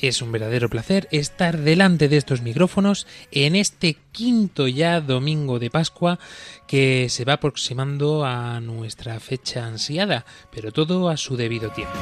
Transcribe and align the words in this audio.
Es 0.00 0.22
un 0.22 0.30
verdadero 0.30 0.68
placer 0.68 1.08
estar 1.10 1.58
delante 1.58 2.08
de 2.08 2.18
estos 2.18 2.40
micrófonos 2.40 3.06
en 3.32 3.56
este 3.56 3.96
quinto 4.12 4.68
ya 4.68 5.00
domingo 5.00 5.58
de 5.58 5.70
Pascua 5.70 6.20
que 6.68 7.08
se 7.08 7.24
va 7.24 7.34
aproximando 7.34 8.24
a 8.24 8.60
nuestra 8.60 9.18
fecha 9.18 9.66
ansiada, 9.66 10.24
pero 10.52 10.70
todo 10.70 11.08
a 11.08 11.16
su 11.16 11.36
debido 11.36 11.70
tiempo. 11.70 11.98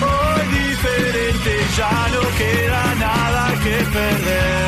Hoy 0.00 0.58
diferente, 0.58 1.56
ya 1.76 2.08
no 2.12 2.20
queda 2.38 2.94
nada 2.94 3.54
que 3.62 3.84
perder. 3.92 4.65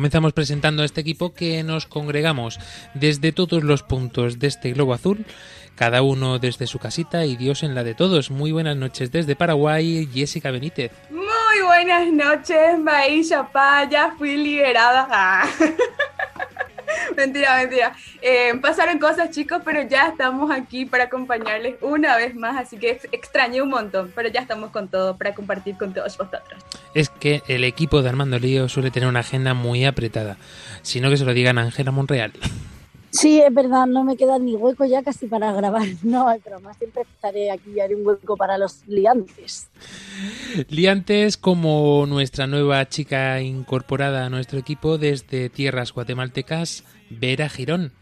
Comenzamos 0.00 0.32
presentando 0.32 0.80
a 0.80 0.86
este 0.86 1.02
equipo 1.02 1.34
que 1.34 1.62
nos 1.62 1.84
congregamos 1.84 2.58
desde 2.94 3.32
todos 3.32 3.62
los 3.62 3.82
puntos 3.82 4.38
de 4.38 4.46
este 4.46 4.72
globo 4.72 4.94
azul, 4.94 5.26
cada 5.74 6.00
uno 6.00 6.38
desde 6.38 6.66
su 6.66 6.78
casita 6.78 7.26
y 7.26 7.36
Dios 7.36 7.62
en 7.62 7.74
la 7.74 7.84
de 7.84 7.94
todos. 7.94 8.30
Muy 8.30 8.50
buenas 8.50 8.78
noches 8.78 9.12
desde 9.12 9.36
Paraguay, 9.36 10.08
Jessica 10.10 10.50
Benítez. 10.50 10.90
Muy 11.10 11.66
buenas 11.66 12.10
noches, 12.10 12.78
Maísa 12.78 13.46
Pa, 13.52 13.86
ya 13.90 14.14
fui 14.16 14.38
liberada. 14.38 15.42
Mentira, 17.16 17.56
mentira. 17.56 17.92
Eh, 18.22 18.52
pasaron 18.60 18.98
cosas, 18.98 19.30
chicos, 19.30 19.62
pero 19.64 19.82
ya 19.82 20.08
estamos 20.08 20.50
aquí 20.50 20.84
para 20.86 21.04
acompañarles 21.04 21.76
una 21.80 22.16
vez 22.16 22.34
más, 22.34 22.56
así 22.56 22.76
que 22.78 22.90
ex- 22.90 23.08
extrañé 23.12 23.62
un 23.62 23.70
montón, 23.70 24.12
pero 24.14 24.28
ya 24.28 24.40
estamos 24.40 24.70
con 24.70 24.88
todo 24.88 25.16
para 25.16 25.34
compartir 25.34 25.76
con 25.76 25.92
todos 25.92 26.16
vosotros. 26.16 26.62
Es 26.94 27.08
que 27.08 27.42
el 27.48 27.64
equipo 27.64 28.02
de 28.02 28.08
Armando 28.08 28.38
Lío 28.38 28.68
suele 28.68 28.90
tener 28.90 29.08
una 29.08 29.20
agenda 29.20 29.54
muy 29.54 29.84
apretada, 29.84 30.36
sino 30.82 31.10
que 31.10 31.16
se 31.16 31.24
lo 31.24 31.32
digan 31.34 31.58
a 31.58 31.62
Ángela 31.62 31.90
Monreal. 31.90 32.32
Sí, 33.10 33.40
es 33.40 33.52
verdad, 33.52 33.86
no 33.86 34.04
me 34.04 34.16
queda 34.16 34.38
ni 34.38 34.54
hueco 34.54 34.84
ya 34.84 35.02
casi 35.02 35.26
para 35.26 35.52
grabar. 35.52 35.86
No, 36.02 36.28
hay 36.28 36.40
broma, 36.40 36.74
siempre 36.74 37.02
estaré 37.02 37.50
aquí 37.50 37.72
y 37.76 37.80
haré 37.80 37.94
un 37.94 38.06
hueco 38.06 38.36
para 38.36 38.56
los 38.56 38.86
liantes. 38.86 39.68
Liantes 40.68 41.36
como 41.36 42.06
nuestra 42.06 42.46
nueva 42.46 42.88
chica 42.88 43.40
incorporada 43.40 44.26
a 44.26 44.30
nuestro 44.30 44.58
equipo 44.58 44.98
desde 44.98 45.50
tierras 45.50 45.92
guatemaltecas, 45.92 46.84
Vera 47.10 47.48
Girón. 47.48 47.92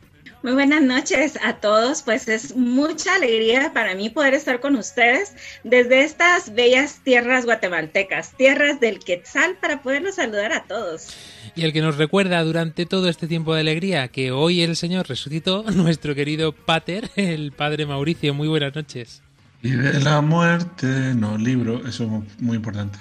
Muy 0.48 0.54
buenas 0.54 0.80
noches 0.80 1.38
a 1.44 1.56
todos, 1.56 2.00
pues 2.00 2.26
es 2.26 2.56
mucha 2.56 3.16
alegría 3.16 3.70
para 3.74 3.94
mí 3.94 4.08
poder 4.08 4.32
estar 4.32 4.60
con 4.60 4.76
ustedes 4.76 5.34
desde 5.62 6.04
estas 6.04 6.54
bellas 6.54 7.00
tierras 7.04 7.44
guatemaltecas, 7.44 8.32
tierras 8.34 8.80
del 8.80 8.98
Quetzal, 8.98 9.58
para 9.60 9.82
poderlos 9.82 10.14
saludar 10.14 10.54
a 10.54 10.64
todos. 10.64 11.14
Y 11.54 11.64
el 11.64 11.74
que 11.74 11.82
nos 11.82 11.98
recuerda 11.98 12.42
durante 12.44 12.86
todo 12.86 13.10
este 13.10 13.26
tiempo 13.26 13.52
de 13.52 13.60
alegría 13.60 14.08
que 14.08 14.32
hoy 14.32 14.62
el 14.62 14.76
Señor 14.76 15.06
resucitó, 15.06 15.64
nuestro 15.74 16.14
querido 16.14 16.52
Pater, 16.52 17.10
el 17.16 17.52
Padre 17.52 17.84
Mauricio. 17.84 18.32
Muy 18.32 18.48
buenas 18.48 18.74
noches. 18.74 19.20
Y 19.62 19.72
de 19.72 20.00
la 20.00 20.22
muerte, 20.22 20.86
no, 21.14 21.36
libro, 21.36 21.86
eso 21.86 22.04
es 22.04 22.40
muy 22.40 22.56
importante. 22.56 22.98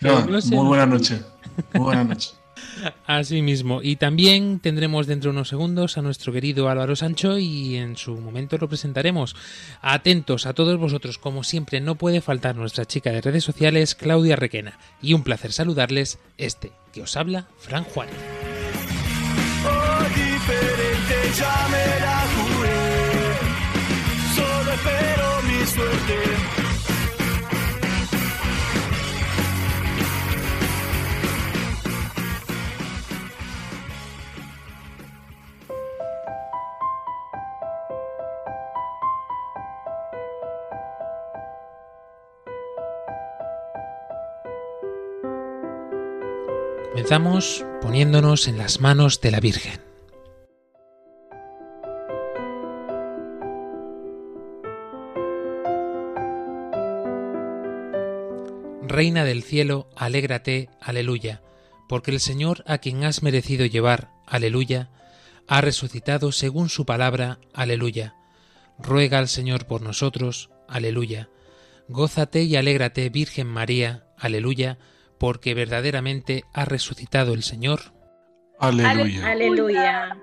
No, 0.00 0.24
No 0.24 0.40
sé. 0.40 0.54
muy 0.54 0.66
buena 0.68 0.86
noche. 0.86 1.20
Muy 1.72 1.82
buena 1.82 2.04
noche. 2.04 2.30
Así 3.06 3.42
mismo. 3.42 3.80
Y 3.82 3.96
también 3.96 4.60
tendremos 4.60 5.06
dentro 5.06 5.30
de 5.30 5.36
unos 5.36 5.48
segundos 5.48 5.98
a 5.98 6.02
nuestro 6.02 6.32
querido 6.32 6.68
Álvaro 6.68 6.96
Sancho 6.96 7.38
y 7.38 7.76
en 7.76 7.96
su 7.96 8.16
momento 8.16 8.58
lo 8.58 8.68
presentaremos. 8.68 9.36
Atentos 9.82 10.46
a 10.46 10.54
todos 10.54 10.78
vosotros, 10.78 11.18
como 11.18 11.44
siempre, 11.44 11.80
no 11.80 11.96
puede 11.96 12.20
faltar 12.20 12.56
nuestra 12.56 12.84
chica 12.84 13.10
de 13.10 13.20
redes 13.20 13.44
sociales, 13.44 13.94
Claudia 13.94 14.36
Requena. 14.36 14.78
Y 15.00 15.14
un 15.14 15.22
placer 15.22 15.52
saludarles, 15.52 16.18
este 16.38 16.72
que 16.92 17.02
os 17.02 17.16
habla, 17.16 17.48
Fran 17.58 17.84
Juárez. 17.84 18.14
Comenzamos 46.94 47.66
poniéndonos 47.82 48.46
en 48.46 48.56
las 48.56 48.80
manos 48.80 49.20
de 49.20 49.32
la 49.32 49.40
Virgen. 49.40 49.80
Reina 58.86 59.24
del 59.24 59.42
cielo, 59.42 59.88
alégrate, 59.96 60.70
aleluya, 60.80 61.42
porque 61.88 62.12
el 62.12 62.20
Señor 62.20 62.62
a 62.64 62.78
quien 62.78 63.02
has 63.02 63.24
merecido 63.24 63.66
llevar, 63.66 64.12
aleluya, 64.24 64.90
ha 65.48 65.60
resucitado 65.60 66.30
según 66.30 66.68
su 66.68 66.86
palabra, 66.86 67.40
aleluya. 67.52 68.14
Ruega 68.78 69.18
al 69.18 69.26
Señor 69.26 69.66
por 69.66 69.82
nosotros, 69.82 70.48
aleluya. 70.68 71.28
Gózate 71.88 72.44
y 72.44 72.54
alégrate, 72.54 73.08
Virgen 73.08 73.48
María, 73.48 74.06
aleluya, 74.16 74.78
porque 75.18 75.54
verdaderamente 75.54 76.44
ha 76.52 76.64
resucitado 76.64 77.34
el 77.34 77.42
Señor. 77.42 77.94
Aleluya. 78.58 79.30
Aleluya. 79.30 80.16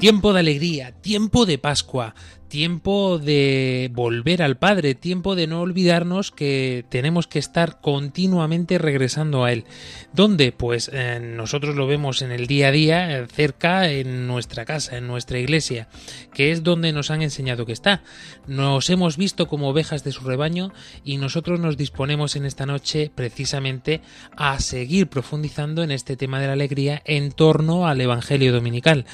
Tiempo 0.00 0.32
de 0.32 0.40
alegría, 0.40 0.92
tiempo 0.92 1.44
de 1.44 1.58
Pascua, 1.58 2.14
tiempo 2.50 3.18
de 3.18 3.90
volver 3.94 4.42
al 4.42 4.58
Padre, 4.58 4.94
tiempo 4.94 5.36
de 5.36 5.46
no 5.46 5.62
olvidarnos 5.62 6.32
que 6.32 6.84
tenemos 6.90 7.26
que 7.26 7.38
estar 7.38 7.80
continuamente 7.80 8.76
regresando 8.76 9.44
a 9.44 9.52
Él. 9.52 9.64
¿Dónde? 10.12 10.52
Pues 10.52 10.90
eh, 10.92 11.20
nosotros 11.22 11.76
lo 11.76 11.86
vemos 11.86 12.20
en 12.20 12.32
el 12.32 12.46
día 12.46 12.68
a 12.68 12.72
día, 12.72 13.18
eh, 13.18 13.26
cerca, 13.28 13.88
en 13.88 14.26
nuestra 14.26 14.66
casa, 14.66 14.98
en 14.98 15.06
nuestra 15.06 15.38
iglesia, 15.38 15.88
que 16.34 16.50
es 16.50 16.62
donde 16.62 16.92
nos 16.92 17.10
han 17.10 17.22
enseñado 17.22 17.64
que 17.64 17.72
está. 17.72 18.02
Nos 18.46 18.90
hemos 18.90 19.16
visto 19.16 19.46
como 19.46 19.68
ovejas 19.70 20.04
de 20.04 20.12
su 20.12 20.24
rebaño 20.24 20.72
y 21.04 21.16
nosotros 21.16 21.60
nos 21.60 21.76
disponemos 21.76 22.34
en 22.34 22.44
esta 22.44 22.66
noche 22.66 23.12
precisamente 23.14 24.02
a 24.36 24.58
seguir 24.58 25.06
profundizando 25.06 25.84
en 25.84 25.92
este 25.92 26.16
tema 26.16 26.40
de 26.40 26.48
la 26.48 26.54
alegría 26.54 27.00
en 27.04 27.30
torno 27.30 27.86
al 27.86 28.00
Evangelio 28.00 28.52
Dominical. 28.52 29.06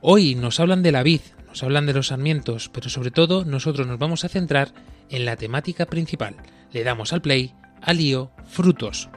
Hoy 0.00 0.36
nos 0.36 0.60
hablan 0.60 0.84
de 0.84 0.92
la 0.92 1.02
vid, 1.02 1.20
nos 1.54 1.62
hablan 1.62 1.86
de 1.86 1.92
los 1.92 2.08
sarmientos, 2.08 2.68
pero 2.68 2.88
sobre 2.88 3.12
todo 3.12 3.44
nosotros 3.44 3.86
nos 3.86 4.00
vamos 4.00 4.24
a 4.24 4.28
centrar 4.28 4.72
en 5.08 5.24
la 5.24 5.36
temática 5.36 5.86
principal. 5.86 6.34
Le 6.72 6.82
damos 6.82 7.12
al 7.12 7.22
play, 7.22 7.54
al 7.80 7.98
lío, 7.98 8.32
frutos. 8.44 9.08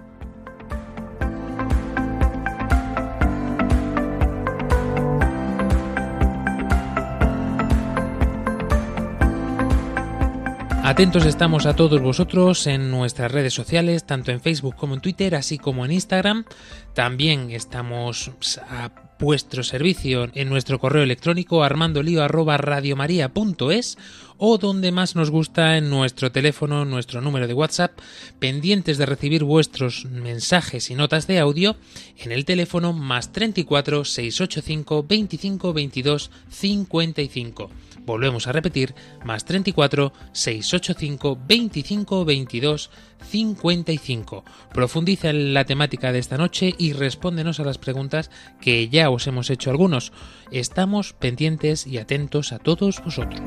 Atentos 10.87 11.25
estamos 11.25 11.65
a 11.65 11.75
todos 11.75 12.01
vosotros 12.01 12.65
en 12.65 12.89
nuestras 12.89 13.29
redes 13.29 13.53
sociales, 13.53 14.05
tanto 14.05 14.31
en 14.31 14.39
Facebook 14.39 14.77
como 14.77 14.93
en 14.93 15.01
Twitter, 15.01 15.35
así 15.35 15.57
como 15.57 15.83
en 15.83 15.91
Instagram. 15.91 16.45
También 16.93 17.51
estamos 17.51 18.31
a 18.69 18.89
vuestro 19.19 19.65
servicio 19.65 20.29
en 20.33 20.47
nuestro 20.47 20.79
correo 20.79 21.03
electrónico 21.03 21.61
armandolio@radiomaria.es 21.61 23.97
o 24.37 24.57
donde 24.57 24.93
más 24.93 25.17
nos 25.17 25.29
gusta 25.29 25.75
en 25.75 25.89
nuestro 25.89 26.31
teléfono, 26.31 26.85
nuestro 26.85 27.19
número 27.19 27.47
de 27.47 27.53
WhatsApp, 27.53 27.99
pendientes 28.39 28.97
de 28.97 29.07
recibir 29.07 29.43
vuestros 29.43 30.05
mensajes 30.05 30.89
y 30.89 30.95
notas 30.95 31.27
de 31.27 31.39
audio 31.39 31.75
en 32.17 32.31
el 32.31 32.45
teléfono 32.45 32.93
más 32.93 33.33
34 33.33 34.05
685 34.05 35.03
25 35.03 35.73
22 35.73 36.31
55. 36.49 37.71
Volvemos 38.07 38.47
a 38.47 38.53
repetir, 38.53 38.95
más 39.25 39.43
34 39.43 40.13
685 40.31 41.37
25 41.45 42.23
22 42.23 42.89
55. 43.29 44.45
Profundiza 44.73 45.29
en 45.29 45.53
la 45.53 45.65
temática 45.65 46.13
de 46.13 46.19
esta 46.19 46.37
noche 46.37 46.73
y 46.77 46.93
respóndenos 46.93 47.59
a 47.59 47.65
las 47.65 47.77
preguntas 47.77 48.31
que 48.61 48.87
ya 48.87 49.09
os 49.09 49.27
hemos 49.27 49.49
hecho 49.49 49.71
algunos. 49.71 50.13
Estamos 50.51 51.11
pendientes 51.11 51.85
y 51.85 51.97
atentos 51.97 52.53
a 52.53 52.59
todos 52.59 53.03
vosotros. 53.03 53.41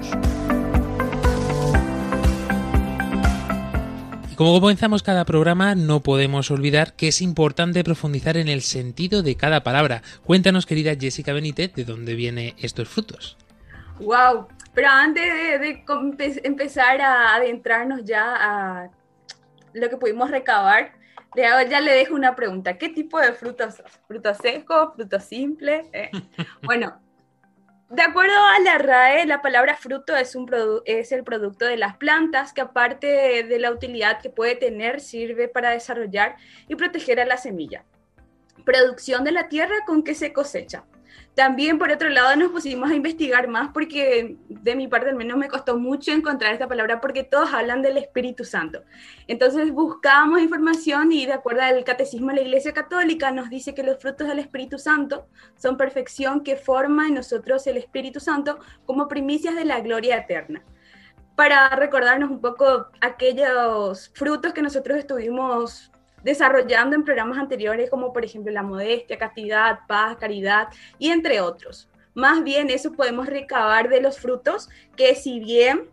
Como 4.36 4.60
comenzamos 4.60 5.02
cada 5.02 5.24
programa, 5.24 5.74
no 5.74 6.00
podemos 6.00 6.50
olvidar 6.50 6.92
que 6.96 7.08
es 7.08 7.22
importante 7.22 7.82
profundizar 7.82 8.36
en 8.36 8.48
el 8.48 8.60
sentido 8.60 9.22
de 9.22 9.36
cada 9.36 9.62
palabra. 9.62 10.02
Cuéntanos, 10.22 10.66
querida 10.66 10.96
Jessica 11.00 11.32
Benítez, 11.32 11.72
de 11.72 11.86
dónde 11.86 12.14
vienen 12.14 12.54
estos 12.58 12.88
frutos. 12.88 13.38
Wow, 14.00 14.48
pero 14.72 14.88
antes 14.88 15.60
de, 15.60 15.84
empezar 16.44 17.00
a 17.00 17.34
adentrarnos 17.34 18.04
ya 18.04 18.34
a 18.38 18.90
lo 19.72 19.88
que 19.88 19.96
pudimos 19.96 20.30
recabar, 20.30 20.92
le 21.34 21.46
hago- 21.46 21.68
ya 21.68 21.80
le 21.80 21.92
dejo 21.92 22.14
una 22.14 22.34
pregunta. 22.34 22.78
¿Qué 22.78 22.88
tipo 22.88 23.20
de 23.20 23.32
frutos 23.32 23.76
sos? 23.76 24.00
¿Fruto 24.08 24.34
seco? 24.34 24.92
¿Fruto 24.94 25.20
simple? 25.20 25.88
Eh, 25.92 26.10
Bueno, 26.62 27.00
de 27.90 28.02
acuerdo 28.02 28.36
a 28.36 28.58
la 28.60 28.78
RAE, 28.78 29.26
la 29.26 29.42
palabra 29.42 29.76
fruto 29.76 30.16
es, 30.16 30.34
un 30.34 30.48
es 30.84 31.12
el 31.12 31.24
producto 31.24 31.66
de 31.66 31.76
las 31.76 31.96
plantas 31.96 32.52
que 32.52 32.60
aparte 32.60 33.06
de, 33.06 33.42
de 33.44 33.58
la 33.58 33.70
utilidad 33.70 34.20
que 34.20 34.30
puede 34.30 34.54
tener, 34.56 35.00
sirve 35.00 35.48
para 35.48 35.70
desarrollar 35.70 36.36
y 36.68 36.76
proteger 36.76 37.20
a 37.20 37.26
la 37.26 37.36
semilla. 37.36 37.84
Producción 38.64 39.24
de 39.24 39.32
la 39.32 39.48
tierra 39.48 39.74
con 39.86 40.02
que 40.04 40.14
se 40.14 40.32
cosecha. 40.32 40.84
También, 41.34 41.78
por 41.78 41.90
otro 41.90 42.08
lado, 42.08 42.34
nos 42.36 42.50
pusimos 42.50 42.90
a 42.90 42.94
investigar 42.94 43.46
más 43.46 43.70
porque 43.72 44.36
de 44.48 44.74
mi 44.74 44.88
parte 44.88 45.10
al 45.10 45.16
menos 45.16 45.38
me 45.38 45.48
costó 45.48 45.78
mucho 45.78 46.10
encontrar 46.10 46.52
esta 46.52 46.66
palabra 46.66 47.00
porque 47.00 47.22
todos 47.22 47.54
hablan 47.54 47.82
del 47.82 47.98
Espíritu 47.98 48.44
Santo. 48.44 48.82
Entonces 49.28 49.70
buscábamos 49.72 50.42
información 50.42 51.12
y 51.12 51.26
de 51.26 51.32
acuerdo 51.32 51.62
al 51.62 51.84
Catecismo 51.84 52.28
de 52.28 52.34
la 52.34 52.40
Iglesia 52.42 52.72
Católica 52.72 53.30
nos 53.30 53.48
dice 53.48 53.74
que 53.74 53.84
los 53.84 53.98
frutos 54.00 54.26
del 54.26 54.40
Espíritu 54.40 54.78
Santo 54.78 55.28
son 55.56 55.76
perfección 55.76 56.42
que 56.42 56.56
forma 56.56 57.06
en 57.06 57.14
nosotros 57.14 57.66
el 57.68 57.76
Espíritu 57.76 58.18
Santo 58.18 58.58
como 58.84 59.06
primicias 59.06 59.54
de 59.54 59.64
la 59.64 59.80
gloria 59.80 60.18
eterna. 60.18 60.62
Para 61.36 61.70
recordarnos 61.70 62.30
un 62.30 62.40
poco 62.40 62.88
aquellos 63.00 64.10
frutos 64.14 64.52
que 64.52 64.62
nosotros 64.62 64.98
estuvimos 64.98 65.89
desarrollando 66.22 66.96
en 66.96 67.04
programas 67.04 67.38
anteriores, 67.38 67.90
como 67.90 68.12
por 68.12 68.24
ejemplo 68.24 68.52
la 68.52 68.62
modestia, 68.62 69.18
castidad, 69.18 69.80
paz, 69.86 70.16
caridad 70.16 70.68
y 70.98 71.10
entre 71.10 71.40
otros. 71.40 71.88
Más 72.14 72.42
bien 72.42 72.70
eso 72.70 72.92
podemos 72.92 73.26
recabar 73.26 73.88
de 73.88 74.00
los 74.00 74.18
frutos 74.18 74.68
que 74.96 75.14
si 75.14 75.40
bien 75.40 75.88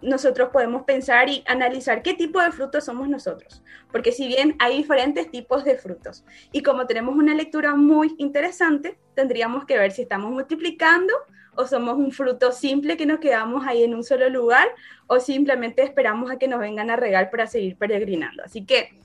nosotros 0.00 0.48
podemos 0.50 0.84
pensar 0.84 1.28
y 1.28 1.44
analizar 1.46 2.02
qué 2.02 2.14
tipo 2.14 2.40
de 2.40 2.50
frutos 2.50 2.84
somos 2.84 3.10
nosotros, 3.10 3.62
porque 3.92 4.10
si 4.10 4.26
bien 4.26 4.56
hay 4.58 4.78
diferentes 4.78 5.30
tipos 5.30 5.64
de 5.64 5.76
frutos 5.76 6.24
y 6.50 6.62
como 6.62 6.86
tenemos 6.86 7.14
una 7.14 7.34
lectura 7.34 7.74
muy 7.74 8.14
interesante, 8.16 8.98
tendríamos 9.14 9.66
que 9.66 9.76
ver 9.78 9.92
si 9.92 10.00
estamos 10.00 10.30
multiplicando 10.32 11.12
o 11.56 11.66
somos 11.66 11.96
un 11.98 12.10
fruto 12.10 12.52
simple 12.52 12.96
que 12.96 13.04
nos 13.04 13.20
quedamos 13.20 13.66
ahí 13.66 13.84
en 13.84 13.94
un 13.94 14.02
solo 14.02 14.30
lugar 14.30 14.68
o 15.06 15.20
simplemente 15.20 15.82
esperamos 15.82 16.30
a 16.30 16.38
que 16.38 16.48
nos 16.48 16.58
vengan 16.58 16.90
a 16.90 16.96
regar 16.96 17.30
para 17.30 17.46
seguir 17.46 17.76
peregrinando. 17.76 18.42
Así 18.42 18.64
que 18.64 18.98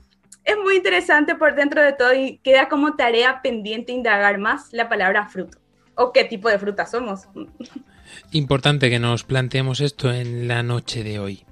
es 0.44 0.56
muy 0.56 0.76
interesante 0.76 1.34
por 1.34 1.54
dentro 1.54 1.82
de 1.82 1.92
todo 1.92 2.14
y 2.14 2.38
queda 2.38 2.68
como 2.68 2.96
tarea 2.96 3.42
pendiente 3.42 3.92
indagar 3.92 4.38
más 4.38 4.72
la 4.72 4.88
palabra 4.88 5.28
fruto 5.28 5.58
o 5.94 6.12
qué 6.12 6.24
tipo 6.24 6.48
de 6.48 6.58
fruta 6.58 6.86
somos. 6.86 7.28
Importante 8.32 8.90
que 8.90 8.98
nos 8.98 9.24
planteemos 9.24 9.80
esto 9.80 10.12
en 10.12 10.48
la 10.48 10.62
noche 10.62 11.04
de 11.04 11.18
hoy. 11.18 11.44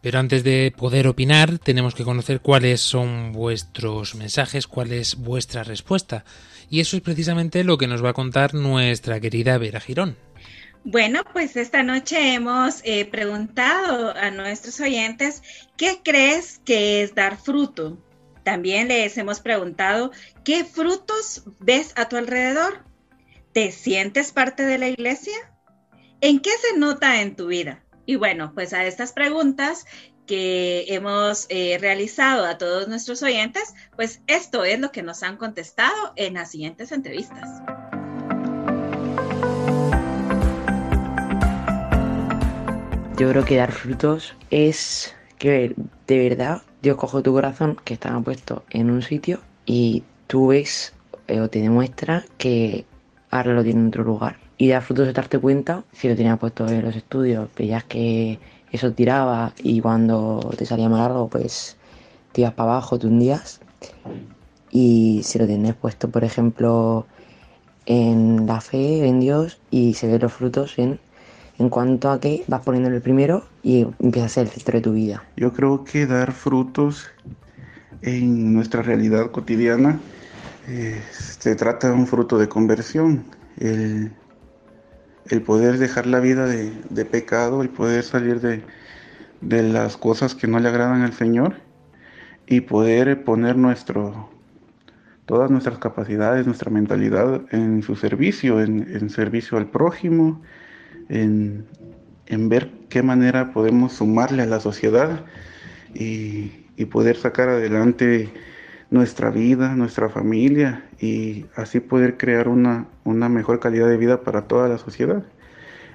Pero 0.00 0.20
antes 0.20 0.44
de 0.44 0.72
poder 0.76 1.08
opinar, 1.08 1.58
tenemos 1.58 1.94
que 1.94 2.04
conocer 2.04 2.40
cuáles 2.40 2.80
son 2.80 3.32
vuestros 3.32 4.14
mensajes, 4.14 4.68
cuál 4.68 4.92
es 4.92 5.16
vuestra 5.16 5.64
respuesta. 5.64 6.24
Y 6.70 6.80
eso 6.80 6.96
es 6.96 7.02
precisamente 7.02 7.64
lo 7.64 7.78
que 7.78 7.88
nos 7.88 8.04
va 8.04 8.10
a 8.10 8.14
contar 8.14 8.54
nuestra 8.54 9.18
querida 9.18 9.58
Vera 9.58 9.80
Girón. 9.80 10.16
Bueno, 10.84 11.22
pues 11.32 11.56
esta 11.56 11.82
noche 11.82 12.34
hemos 12.34 12.80
eh, 12.84 13.04
preguntado 13.06 14.16
a 14.16 14.30
nuestros 14.30 14.78
oyentes 14.80 15.42
qué 15.76 15.98
crees 16.04 16.60
que 16.64 17.02
es 17.02 17.14
dar 17.14 17.36
fruto. 17.36 17.98
También 18.48 18.88
les 18.88 19.18
hemos 19.18 19.40
preguntado 19.40 20.10
qué 20.42 20.64
frutos 20.64 21.42
ves 21.60 21.92
a 21.96 22.08
tu 22.08 22.16
alrededor. 22.16 22.82
¿Te 23.52 23.72
sientes 23.72 24.32
parte 24.32 24.62
de 24.62 24.78
la 24.78 24.88
iglesia? 24.88 25.36
¿En 26.22 26.40
qué 26.40 26.52
se 26.52 26.78
nota 26.78 27.20
en 27.20 27.36
tu 27.36 27.48
vida? 27.48 27.84
Y 28.06 28.16
bueno, 28.16 28.52
pues 28.54 28.72
a 28.72 28.86
estas 28.86 29.12
preguntas 29.12 29.84
que 30.26 30.86
hemos 30.88 31.44
eh, 31.50 31.76
realizado 31.78 32.46
a 32.46 32.56
todos 32.56 32.88
nuestros 32.88 33.22
oyentes, 33.22 33.74
pues 33.96 34.22
esto 34.26 34.64
es 34.64 34.80
lo 34.80 34.92
que 34.92 35.02
nos 35.02 35.22
han 35.22 35.36
contestado 35.36 36.14
en 36.16 36.32
las 36.32 36.50
siguientes 36.50 36.90
entrevistas. 36.90 37.50
Yo 43.18 43.28
creo 43.28 43.44
que 43.44 43.56
dar 43.56 43.72
frutos 43.72 44.34
es 44.48 45.14
que 45.36 45.74
de 46.06 46.28
verdad 46.30 46.62
Dios 46.80 46.96
coge 46.96 47.22
tu 47.22 47.32
corazón 47.32 47.76
que 47.84 47.94
estaba 47.94 48.20
puesto 48.20 48.62
en 48.70 48.90
un 48.90 49.02
sitio 49.02 49.40
y 49.66 50.04
tú 50.26 50.48
ves 50.48 50.94
eh, 51.26 51.40
o 51.40 51.48
te 51.48 51.60
demuestra 51.60 52.24
que 52.38 52.84
ahora 53.30 53.52
lo 53.52 53.64
tiene 53.64 53.80
en 53.80 53.88
otro 53.88 54.04
lugar. 54.04 54.36
Y 54.56 54.68
dar 54.68 54.82
frutos 54.82 55.08
es 55.08 55.14
darte 55.14 55.38
cuenta, 55.38 55.84
si 55.92 56.08
lo 56.08 56.16
tenías 56.16 56.38
puesto 56.38 56.68
en 56.68 56.84
los 56.84 56.96
estudios, 56.96 57.48
veías 57.56 57.84
que 57.84 58.38
eso 58.72 58.92
tiraba 58.92 59.52
y 59.62 59.80
cuando 59.80 60.40
te 60.56 60.66
salía 60.66 60.88
mal 60.88 61.02
algo, 61.02 61.28
pues 61.28 61.76
te 62.32 62.42
ibas 62.42 62.54
para 62.54 62.72
abajo, 62.72 62.98
te 62.98 63.06
hundías. 63.06 63.60
Y 64.70 65.22
si 65.24 65.38
lo 65.38 65.46
tienes 65.46 65.74
puesto, 65.74 66.10
por 66.10 66.24
ejemplo, 66.24 67.06
en 67.86 68.46
la 68.46 68.60
fe, 68.60 69.06
en 69.06 69.20
Dios, 69.20 69.58
y 69.70 69.94
se 69.94 70.08
ven 70.08 70.20
los 70.20 70.32
frutos 70.32 70.78
en, 70.78 71.00
en 71.58 71.68
cuanto 71.68 72.10
a 72.10 72.20
que 72.20 72.44
vas 72.46 72.62
poniendo 72.62 72.88
el 72.88 73.02
primero 73.02 73.44
y 73.62 73.86
empieza 73.98 74.26
a 74.26 74.28
ser 74.28 74.46
el 74.46 74.52
centro 74.52 74.78
de 74.78 74.82
tu 74.82 74.92
vida. 74.92 75.24
Yo 75.36 75.52
creo 75.52 75.84
que 75.84 76.06
dar 76.06 76.32
frutos 76.32 77.10
en 78.02 78.54
nuestra 78.54 78.82
realidad 78.82 79.30
cotidiana 79.30 79.98
eh, 80.68 81.02
se 81.10 81.56
trata 81.56 81.88
de 81.88 81.94
un 81.94 82.06
fruto 82.06 82.38
de 82.38 82.48
conversión. 82.48 83.24
El, 83.58 84.12
poder 85.44 85.78
dejar 85.78 86.06
la 86.06 86.20
vida 86.20 86.46
de, 86.46 87.04
pecado, 87.04 87.62
el 87.62 87.68
poder 87.68 88.02
salir 88.02 88.40
de, 88.40 88.62
las 89.62 89.96
cosas 89.96 90.34
que 90.34 90.46
no 90.46 90.58
le 90.58 90.68
agradan 90.68 91.02
al 91.02 91.12
Señor 91.12 91.56
y 92.46 92.60
poder 92.62 93.24
poner 93.24 93.56
nuestro, 93.56 94.30
todas 95.26 95.50
nuestras 95.50 95.78
capacidades, 95.78 96.46
nuestra 96.46 96.70
mentalidad 96.70 97.42
en 97.50 97.82
su 97.82 97.96
servicio, 97.96 98.60
en 98.60 99.10
servicio 99.10 99.58
al 99.58 99.66
prójimo, 99.66 100.40
en, 101.08 101.66
en, 102.26 102.48
ver 102.48 102.70
qué 102.88 103.02
manera 103.02 103.52
podemos 103.52 103.92
sumarle 103.92 104.42
a 104.42 104.46
la 104.46 104.60
sociedad 104.60 105.24
y, 105.94 106.52
y 106.76 106.84
poder 106.86 107.16
sacar 107.16 107.48
adelante 107.48 108.30
nuestra 108.90 109.30
vida, 109.30 109.74
nuestra 109.74 110.08
familia 110.08 110.84
y 110.98 111.46
así 111.56 111.80
poder 111.80 112.16
crear 112.16 112.48
una, 112.48 112.86
una 113.04 113.28
mejor 113.28 113.60
calidad 113.60 113.88
de 113.88 113.96
vida 113.96 114.22
para 114.22 114.48
toda 114.48 114.68
la 114.68 114.78
sociedad. 114.78 115.24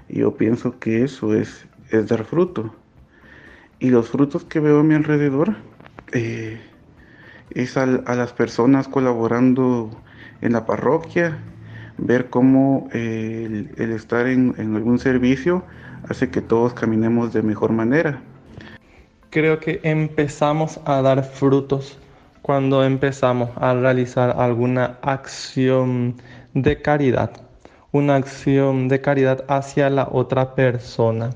Yo 0.09 0.35
pienso 0.35 0.79
que 0.79 1.03
eso 1.03 1.33
es, 1.33 1.65
es 1.89 2.07
dar 2.07 2.25
fruto. 2.25 2.75
Y 3.79 3.89
los 3.89 4.09
frutos 4.09 4.43
que 4.43 4.59
veo 4.59 4.79
a 4.79 4.83
mi 4.83 4.93
alrededor 4.93 5.55
eh, 6.11 6.61
es 7.51 7.77
a, 7.77 7.83
a, 7.83 8.15
las 8.15 8.33
personas 8.33 8.87
colaborando 8.87 9.89
en 10.41 10.53
la 10.53 10.65
parroquia, 10.65 11.39
ver 11.97 12.29
cómo 12.29 12.87
eh, 12.93 13.67
el, 13.77 13.91
estar 13.91 14.27
en, 14.27 14.55
en 14.57 14.75
algún 14.75 14.99
servicio 14.99 15.63
hace 16.09 16.29
que 16.29 16.41
todos 16.41 16.73
caminemos 16.73 17.33
de 17.33 17.41
mejor 17.41 17.71
manera. 17.71 18.21
Creo 19.29 19.59
que 19.59 19.79
empezamos 19.83 20.79
a 20.85 21.01
dar 21.01 21.23
frutos 21.23 21.97
cuando 22.43 22.83
empezamos 22.83 23.49
a 23.55 23.73
realizar 23.73 24.35
alguna 24.37 24.97
acción 25.01 26.15
de 26.53 26.81
caridad, 26.81 27.31
una 27.91 28.15
acción 28.15 28.89
de 28.89 29.01
caridad 29.01 29.45
hacia 29.47 29.89
la 29.89 30.07
otra 30.11 30.53
persona. 30.55 31.31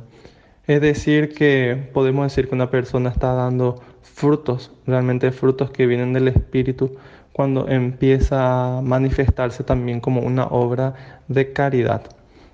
Es 0.67 0.81
decir, 0.81 1.33
que 1.33 1.89
podemos 1.93 2.25
decir 2.25 2.49
que 2.49 2.55
una 2.55 2.69
persona 2.69 3.09
está 3.09 3.33
dando 3.33 3.81
frutos, 4.01 4.71
realmente 4.85 5.31
frutos 5.31 5.71
que 5.71 5.85
vienen 5.85 6.11
del 6.11 6.27
Espíritu, 6.27 6.97
cuando 7.37 7.69
empieza 7.69 8.79
a 8.79 8.81
manifestarse 8.81 9.63
también 9.63 9.99
como 9.99 10.21
una 10.21 10.47
obra 10.47 10.95
de 11.27 11.53
caridad, 11.53 12.01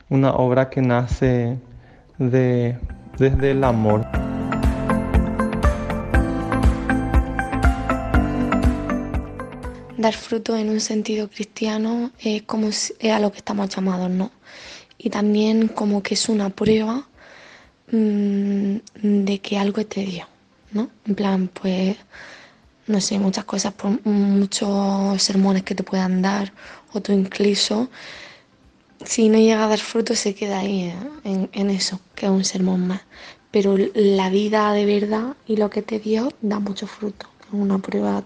una 0.09 0.33
obra 0.33 0.69
que 0.69 0.81
nace 0.81 1.57
de, 2.17 2.77
desde 3.17 3.51
el 3.51 3.63
amor. 3.63 4.05
Dar 9.97 10.13
fruto 10.13 10.57
en 10.57 10.69
un 10.69 10.81
sentido 10.81 11.29
cristiano 11.29 12.11
es 12.19 12.41
como 12.41 12.67
es 12.67 12.93
a 13.09 13.19
lo 13.19 13.31
que 13.31 13.37
estamos 13.37 13.73
llamados, 13.73 14.09
¿no? 14.09 14.31
Y 14.97 15.09
también 15.09 15.69
como 15.69 16.03
que 16.03 16.15
es 16.15 16.27
una 16.27 16.49
prueba 16.49 17.07
mmm, 17.89 18.75
de 19.01 19.39
que 19.41 19.57
algo 19.57 19.79
es 19.79 19.89
de 19.91 20.03
Dios, 20.03 20.27
¿no? 20.73 20.89
En 21.05 21.15
plan, 21.15 21.47
pues, 21.47 21.95
no 22.87 22.99
sé, 22.99 23.19
muchas 23.19 23.45
cosas, 23.45 23.73
por 23.73 24.05
muchos 24.05 25.21
sermones 25.21 25.63
que 25.63 25.75
te 25.75 25.83
puedan 25.83 26.21
dar, 26.21 26.53
o 26.93 27.01
tú 27.01 27.11
incluso, 27.11 27.89
si 29.05 29.29
no 29.29 29.37
llega 29.37 29.65
a 29.65 29.67
dar 29.67 29.79
fruto, 29.79 30.15
se 30.15 30.35
queda 30.35 30.59
ahí 30.59 30.93
¿eh? 31.23 31.49
en, 31.51 31.69
eso, 31.69 31.99
que 32.15 32.25
es 32.25 32.31
un 32.31 32.43
sermón 32.43 32.87
más. 32.87 33.01
Pero 33.51 33.75
la 33.93 34.29
vida 34.29 34.73
de 34.73 34.85
verdad 34.85 35.35
y 35.45 35.57
lo 35.57 35.69
que 35.69 35.81
te 35.81 35.99
dio 35.99 36.29
da 36.41 36.59
mucho 36.59 36.87
fruto, 36.87 37.27
es 37.47 37.53
una 37.53 37.77
prueba 37.77 38.23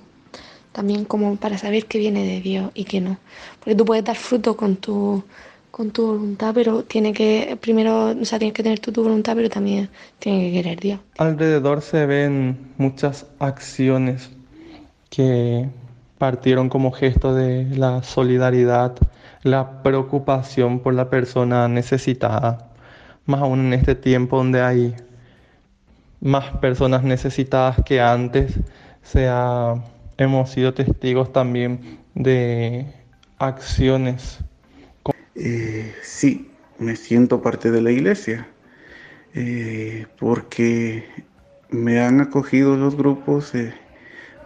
también 0.71 1.05
como 1.05 1.35
para 1.37 1.57
saber 1.57 1.85
qué 1.85 1.97
viene 1.97 2.25
de 2.25 2.39
Dios 2.39 2.71
y 2.73 2.85
qué 2.85 3.01
no. 3.01 3.17
Porque 3.59 3.75
tú 3.75 3.83
puedes 3.83 4.05
dar 4.05 4.15
fruto 4.15 4.55
con 4.55 4.77
tu, 4.77 5.23
con 5.71 5.91
tu 5.91 6.05
voluntad, 6.07 6.53
pero 6.53 6.83
tiene 6.83 7.13
que, 7.13 7.57
primero, 7.59 8.11
o 8.11 8.25
sea, 8.25 8.39
tienes 8.39 8.53
que 8.53 8.63
tener 8.63 8.79
tu, 8.79 8.91
tu 8.91 9.03
voluntad, 9.03 9.35
pero 9.35 9.49
también 9.49 9.89
tiene 10.19 10.45
que 10.45 10.53
querer 10.53 10.79
Dios. 10.79 10.99
Alrededor 11.17 11.81
se 11.81 12.05
ven 12.05 12.73
muchas 12.77 13.25
acciones 13.39 14.29
que 15.17 15.67
partieron 16.19 16.69
como 16.69 16.91
gesto 16.91 17.33
de 17.33 17.65
la 17.75 18.03
solidaridad, 18.03 18.95
la 19.41 19.81
preocupación 19.81 20.79
por 20.81 20.93
la 20.93 21.09
persona 21.09 21.67
necesitada, 21.67 22.69
más 23.25 23.41
aún 23.41 23.61
en 23.61 23.73
este 23.73 23.95
tiempo 23.95 24.37
donde 24.37 24.61
hay 24.61 24.95
más 26.21 26.51
personas 26.57 27.01
necesitadas 27.01 27.77
que 27.83 27.99
antes, 27.99 28.59
se 29.01 29.27
ha 29.27 29.73
hemos 30.19 30.51
sido 30.51 30.75
testigos 30.75 31.33
también 31.33 31.97
de 32.13 32.85
acciones. 33.39 34.37
Eh, 35.33 35.95
sí, 36.03 36.51
me 36.77 36.95
siento 36.95 37.41
parte 37.41 37.71
de 37.71 37.81
la 37.81 37.89
iglesia, 37.89 38.47
eh, 39.33 40.05
porque 40.19 41.05
me 41.71 42.01
han 42.01 42.21
acogido 42.21 42.77
los 42.77 42.95
grupos 42.95 43.55
eh, 43.55 43.73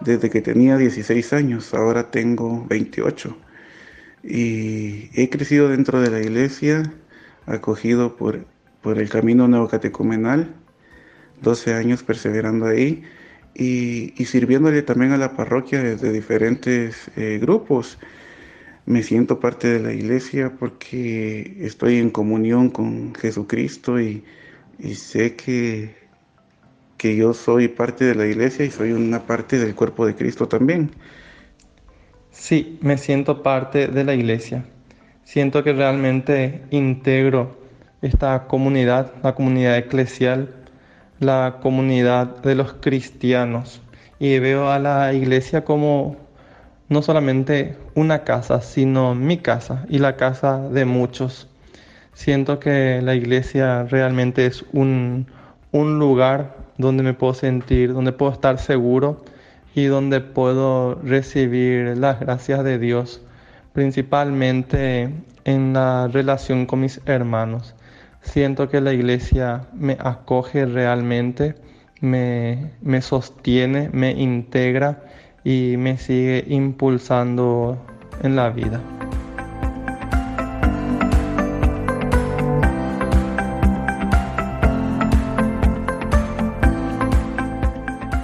desde 0.04 0.30
que 0.30 0.42
tenía 0.42 0.78
16 0.78 1.34
años, 1.34 1.74
ahora 1.74 2.12
tengo 2.12 2.66
28, 2.68 3.38
y 4.24 5.10
he 5.14 5.30
crecido 5.30 5.70
dentro 5.70 6.02
de 6.02 6.12
la 6.12 6.20
iglesia, 6.20 6.94
acogido 7.46 8.16
por, 8.16 8.46
por 8.82 9.00
el 9.00 9.10
camino 9.10 9.48
neocatecumenal, 9.48 10.54
12 11.42 11.74
años 11.74 12.04
perseverando 12.04 12.68
ahí, 12.68 13.04
y, 13.54 14.14
sirviéndole 14.26 14.82
también 14.82 15.12
a 15.12 15.18
la 15.18 15.36
parroquia 15.36 15.82
desde 15.84 16.12
diferentes 16.12 17.12
eh, 17.16 17.38
grupos. 17.42 17.98
Me 18.86 19.04
siento 19.04 19.40
parte 19.40 19.68
de 19.68 19.80
la 19.80 19.94
iglesia 19.94 20.54
porque 20.58 21.58
estoy 21.60 21.98
en 21.98 22.10
comunión 22.10 22.70
con 22.70 23.14
Jesucristo 23.16 24.00
y, 24.00 24.24
sé 24.96 25.36
que, 25.36 25.96
que 27.02 27.16
yo 27.16 27.34
soy 27.34 27.68
parte 27.68 28.06
de 28.06 28.14
la 28.14 28.28
iglesia 28.28 28.64
y 28.64 28.70
soy 28.70 28.92
una 28.92 29.26
parte 29.26 29.58
del 29.58 29.74
cuerpo 29.74 30.06
de 30.06 30.14
Cristo 30.14 30.48
también. 30.48 30.92
Sí, 32.30 32.78
me 32.84 32.96
siento 33.00 33.42
parte 33.42 33.88
de 33.88 34.04
la 34.04 34.14
iglesia. 34.14 34.66
Siento 35.24 35.64
que 35.64 35.74
realmente 35.74 36.62
integro 36.70 37.58
esta 38.04 38.46
comunidad, 38.46 39.14
la 39.24 39.34
comunidad 39.34 39.80
eclesial, 39.80 40.54
la 41.20 41.58
comunidad 41.60 42.44
de 42.44 42.54
los 42.54 42.74
cristianos 42.74 43.82
y 44.20 44.38
veo 44.38 44.70
a 44.70 44.78
la 44.78 45.12
iglesia 45.12 45.66
como 45.66 46.18
no 46.88 47.02
solamente 47.02 47.80
una 47.96 48.24
casa, 48.24 48.62
sino 48.62 49.16
mi 49.16 49.40
casa 49.40 49.88
y 49.90 49.98
la 49.98 50.18
casa 50.18 50.60
de 50.70 50.86
muchos. 50.86 51.50
Siento 52.14 52.60
que 52.60 53.02
la 53.02 53.16
iglesia 53.16 53.86
realmente 53.86 54.46
es 54.46 54.64
un, 54.72 55.26
un 55.72 55.98
lugar 55.98 56.61
donde 56.82 57.04
me 57.04 57.14
puedo 57.14 57.34
sentir, 57.34 57.94
donde 57.94 58.12
puedo 58.12 58.32
estar 58.32 58.60
seguro 58.60 59.24
y 59.74 59.86
donde 59.86 60.22
puedo 60.22 60.96
recibir 60.96 61.98
las 61.98 62.20
gracias 62.20 62.64
de 62.64 62.78
Dios, 62.78 63.22
principalmente 63.74 65.10
en 65.46 65.74
la 65.74 66.08
relación 66.08 66.66
con 66.66 66.82
mis 66.82 67.02
hermanos. 67.06 67.76
Siento 68.22 68.70
que 68.70 68.82
la 68.82 68.94
iglesia 68.94 69.68
me 69.74 69.98
acoge 70.00 70.66
realmente, 70.66 71.56
me, 72.02 72.72
me 72.82 73.02
sostiene, 73.02 73.90
me 73.94 74.12
integra 74.12 75.04
y 75.44 75.76
me 75.78 75.98
sigue 75.98 76.46
impulsando 76.48 77.78
en 78.22 78.36
la 78.36 78.50
vida. 78.50 78.80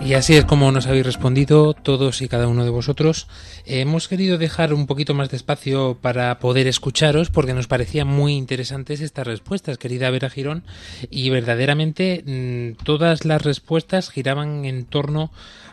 Y 0.08 0.14
así 0.14 0.38
es 0.38 0.46
como 0.46 0.72
nos 0.72 0.88
habéis 0.88 1.06
respondido 1.06 1.74
todos 1.74 2.22
y 2.22 2.30
cada 2.30 2.48
uno 2.48 2.64
de 2.64 2.70
vosotros. 2.70 3.28
hemos 3.66 4.08
querido 4.08 4.38
dejar 4.38 4.74
un 4.74 4.88
poquito 4.88 5.14
más 5.14 5.30
de 5.30 5.36
espacio 5.36 5.98
para 6.02 6.40
poder 6.40 6.66
escucharos 6.66 7.30
porque 7.30 7.54
nos 7.54 7.68
parecían 7.68 8.08
muy 8.08 8.36
interesantes 8.36 9.02
estas 9.02 9.28
respuestas, 9.28 9.78
querida 9.78 10.10
Vera 10.10 10.30
Girón, 10.30 10.64
y 11.10 11.30
verdaderamente 11.30 12.24
mm, 12.26 12.82
todas 12.86 13.26
las 13.26 13.42
respuestas 13.42 14.10
giraban 14.10 14.64
en 14.64 14.86
torno 14.86 15.30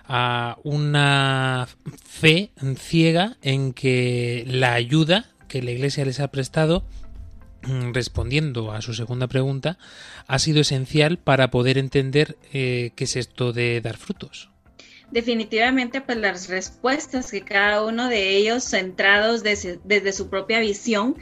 a 0.09 0.59
una 0.65 1.69
fe 2.05 2.51
ciega 2.77 3.37
en 3.41 3.73
que 3.73 4.43
la 4.49 4.73
ayuda 4.73 5.27
que 5.47 5.63
la 5.63 5.71
Iglesia 5.71 6.05
les 6.05 6.19
ha 6.19 6.27
prestado 6.33 6.83
respondiendo 7.93 8.73
a 8.73 8.83
su 8.83 8.95
segunda 8.95 9.27
pregunta, 9.27 9.79
ha 10.27 10.39
sido 10.39 10.61
esencial 10.61 11.19
para 11.19 11.51
poder 11.51 11.79
entender 11.79 12.37
eh, 12.53 12.93
qué 12.97 13.05
es 13.05 13.17
esto 13.17 13.53
de 13.53 13.81
dar 13.81 13.97
frutos. 13.97 14.51
Definitivamente, 15.11 16.01
pues 16.01 16.19
las 16.19 16.49
respuestas 16.49 17.31
que 17.31 17.43
cada 17.43 17.85
uno 17.85 18.09
de 18.09 18.37
ellos, 18.37 18.65
centrados 18.65 19.43
desde, 19.43 19.79
desde 19.85 20.13
su 20.13 20.29
propia 20.29 20.61
visión, 20.61 21.17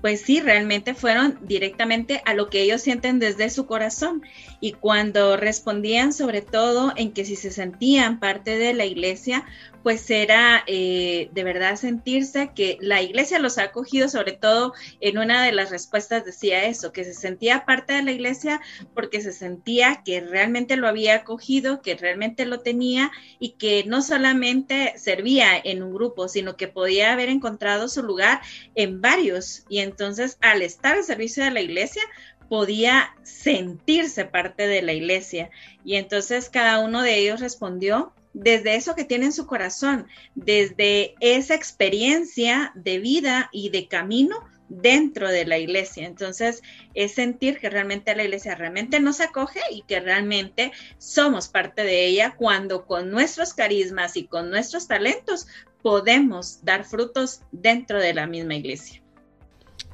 pues 0.00 0.20
sí, 0.20 0.40
realmente 0.40 0.94
fueron 0.94 1.38
directamente 1.42 2.22
a 2.26 2.34
lo 2.34 2.48
que 2.48 2.60
ellos 2.60 2.82
sienten 2.82 3.18
desde 3.18 3.50
su 3.50 3.66
corazón. 3.66 4.22
Y 4.60 4.72
cuando 4.72 5.36
respondían 5.36 6.12
sobre 6.12 6.42
todo 6.42 6.92
en 6.96 7.12
que 7.12 7.24
si 7.24 7.36
se 7.36 7.50
sentían 7.50 8.20
parte 8.20 8.58
de 8.58 8.74
la 8.74 8.84
iglesia, 8.84 9.44
pues 9.86 10.10
era 10.10 10.64
eh, 10.66 11.28
de 11.30 11.44
verdad 11.44 11.76
sentirse 11.76 12.50
que 12.56 12.76
la 12.80 13.02
iglesia 13.02 13.38
los 13.38 13.56
ha 13.56 13.62
acogido, 13.62 14.08
sobre 14.08 14.32
todo 14.32 14.74
en 14.98 15.16
una 15.16 15.44
de 15.44 15.52
las 15.52 15.70
respuestas 15.70 16.24
decía 16.24 16.64
eso, 16.64 16.90
que 16.90 17.04
se 17.04 17.14
sentía 17.14 17.64
parte 17.64 17.92
de 17.92 18.02
la 18.02 18.10
iglesia 18.10 18.60
porque 18.94 19.20
se 19.20 19.32
sentía 19.32 20.02
que 20.04 20.20
realmente 20.20 20.74
lo 20.74 20.88
había 20.88 21.14
acogido, 21.14 21.82
que 21.82 21.94
realmente 21.94 22.46
lo 22.46 22.62
tenía 22.62 23.12
y 23.38 23.50
que 23.50 23.84
no 23.86 24.02
solamente 24.02 24.94
servía 24.96 25.50
en 25.62 25.84
un 25.84 25.94
grupo, 25.94 26.26
sino 26.26 26.56
que 26.56 26.66
podía 26.66 27.12
haber 27.12 27.28
encontrado 27.28 27.86
su 27.86 28.02
lugar 28.02 28.40
en 28.74 29.00
varios. 29.00 29.66
Y 29.68 29.78
entonces 29.78 30.36
al 30.40 30.62
estar 30.62 30.96
al 30.96 31.04
servicio 31.04 31.44
de 31.44 31.52
la 31.52 31.60
iglesia, 31.60 32.02
podía 32.48 33.14
sentirse 33.22 34.24
parte 34.24 34.66
de 34.66 34.82
la 34.82 34.94
iglesia. 34.94 35.50
Y 35.84 35.94
entonces 35.94 36.50
cada 36.50 36.80
uno 36.80 37.02
de 37.02 37.18
ellos 37.18 37.38
respondió 37.38 38.12
desde 38.36 38.76
eso 38.76 38.94
que 38.94 39.04
tiene 39.04 39.26
en 39.26 39.32
su 39.32 39.46
corazón, 39.46 40.06
desde 40.34 41.14
esa 41.20 41.54
experiencia 41.54 42.70
de 42.74 42.98
vida 42.98 43.48
y 43.50 43.70
de 43.70 43.88
camino 43.88 44.36
dentro 44.68 45.28
de 45.30 45.46
la 45.46 45.56
iglesia. 45.56 46.06
Entonces, 46.06 46.62
es 46.92 47.14
sentir 47.14 47.58
que 47.58 47.70
realmente 47.70 48.14
la 48.14 48.24
iglesia 48.24 48.54
realmente 48.54 49.00
nos 49.00 49.20
acoge 49.20 49.60
y 49.70 49.82
que 49.82 50.00
realmente 50.00 50.72
somos 50.98 51.48
parte 51.48 51.82
de 51.82 52.04
ella 52.06 52.34
cuando 52.36 52.84
con 52.84 53.10
nuestros 53.10 53.54
carismas 53.54 54.18
y 54.18 54.26
con 54.26 54.50
nuestros 54.50 54.86
talentos 54.86 55.46
podemos 55.82 56.62
dar 56.62 56.84
frutos 56.84 57.40
dentro 57.52 57.98
de 57.98 58.12
la 58.12 58.26
misma 58.26 58.56
iglesia. 58.56 59.02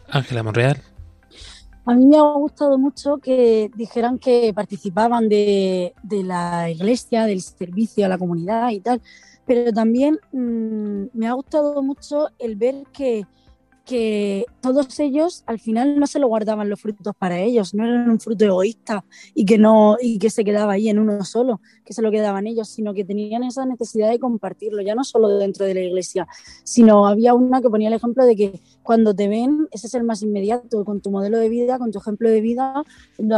Ángela 0.08 0.42
Monreal. 0.42 0.82
A 1.84 1.94
mí 1.94 2.06
me 2.06 2.16
ha 2.16 2.22
gustado 2.22 2.78
mucho 2.78 3.18
que 3.18 3.70
dijeran 3.74 4.18
que 4.18 4.52
participaban 4.54 5.28
de, 5.28 5.94
la 6.10 6.70
iglesia, 6.70 7.24
del 7.26 7.40
servicio 7.40 8.06
a 8.06 8.08
la 8.08 8.18
comunidad 8.18 8.70
y 8.70 8.80
tal, 8.80 9.02
pero 9.44 9.72
también 9.72 10.18
mm, 10.30 11.06
me 11.12 11.26
ha 11.26 11.32
gustado 11.32 11.82
mucho 11.82 12.28
el 12.38 12.54
ver 12.54 12.84
que 12.92 13.26
que 13.84 14.46
todos 14.60 15.00
ellos 15.00 15.42
al 15.46 15.58
final 15.58 15.98
no 15.98 16.06
se 16.06 16.18
lo 16.18 16.28
guardaban 16.28 16.70
los 16.70 16.80
frutos 16.80 17.14
para 17.18 17.40
ellos, 17.40 17.74
no 17.74 17.84
eran 17.84 18.10
un 18.10 18.20
fruto 18.20 18.44
egoísta 18.44 19.04
y 19.34 19.44
que 19.44 19.58
no 19.58 19.96
y 20.00 20.18
que 20.18 20.30
se 20.30 20.44
quedaba 20.44 20.74
ahí 20.74 20.88
en 20.88 20.98
uno 20.98 21.24
solo, 21.24 21.60
que 21.84 21.92
se 21.92 22.02
lo 22.02 22.10
quedaban 22.10 22.46
ellos, 22.46 22.68
sino 22.68 22.94
que 22.94 23.04
tenían 23.04 23.42
esa 23.42 23.66
necesidad 23.66 24.10
de 24.10 24.20
compartirlo, 24.20 24.82
ya 24.82 24.94
no 24.94 25.02
solo 25.02 25.28
dentro 25.28 25.66
de 25.66 25.74
la 25.74 25.80
iglesia, 25.80 26.28
sino 26.62 27.06
había 27.06 27.34
una 27.34 27.60
que 27.60 27.68
ponía 27.68 27.88
el 27.88 27.94
ejemplo 27.94 28.24
de 28.24 28.36
que 28.36 28.60
cuando 28.82 29.14
te 29.14 29.28
ven, 29.28 29.68
ese 29.72 29.88
es 29.88 29.94
el 29.94 30.04
más 30.04 30.22
inmediato, 30.22 30.84
con 30.84 31.00
tu 31.00 31.10
modelo 31.10 31.38
de 31.38 31.48
vida, 31.48 31.78
con 31.78 31.90
tu 31.90 31.98
ejemplo 31.98 32.28
de 32.30 32.40
vida, 32.40 32.84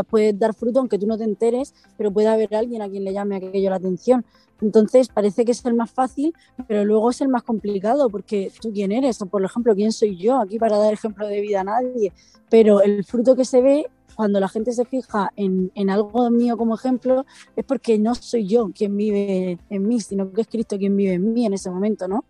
puedes 0.08 0.38
dar 0.38 0.54
fruto 0.54 0.80
aunque 0.80 0.98
tú 0.98 1.06
no 1.06 1.16
te 1.16 1.24
enteres, 1.24 1.74
pero 1.96 2.12
puede 2.12 2.28
haber 2.28 2.54
alguien 2.54 2.82
a 2.82 2.88
quien 2.88 3.04
le 3.04 3.12
llame 3.12 3.36
aquello 3.36 3.70
la 3.70 3.76
atención. 3.76 4.24
Entonces 4.60 5.08
parece 5.08 5.44
que 5.44 5.52
es 5.52 5.64
el 5.64 5.74
más 5.74 5.90
fácil, 5.90 6.34
pero 6.66 6.84
luego 6.84 7.10
es 7.10 7.20
el 7.20 7.28
más 7.28 7.42
complicado, 7.42 8.08
porque 8.08 8.52
tú 8.60 8.72
quién 8.72 8.92
eres, 8.92 9.20
o 9.20 9.26
por 9.26 9.44
ejemplo, 9.44 9.74
quién 9.74 9.92
soy 9.92 10.16
yo 10.16 10.40
aquí 10.40 10.58
para 10.58 10.78
dar 10.78 10.92
ejemplo 10.92 11.26
de 11.26 11.40
vida 11.40 11.60
a 11.60 11.64
nadie. 11.64 12.12
Pero 12.50 12.80
el 12.82 13.04
fruto 13.04 13.34
que 13.36 13.44
se 13.44 13.60
ve 13.60 13.86
cuando 14.14 14.40
la 14.40 14.48
gente 14.48 14.72
se 14.72 14.84
fija 14.84 15.32
en, 15.36 15.90
algo 15.90 16.30
mío 16.30 16.56
como 16.56 16.74
ejemplo, 16.74 17.26
es 17.56 17.64
porque 17.64 17.98
no 17.98 18.14
soy 18.14 18.46
yo 18.46 18.70
quien 18.74 18.96
vive 18.96 19.58
en 19.68 19.88
mí, 19.88 20.00
sino 20.00 20.32
que 20.32 20.42
es 20.42 20.46
Cristo 20.46 20.78
quien 20.78 20.96
vive 20.96 21.14
en 21.14 21.32
mí 21.32 21.46
en 21.46 21.54
ese 21.54 21.70
momento, 21.70 22.08
¿no? 22.08 22.24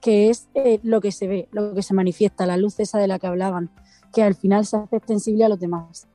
Que 0.00 0.30
es 0.30 0.48
eh, 0.54 0.80
lo 0.82 1.00
que 1.00 1.12
se 1.12 1.26
ve, 1.26 1.48
lo 1.52 1.74
que 1.74 1.82
se 1.82 1.94
manifiesta, 1.94 2.46
la 2.46 2.56
luz 2.56 2.78
esa 2.80 2.98
de 2.98 3.08
la 3.08 3.18
que 3.18 3.26
hablaban, 3.26 3.70
que 4.12 4.22
al 4.22 4.34
final 4.34 4.66
se 4.66 4.76
hace 4.76 4.96
extensible 4.96 5.44
a 5.44 5.48
los 5.48 5.58
demás. 5.58 6.06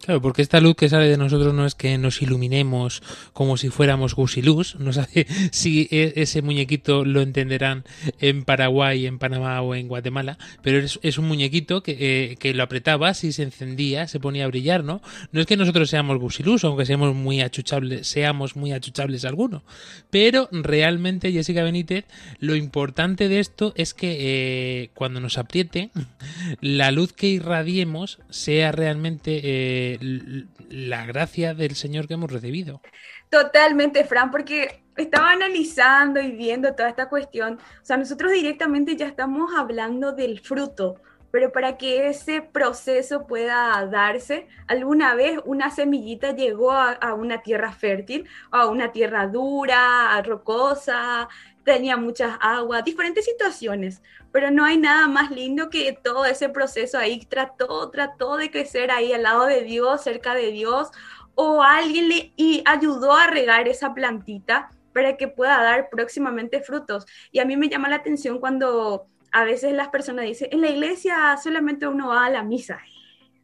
Claro, 0.00 0.22
porque 0.22 0.42
esta 0.42 0.60
luz 0.60 0.76
que 0.76 0.88
sale 0.88 1.08
de 1.08 1.16
nosotros 1.16 1.52
no 1.52 1.66
es 1.66 1.74
que 1.74 1.98
nos 1.98 2.22
iluminemos 2.22 3.02
como 3.32 3.56
si 3.56 3.68
fuéramos 3.68 4.14
gusiluz, 4.14 4.76
no 4.76 4.92
sé 4.92 5.26
si 5.50 5.88
e, 5.90 6.12
ese 6.16 6.40
muñequito 6.40 7.04
lo 7.04 7.20
entenderán 7.20 7.84
en 8.20 8.44
Paraguay, 8.44 9.06
en 9.06 9.18
Panamá 9.18 9.60
o 9.60 9.74
en 9.74 9.88
Guatemala, 9.88 10.38
pero 10.62 10.78
es, 10.78 11.18
un 11.18 11.26
muñequito 11.26 11.82
que, 11.82 11.96
eh, 11.98 12.36
que, 12.36 12.54
lo 12.54 12.62
apretabas 12.62 13.24
y 13.24 13.32
se 13.32 13.42
encendía, 13.42 14.06
se 14.06 14.20
ponía 14.20 14.44
a 14.44 14.48
brillar, 14.48 14.84
¿no? 14.84 15.02
No 15.32 15.40
es 15.40 15.46
que 15.46 15.56
nosotros 15.56 15.90
seamos 15.90 16.18
gusiluz, 16.18 16.64
aunque 16.64 16.86
seamos 16.86 17.14
muy 17.14 17.40
achuchables, 17.40 18.06
seamos 18.06 18.54
muy 18.54 18.72
achuchables 18.72 19.24
alguno, 19.24 19.64
pero 20.10 20.48
realmente, 20.52 21.32
Jessica 21.32 21.64
Benítez, 21.64 22.04
lo 22.38 22.54
importante 22.54 23.28
de 23.28 23.40
esto 23.40 23.72
es 23.76 23.94
que 23.94 24.16
eh, 24.20 24.90
cuando 24.94 25.20
nos 25.20 25.38
apriete, 25.38 25.90
la 26.60 26.92
luz 26.92 27.12
que 27.12 27.26
irradiemos 27.26 28.20
sea 28.30 28.70
realmente... 28.70 29.40
Eh, 29.42 29.87
la 30.68 31.06
gracia 31.06 31.54
del 31.54 31.74
Señor 31.76 32.08
que 32.08 32.14
hemos 32.14 32.32
recibido. 32.32 32.82
Totalmente, 33.30 34.04
Fran, 34.04 34.30
porque 34.30 34.82
estaba 34.96 35.30
analizando 35.30 36.20
y 36.20 36.32
viendo 36.32 36.74
toda 36.74 36.88
esta 36.88 37.08
cuestión. 37.08 37.54
O 37.54 37.84
sea, 37.84 37.96
nosotros 37.96 38.32
directamente 38.32 38.96
ya 38.96 39.06
estamos 39.06 39.52
hablando 39.56 40.12
del 40.12 40.40
fruto, 40.40 41.00
pero 41.38 41.52
para 41.52 41.76
que 41.78 42.08
ese 42.08 42.42
proceso 42.42 43.28
pueda 43.28 43.86
darse, 43.86 44.48
alguna 44.66 45.14
vez 45.14 45.38
una 45.44 45.70
semillita 45.70 46.34
llegó 46.34 46.72
a, 46.72 47.14
una 47.14 47.42
tierra 47.42 47.70
fértil, 47.70 48.28
a 48.50 48.66
una 48.66 48.90
tierra 48.90 49.28
dura, 49.28 50.20
rocosa, 50.22 51.28
tenía 51.62 51.96
muchas 51.96 52.36
aguas, 52.40 52.84
diferentes 52.84 53.24
situaciones 53.24 54.02
pero 54.32 54.50
no 54.50 54.64
hay 54.64 54.78
nada 54.78 55.06
más 55.06 55.30
lindo 55.30 55.70
que 55.70 55.96
todo 56.02 56.24
ese 56.24 56.48
proceso 56.48 56.98
ahí 56.98 57.24
trató, 57.24 57.88
trató 57.90 58.36
de 58.36 58.50
crecer 58.50 58.90
ahí 58.90 59.12
al 59.12 59.22
lado 59.22 59.46
de 59.46 59.62
Dios, 59.62 60.02
cerca 60.02 60.34
de 60.34 60.50
Dios, 60.50 60.90
o 61.36 61.62
alguien 61.62 62.08
le 62.08 62.32
y 62.36 62.64
ayudó 62.66 63.12
a 63.12 63.28
regar 63.28 63.68
esa 63.68 63.94
plantita 63.94 64.70
para 64.92 65.16
que 65.16 65.28
pueda 65.28 65.62
dar 65.62 65.88
próximamente 65.88 66.60
frutos. 66.62 67.06
Y 67.30 67.38
a 67.38 67.44
mí 67.44 67.56
me 67.56 67.68
llama 67.68 67.88
la 67.88 67.96
atención 67.96 68.40
cuando 68.40 69.06
a 69.38 69.44
veces 69.44 69.72
las 69.72 69.86
personas 69.90 70.24
dicen, 70.24 70.48
en 70.50 70.60
la 70.62 70.68
iglesia 70.68 71.36
solamente 71.40 71.86
uno 71.86 72.08
va 72.08 72.26
a 72.26 72.30
la 72.30 72.42
misa. 72.42 72.80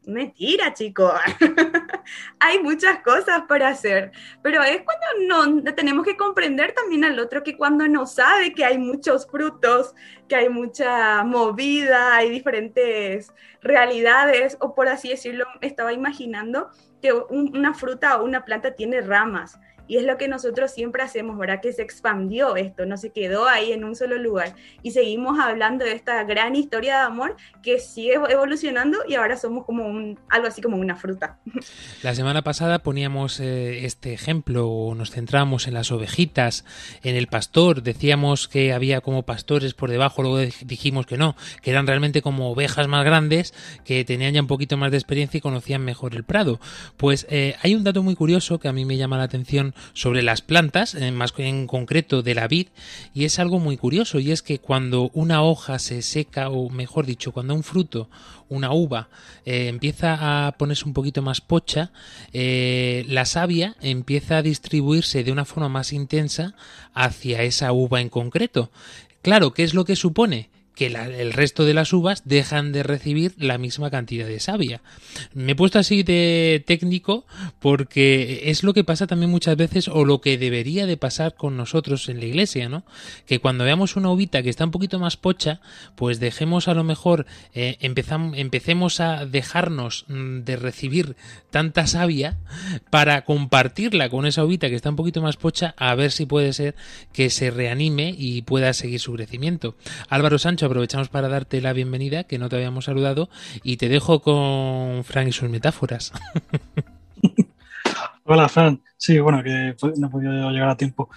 Mentira, 0.09 0.75
chicos. 0.75 1.13
Hay 2.41 2.59
muchas 2.59 2.99
cosas 2.99 3.43
para 3.47 3.69
hacer, 3.69 4.11
pero 4.43 4.61
es 4.65 4.83
cuando 4.83 5.61
no 5.63 5.73
tenemos 5.75 6.05
que 6.05 6.17
comprender 6.17 6.73
también 6.73 7.05
al 7.05 7.21
otro 7.21 7.45
que 7.45 7.57
cuando 7.57 7.87
no 7.87 8.07
sabe 8.07 8.55
que 8.55 8.65
hay 8.65 8.77
muchos 8.77 9.27
frutos, 9.31 9.95
que 10.29 10.35
hay 10.35 10.49
mucha 10.49 11.23
movida, 11.23 12.17
hay 12.17 12.29
diferentes 12.29 13.33
realidades, 13.63 14.57
o 14.61 14.75
por 14.75 14.89
así 14.89 15.11
decirlo, 15.11 15.47
estaba 15.61 15.93
imaginando 15.93 16.71
que 17.01 17.13
una 17.13 17.73
fruta 17.73 18.17
o 18.17 18.25
una 18.25 18.45
planta 18.45 18.75
tiene 18.75 19.01
ramas 19.01 19.61
y 19.87 19.97
es 19.97 20.05
lo 20.05 20.17
que 20.17 20.29
nosotros 20.29 20.71
siempre 20.71 21.03
hacemos, 21.03 21.39
¿verdad? 21.39 21.61
Que 21.61 21.73
se 21.73 21.83
expandió 21.83 22.57
esto, 22.57 22.87
no 22.87 22.97
se 22.97 23.11
quedó 23.11 23.47
ahí 23.47 23.73
en 23.73 23.85
un 23.85 23.95
solo 23.95 24.17
lugar. 24.19 24.55
Y 24.83 24.93
seguimos 24.93 25.39
hablando 25.39 25.85
de 25.85 25.93
esta 25.93 26.25
gran 26.25 26.57
historia 26.57 26.99
de 26.99 27.05
amor 27.05 27.37
que 27.63 27.79
sigue 27.79 28.15
evolucionando 28.29 28.99
y 29.09 29.15
ahora 29.15 29.37
somos 29.37 29.65
como 29.65 29.87
un, 29.87 30.19
algo 30.29 30.47
así 30.47 30.63
como 30.63 30.77
una 30.77 30.97
fruta. 30.97 31.39
La 32.03 32.15
semana 32.15 32.43
pasada 32.43 32.79
poníamos 32.81 33.41
eh, 33.41 33.85
este 33.85 34.13
ejemplo, 34.13 34.93
nos 34.97 35.11
centramos 35.11 35.67
en 35.67 35.75
las 35.75 35.93
ovejitas, 35.93 36.65
en 37.03 37.17
el 37.17 37.27
pastor, 37.27 37.83
decíamos 37.83 38.49
que 38.49 38.73
había 38.73 39.01
como 39.01 39.25
pastores 39.25 39.75
por 39.75 39.91
debajo, 39.91 40.23
luego 40.23 40.39
dijimos 40.63 41.07
que 41.07 41.17
no, 41.17 41.37
que 41.63 41.71
eran 41.71 41.87
realmente 41.87 42.23
como 42.23 42.51
ovejas 42.51 42.89
más 42.89 43.05
grandes, 43.05 43.55
que 43.85 44.05
tenían 44.05 44.35
ya 44.35 44.41
un 44.41 44.47
poquito 44.47 44.77
más 44.77 44.91
de 44.91 44.97
experiencia 44.97 45.39
y 45.39 45.41
conocían 45.41 45.85
mejor 45.85 46.15
el 46.15 46.25
prado. 46.25 46.61
Pues 46.97 47.27
eh, 47.31 47.57
hay 47.63 47.75
un 47.75 47.85
dato 47.85 48.03
muy 48.03 48.15
curioso 48.15 48.59
que 48.59 48.69
a 48.69 48.73
mí 48.73 48.85
me 48.85 48.97
llama 48.97 49.19
la 49.19 49.25
atención 49.25 49.74
sobre 49.93 50.23
las 50.23 50.43
plantas, 50.43 50.95
eh, 50.95 51.11
más 51.11 51.33
en 51.39 51.67
concreto 51.67 52.23
de 52.23 52.35
la 52.35 52.49
vid, 52.49 52.69
y 53.13 53.25
es 53.25 53.39
algo 53.39 53.59
muy 53.59 53.77
curioso, 53.77 54.19
y 54.19 54.31
es 54.31 54.43
que 54.43 54.59
cuando 54.59 55.11
una 55.15 55.43
hoja 55.43 55.79
se 55.79 56.03
seca, 56.03 56.49
o 56.51 56.71
mejor 56.71 57.07
dicho, 57.07 57.33
cuando 57.33 57.55
un 57.55 57.63
fruto, 57.63 58.09
una 58.49 58.73
uva, 58.73 59.09
eh, 59.45 59.69
empieza 59.69 60.47
a 60.47 60.53
ponerse 60.53 60.85
un 60.85 60.93
poquito 60.93 61.23
más 61.23 61.41
pocha, 61.41 61.93
eh, 62.33 63.05
la 63.09 63.25
savia 63.25 63.77
empieza 63.81 64.39
a 64.39 64.43
distribuirse 64.43 65.25
de 65.25 65.33
una 65.33 65.45
forma 65.45 65.69
más 65.69 65.93
intensa 65.93 66.55
hacia 66.95 67.43
esa 67.43 67.73
uva 67.73 68.01
en 68.01 68.09
concreto. 68.09 68.71
Claro, 69.23 69.53
¿qué 69.53 69.65
es 69.65 69.75
lo 69.75 69.85
que 69.85 69.97
supone? 69.97 70.51
Que 70.75 70.87
el 70.87 71.33
resto 71.33 71.65
de 71.65 71.75
las 71.75 71.93
uvas 71.93 72.23
dejan 72.25 72.73
de 72.73 72.83
recibir 72.83 73.35
la 73.39 73.59
misma 73.59 73.91
cantidad 73.91 74.27
de 74.27 74.41
savia. 74.41 74.81
Me 75.33 75.53
he 75.53 75.57
puesto 75.57 75.79
así 75.79 76.03
de 76.03 76.63
técnico 76.67 77.27
porque 77.61 78.43
es 78.47 78.63
lo 78.63 78.75
que 78.75 78.85
pasa 78.85 79.07
también 79.07 79.31
muchas 79.31 79.57
veces 79.57 79.89
o 79.89 80.05
lo 80.05 80.21
que 80.21 80.37
debería 80.37 80.87
de 80.87 80.97
pasar 80.97 81.35
con 81.35 81.57
nosotros 81.57 82.09
en 82.09 82.19
la 82.19 82.27
iglesia, 82.27 82.69
¿no? 82.69 82.85
Que 83.27 83.39
cuando 83.39 83.65
veamos 83.65 83.97
una 83.97 84.11
uvita 84.11 84.43
que 84.43 84.51
está 84.51 84.65
un 84.65 84.71
poquito 84.71 84.99
más 84.99 85.17
pocha, 85.17 85.61
pues 85.95 86.19
dejemos 86.21 86.69
a 86.69 86.75
lo 86.75 86.85
mejor, 86.85 87.27
eh, 87.55 87.77
empecemos 87.81 89.01
a 89.01 89.27
dejarnos 89.27 90.05
mm, 90.09 90.41
de 90.41 90.57
recibir 90.57 91.17
tanta 91.51 91.87
savia 91.87 92.37
para 92.91 93.25
compartirla 93.25 94.09
con 94.09 94.27
esa 94.27 94.45
uvita 94.45 94.69
que 94.69 94.77
está 94.77 94.91
un 94.91 94.97
poquito 94.97 95.23
más 95.23 95.37
pocha 95.37 95.75
a 95.79 95.95
ver 95.95 96.11
si 96.11 96.27
puede 96.27 96.53
ser 96.53 96.75
que 97.13 97.31
se 97.31 97.51
reanime 97.51 98.15
y 98.17 98.43
pueda 98.43 98.73
seguir 98.73 98.99
su 98.99 99.13
crecimiento. 99.13 99.77
Álvaro 100.09 100.39
Sancho 100.39 100.64
aprovechamos 100.67 101.09
para 101.09 101.29
darte 101.29 101.61
la 101.61 101.73
bienvenida, 101.73 102.25
que 102.25 102.39
no 102.39 102.49
te 102.49 102.57
habíamos 102.57 102.87
saludado, 102.87 103.29
y 103.63 103.77
te 103.77 103.89
dejo 103.89 104.21
con 104.21 105.05
Frank 105.05 105.29
y 105.29 105.33
sus 105.33 105.49
metáforas. 105.49 106.13
Hola, 108.25 108.49
Fran. 108.49 108.81
Sí, 108.97 109.19
bueno, 109.19 109.43
que 109.43 109.75
no 109.97 110.07
he 110.07 110.11
podido 110.11 110.51
llegar 110.51 110.71
a 110.71 110.77
tiempo. 110.77 111.11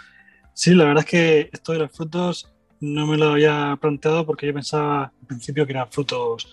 Sí, 0.53 0.73
la 0.75 0.85
verdad 0.85 1.03
es 1.05 1.09
que 1.09 1.49
esto 1.53 1.71
de 1.71 1.79
los 1.79 1.91
frutos 1.91 2.51
no 2.79 3.07
me 3.07 3.17
lo 3.17 3.31
había 3.31 3.77
planteado 3.79 4.25
porque 4.25 4.47
yo 4.47 4.53
pensaba 4.53 5.03
al 5.03 5.27
principio 5.27 5.65
que 5.65 5.73
eran 5.73 5.89
frutos 5.89 6.47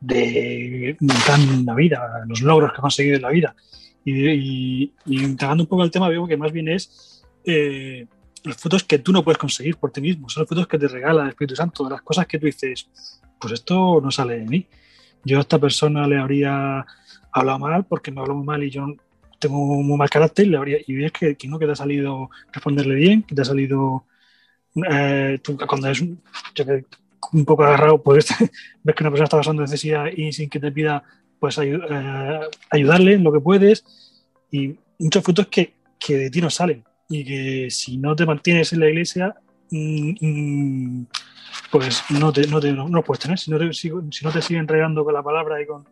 de 0.00 0.96
la 1.00 1.74
vida, 1.74 2.24
los 2.26 2.40
logros 2.42 2.72
que 2.72 2.78
he 2.78 2.80
conseguido 2.80 3.16
en 3.16 3.22
la 3.22 3.30
vida. 3.30 3.54
Y, 4.04 4.92
y, 5.04 5.24
un 5.24 5.36
poco 5.66 5.82
el 5.82 5.90
tema, 5.90 6.08
veo 6.08 6.26
que 6.26 6.36
más 6.36 6.52
bien 6.52 6.68
es 6.68 7.24
eh, 7.44 8.06
los 8.46 8.56
frutos 8.56 8.84
que 8.84 9.00
tú 9.00 9.12
no 9.12 9.24
puedes 9.24 9.38
conseguir 9.38 9.76
por 9.76 9.90
ti 9.90 10.00
mismo, 10.00 10.28
son 10.28 10.42
los 10.42 10.48
frutos 10.48 10.68
que 10.68 10.78
te 10.78 10.88
regala 10.88 11.24
el 11.24 11.28
Espíritu 11.30 11.56
Santo, 11.56 11.88
las 11.90 12.02
cosas 12.02 12.26
que 12.26 12.38
tú 12.38 12.46
dices, 12.46 12.88
pues 13.40 13.52
esto 13.52 14.00
no 14.00 14.10
sale 14.10 14.38
de 14.38 14.44
mí. 14.44 14.66
Yo 15.24 15.38
a 15.38 15.40
esta 15.40 15.58
persona 15.58 16.06
le 16.06 16.18
habría 16.18 16.86
hablado 17.32 17.58
mal 17.58 17.84
porque 17.84 18.12
me 18.12 18.20
habló 18.20 18.34
muy 18.36 18.46
mal 18.46 18.62
y 18.62 18.70
yo 18.70 18.86
tengo 19.38 19.58
muy 19.58 19.98
mal 19.98 20.08
carácter 20.08 20.46
y, 20.46 20.50
le 20.50 20.56
habría, 20.56 20.78
y 20.86 20.94
ves 20.94 21.12
que, 21.12 21.36
que, 21.36 21.48
no 21.48 21.58
que 21.58 21.66
te 21.66 21.72
ha 21.72 21.76
salido 21.76 22.30
responderle 22.52 22.94
bien, 22.94 23.22
que 23.24 23.34
te 23.34 23.42
ha 23.42 23.44
salido 23.44 24.04
eh, 24.90 25.38
tú, 25.42 25.58
cuando 25.66 25.88
es 25.88 26.00
un 26.00 27.44
poco 27.44 27.64
agarrado, 27.64 28.00
pues 28.02 28.28
ves 28.82 28.94
que 28.94 29.02
una 29.02 29.10
persona 29.10 29.24
está 29.24 29.36
pasando 29.36 29.62
necesidad 29.62 30.06
y 30.06 30.32
sin 30.32 30.48
que 30.48 30.60
te 30.60 30.70
pida, 30.70 31.02
pues 31.40 31.58
eh, 31.58 31.78
ayudarle 32.70 33.14
en 33.14 33.24
lo 33.24 33.32
que 33.32 33.40
puedes 33.40 33.84
y 34.52 34.76
muchos 35.00 35.24
frutos 35.24 35.48
que, 35.48 35.74
que 35.98 36.16
de 36.16 36.30
ti 36.30 36.40
no 36.40 36.48
salen 36.48 36.84
y 37.08 37.24
que 37.24 37.70
si 37.70 37.98
no 37.98 38.16
te 38.16 38.26
mantienes 38.26 38.72
en 38.72 38.80
la 38.80 38.88
iglesia, 38.88 39.34
mm, 39.70 40.14
mm, 40.20 41.06
pues 41.70 42.02
no, 42.10 42.32
te, 42.32 42.46
no, 42.46 42.60
te, 42.60 42.72
no, 42.72 43.02
puedes 43.02 43.22
tener. 43.22 43.38
Si 43.38 43.50
no, 43.50 43.58
te, 43.58 43.72
si, 43.72 43.90
no 43.90 44.32
te 44.32 44.42
siguen 44.42 44.68
regando 44.68 45.04
con 45.04 45.14
la 45.14 45.22
palabra 45.22 45.60
y 45.60 45.66
con... 45.66 45.84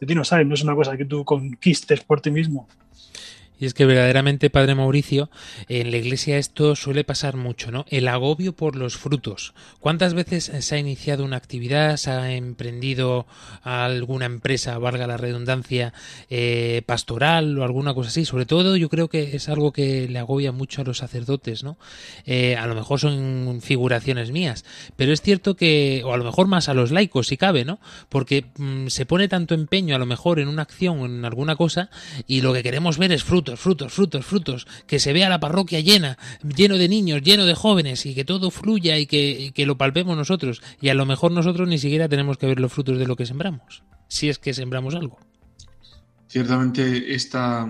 De 0.00 0.06
ti 0.06 0.14
no 0.14 0.24
sabes, 0.24 0.46
no 0.46 0.54
es 0.54 0.62
una 0.62 0.76
cosa 0.76 0.96
que 0.96 1.04
tú 1.04 1.24
conquistes 1.24 2.04
por 2.04 2.20
ti 2.20 2.30
mismo. 2.30 2.68
Y 3.60 3.66
es 3.66 3.74
que 3.74 3.86
verdaderamente, 3.86 4.50
Padre 4.50 4.74
Mauricio, 4.74 5.30
en 5.68 5.90
la 5.90 5.96
iglesia 5.96 6.38
esto 6.38 6.76
suele 6.76 7.02
pasar 7.02 7.36
mucho, 7.36 7.70
¿no? 7.72 7.84
El 7.88 8.06
agobio 8.06 8.54
por 8.54 8.76
los 8.76 8.96
frutos. 8.96 9.52
¿Cuántas 9.80 10.14
veces 10.14 10.52
se 10.60 10.74
ha 10.74 10.78
iniciado 10.78 11.24
una 11.24 11.36
actividad, 11.36 11.96
se 11.96 12.10
ha 12.10 12.32
emprendido 12.34 13.26
alguna 13.62 14.26
empresa, 14.26 14.78
valga 14.78 15.06
la 15.06 15.16
redundancia, 15.16 15.92
eh, 16.30 16.82
pastoral 16.86 17.58
o 17.58 17.64
alguna 17.64 17.94
cosa 17.94 18.10
así? 18.10 18.24
Sobre 18.24 18.46
todo 18.46 18.76
yo 18.76 18.88
creo 18.88 19.08
que 19.08 19.34
es 19.34 19.48
algo 19.48 19.72
que 19.72 20.08
le 20.08 20.18
agobia 20.18 20.52
mucho 20.52 20.82
a 20.82 20.84
los 20.84 20.98
sacerdotes, 20.98 21.64
¿no? 21.64 21.78
Eh, 22.26 22.56
a 22.56 22.66
lo 22.66 22.76
mejor 22.76 23.00
son 23.00 23.60
figuraciones 23.60 24.30
mías, 24.30 24.64
pero 24.96 25.12
es 25.12 25.20
cierto 25.20 25.56
que, 25.56 26.02
o 26.04 26.12
a 26.12 26.16
lo 26.16 26.24
mejor 26.24 26.46
más 26.46 26.68
a 26.68 26.74
los 26.74 26.92
laicos 26.92 27.26
si 27.26 27.36
cabe, 27.36 27.64
¿no? 27.64 27.80
Porque 28.08 28.44
mm, 28.56 28.86
se 28.86 29.04
pone 29.06 29.26
tanto 29.26 29.54
empeño 29.54 29.96
a 29.96 29.98
lo 29.98 30.06
mejor 30.06 30.38
en 30.38 30.48
una 30.48 30.62
acción 30.62 31.00
o 31.00 31.06
en 31.06 31.24
alguna 31.24 31.56
cosa 31.56 31.90
y 32.26 32.40
lo 32.40 32.52
que 32.52 32.62
queremos 32.62 32.98
ver 32.98 33.12
es 33.12 33.24
fruto 33.24 33.47
frutos, 33.56 33.92
frutos, 33.92 34.24
frutos, 34.24 34.66
que 34.86 34.98
se 34.98 35.12
vea 35.12 35.28
la 35.28 35.40
parroquia 35.40 35.80
llena, 35.80 36.18
lleno 36.42 36.76
de 36.78 36.88
niños, 36.88 37.22
lleno 37.22 37.46
de 37.46 37.54
jóvenes 37.54 38.06
y 38.06 38.14
que 38.14 38.24
todo 38.24 38.50
fluya 38.50 38.98
y 38.98 39.06
que, 39.06 39.64
lo 39.66 39.78
palpemos 39.78 40.16
nosotros. 40.16 40.62
Y 40.80 40.88
a 40.88 40.94
lo 40.94 41.06
mejor 41.06 41.32
nosotros 41.32 41.68
ni 41.68 41.78
siquiera 41.78 42.08
tenemos 42.08 42.38
que 42.38 42.46
ver 42.46 42.60
los 42.60 42.72
frutos 42.72 42.98
de 42.98 43.06
lo 43.06 43.16
que 43.16 43.26
sembramos, 43.26 43.82
si 44.08 44.28
es 44.28 44.38
que 44.38 44.54
sembramos 44.54 44.94
algo. 44.94 45.18
Ciertamente 46.28 47.14
esta, 47.14 47.66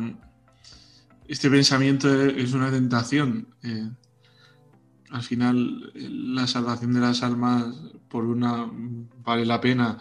este 1.27 1.51
pensamiento 1.51 2.25
es 2.25 2.53
una 2.53 2.71
tentación. 2.71 3.49
Eh, 3.63 3.89
al 5.11 5.23
final 5.23 5.93
la 5.95 6.47
salvación 6.47 6.93
de 6.93 7.01
las 7.01 7.23
almas 7.23 7.67
por 8.09 8.25
una 8.25 8.69
vale 9.25 9.47
la 9.47 9.61
pena 9.61 9.99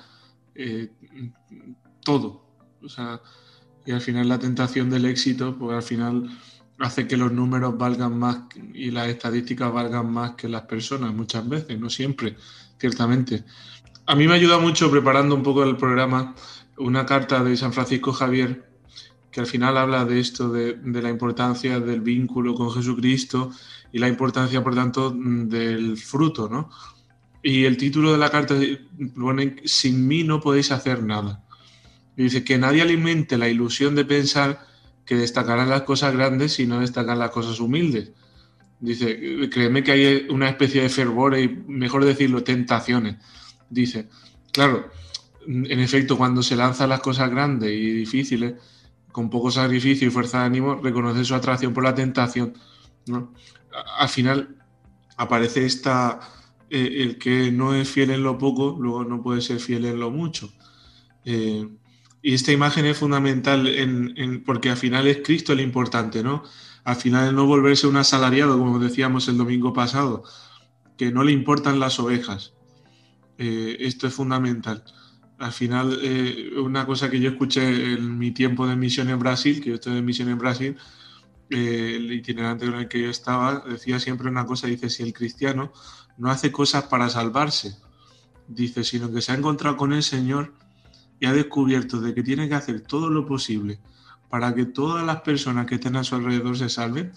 eh, 0.55 0.91
todo. 2.03 2.45
O 2.83 2.89
sea, 2.89 3.21
y 3.87 3.93
al 3.93 4.01
final 4.01 4.27
la 4.27 4.37
tentación 4.37 4.89
del 4.89 5.05
éxito, 5.05 5.57
pues 5.57 5.77
al 5.77 5.81
final 5.81 6.29
hace 6.77 7.07
que 7.07 7.15
los 7.15 7.31
números 7.31 7.77
valgan 7.77 8.19
más 8.19 8.39
y 8.73 8.91
las 8.91 9.07
estadísticas 9.07 9.71
valgan 9.71 10.11
más 10.11 10.31
que 10.31 10.49
las 10.49 10.63
personas 10.63 11.13
muchas 11.13 11.47
veces, 11.47 11.79
no 11.79 11.89
siempre, 11.89 12.35
ciertamente. 12.77 13.45
A 14.05 14.13
mí 14.13 14.27
me 14.27 14.33
ayuda 14.33 14.59
mucho 14.59 14.91
preparando 14.91 15.35
un 15.35 15.41
poco 15.41 15.63
el 15.63 15.77
programa 15.77 16.35
una 16.77 17.05
carta 17.05 17.41
de 17.45 17.55
San 17.55 17.71
Francisco 17.71 18.11
Javier 18.11 18.69
que 19.31 19.39
al 19.39 19.47
final 19.47 19.77
habla 19.77 20.03
de 20.03 20.19
esto, 20.19 20.51
de, 20.51 20.73
de 20.73 21.01
la 21.01 21.09
importancia 21.09 21.79
del 21.79 22.01
vínculo 22.01 22.55
con 22.55 22.71
Jesucristo 22.71 23.51
y 23.93 23.99
la 23.99 24.09
importancia, 24.09 24.61
por 24.61 24.75
tanto, 24.75 25.11
del 25.15 25.95
fruto, 25.95 26.49
¿no? 26.49 26.69
Y 27.41 27.63
el 27.63 27.77
título 27.77 28.11
de 28.11 28.17
la 28.17 28.29
carta 28.29 28.55
pone, 29.15 29.55
sin 29.63 30.05
mí 30.05 30.23
no 30.23 30.41
podéis 30.41 30.71
hacer 30.71 31.03
nada. 31.03 31.46
Y 32.17 32.23
dice 32.23 32.43
que 32.43 32.57
nadie 32.57 32.81
alimente 32.81 33.37
la 33.37 33.47
ilusión 33.47 33.95
de 33.95 34.03
pensar 34.03 34.65
que 35.05 35.15
destacarán 35.15 35.69
las 35.69 35.83
cosas 35.83 36.13
grandes 36.13 36.59
y 36.59 36.65
no 36.67 36.81
destacan 36.81 37.19
las 37.19 37.29
cosas 37.31 37.59
humildes. 37.59 38.11
Dice, 38.79 39.49
créeme 39.49 39.83
que 39.83 39.91
hay 39.91 40.27
una 40.29 40.49
especie 40.49 40.81
de 40.81 40.89
fervor 40.89 41.37
y, 41.37 41.47
mejor 41.47 42.03
decirlo, 42.03 42.43
tentaciones. 42.43 43.15
Dice, 43.69 44.09
claro, 44.51 44.91
en 45.47 45.79
efecto, 45.79 46.17
cuando 46.17 46.43
se 46.43 46.55
lanzan 46.55 46.89
las 46.89 46.99
cosas 46.99 47.29
grandes 47.29 47.71
y 47.71 47.91
difíciles, 47.91 48.55
con 49.11 49.29
poco 49.29 49.49
sacrificio 49.49 50.07
y 50.07 50.11
fuerza 50.11 50.39
de 50.39 50.45
ánimo, 50.45 50.75
reconoce 50.75 51.23
su 51.23 51.33
atracción 51.35 51.73
por 51.73 51.83
la 51.83 51.95
tentación. 51.95 52.53
Al 53.97 54.09
final 54.09 54.57
aparece 55.15 55.65
esta, 55.65 56.19
eh, 56.69 56.97
el 56.99 57.17
que 57.17 57.51
no 57.51 57.73
es 57.73 57.89
fiel 57.89 58.11
en 58.11 58.23
lo 58.23 58.37
poco, 58.37 58.75
luego 58.79 59.03
no 59.05 59.23
puede 59.23 59.41
ser 59.41 59.59
fiel 59.59 59.85
en 59.85 59.99
lo 59.99 60.11
mucho. 60.11 60.51
Eh, 61.25 61.67
y 62.21 62.33
esta 62.33 62.51
imagen 62.51 62.85
es 62.85 62.97
fundamental 62.97 63.67
en, 63.67 64.43
porque 64.43 64.69
al 64.69 64.77
final 64.77 65.07
es 65.07 65.19
Cristo 65.23 65.53
el 65.53 65.61
importante, 65.61 66.23
¿no? 66.23 66.43
Al 66.83 66.95
final 66.95 67.35
no 67.35 67.45
volverse 67.45 67.87
un 67.87 67.97
asalariado, 67.97 68.57
como 68.57 68.79
decíamos 68.79 69.27
el 69.27 69.37
domingo 69.37 69.73
pasado, 69.73 70.23
que 70.97 71.11
no 71.11 71.23
le 71.23 71.31
importan 71.31 71.79
las 71.79 71.99
ovejas. 71.99 72.53
Eh, 73.37 73.77
esto 73.81 74.07
es 74.07 74.13
fundamental. 74.13 74.83
Al 75.37 75.51
final, 75.51 75.99
eh, 76.01 76.53
una 76.57 76.85
cosa 76.85 77.11
que 77.11 77.19
yo 77.19 77.29
escuché 77.29 77.93
en 77.93 78.17
mi 78.17 78.31
tiempo 78.31 78.65
de 78.65 78.75
misión 78.75 79.09
en 79.09 79.19
Brasil, 79.19 79.61
que 79.61 79.69
yo 79.69 79.75
estoy 79.75 79.93
de 79.93 80.01
misión 80.01 80.29
en 80.29 80.39
Brasil, 80.39 80.77
eh, 81.49 81.93
el 81.97 82.11
itinerante 82.11 82.65
con 82.65 82.75
el 82.79 82.87
que 82.87 83.03
yo 83.03 83.09
estaba 83.09 83.59
decía 83.59 83.99
siempre 83.99 84.29
una 84.29 84.45
cosa, 84.45 84.67
dice, 84.67 84.89
si 84.89 85.03
el 85.03 85.13
cristiano 85.13 85.71
no 86.17 86.31
hace 86.31 86.51
cosas 86.51 86.85
para 86.85 87.09
salvarse, 87.09 87.77
dice, 88.47 88.83
sino 88.83 89.11
que 89.11 89.21
se 89.21 89.31
ha 89.31 89.35
encontrado 89.35 89.77
con 89.77 89.93
el 89.93 90.03
Señor 90.03 90.53
y 91.19 91.25
ha 91.25 91.33
descubierto 91.33 91.99
de 91.99 92.13
que 92.13 92.23
tiene 92.23 92.47
que 92.47 92.55
hacer 92.55 92.81
todo 92.81 93.09
lo 93.09 93.25
posible 93.25 93.79
para 94.29 94.53
que 94.53 94.65
todas 94.65 95.05
las 95.05 95.21
personas 95.21 95.65
que 95.65 95.75
estén 95.75 95.95
a 95.95 96.03
su 96.03 96.15
alrededor 96.15 96.57
se 96.57 96.69
salven. 96.69 97.11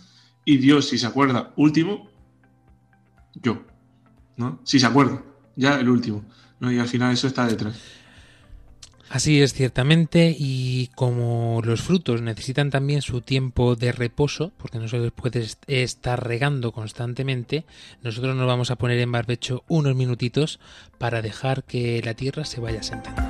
Y 0.45 0.59
Dios, 0.59 0.89
si 0.89 0.99
se 0.99 1.07
acuerda, 1.07 1.53
último, 1.57 2.09
yo. 3.35 3.63
¿no? 4.37 4.61
Si 4.65 4.79
se 4.79 4.87
acuerda, 4.87 5.23
ya 5.57 5.79
el 5.79 5.89
último. 5.89 6.25
¿no? 6.61 6.73
Y 6.73 6.79
al 6.79 6.89
final 6.89 7.13
eso 7.13 7.27
está 7.27 7.47
detrás. 7.47 7.81
Así 9.11 9.43
es, 9.43 9.55
ciertamente, 9.55 10.37
y 10.39 10.89
como 10.95 11.63
los 11.65 11.83
frutos 11.83 12.23
necesitan 12.23 12.71
también 12.71 13.03
su 13.03 13.23
tiempo 13.23 13.75
de 13.75 13.91
reposo, 13.91 14.53
porque 14.57 14.79
no 14.79 14.87
se 14.87 15.01
les 15.01 15.11
puede 15.11 15.45
estar 15.67 16.25
regando 16.25 16.71
constantemente, 16.71 17.65
nosotros 18.05 18.37
nos 18.37 18.47
vamos 18.47 18.71
a 18.71 18.77
poner 18.77 19.01
en 19.01 19.11
barbecho 19.11 19.65
unos 19.67 19.97
minutitos 19.97 20.61
para 20.99 21.23
dejar 21.23 21.65
que 21.65 22.01
la 22.05 22.15
tierra 22.15 22.45
se 22.45 22.61
vaya 22.61 22.85
sentando. 22.85 23.30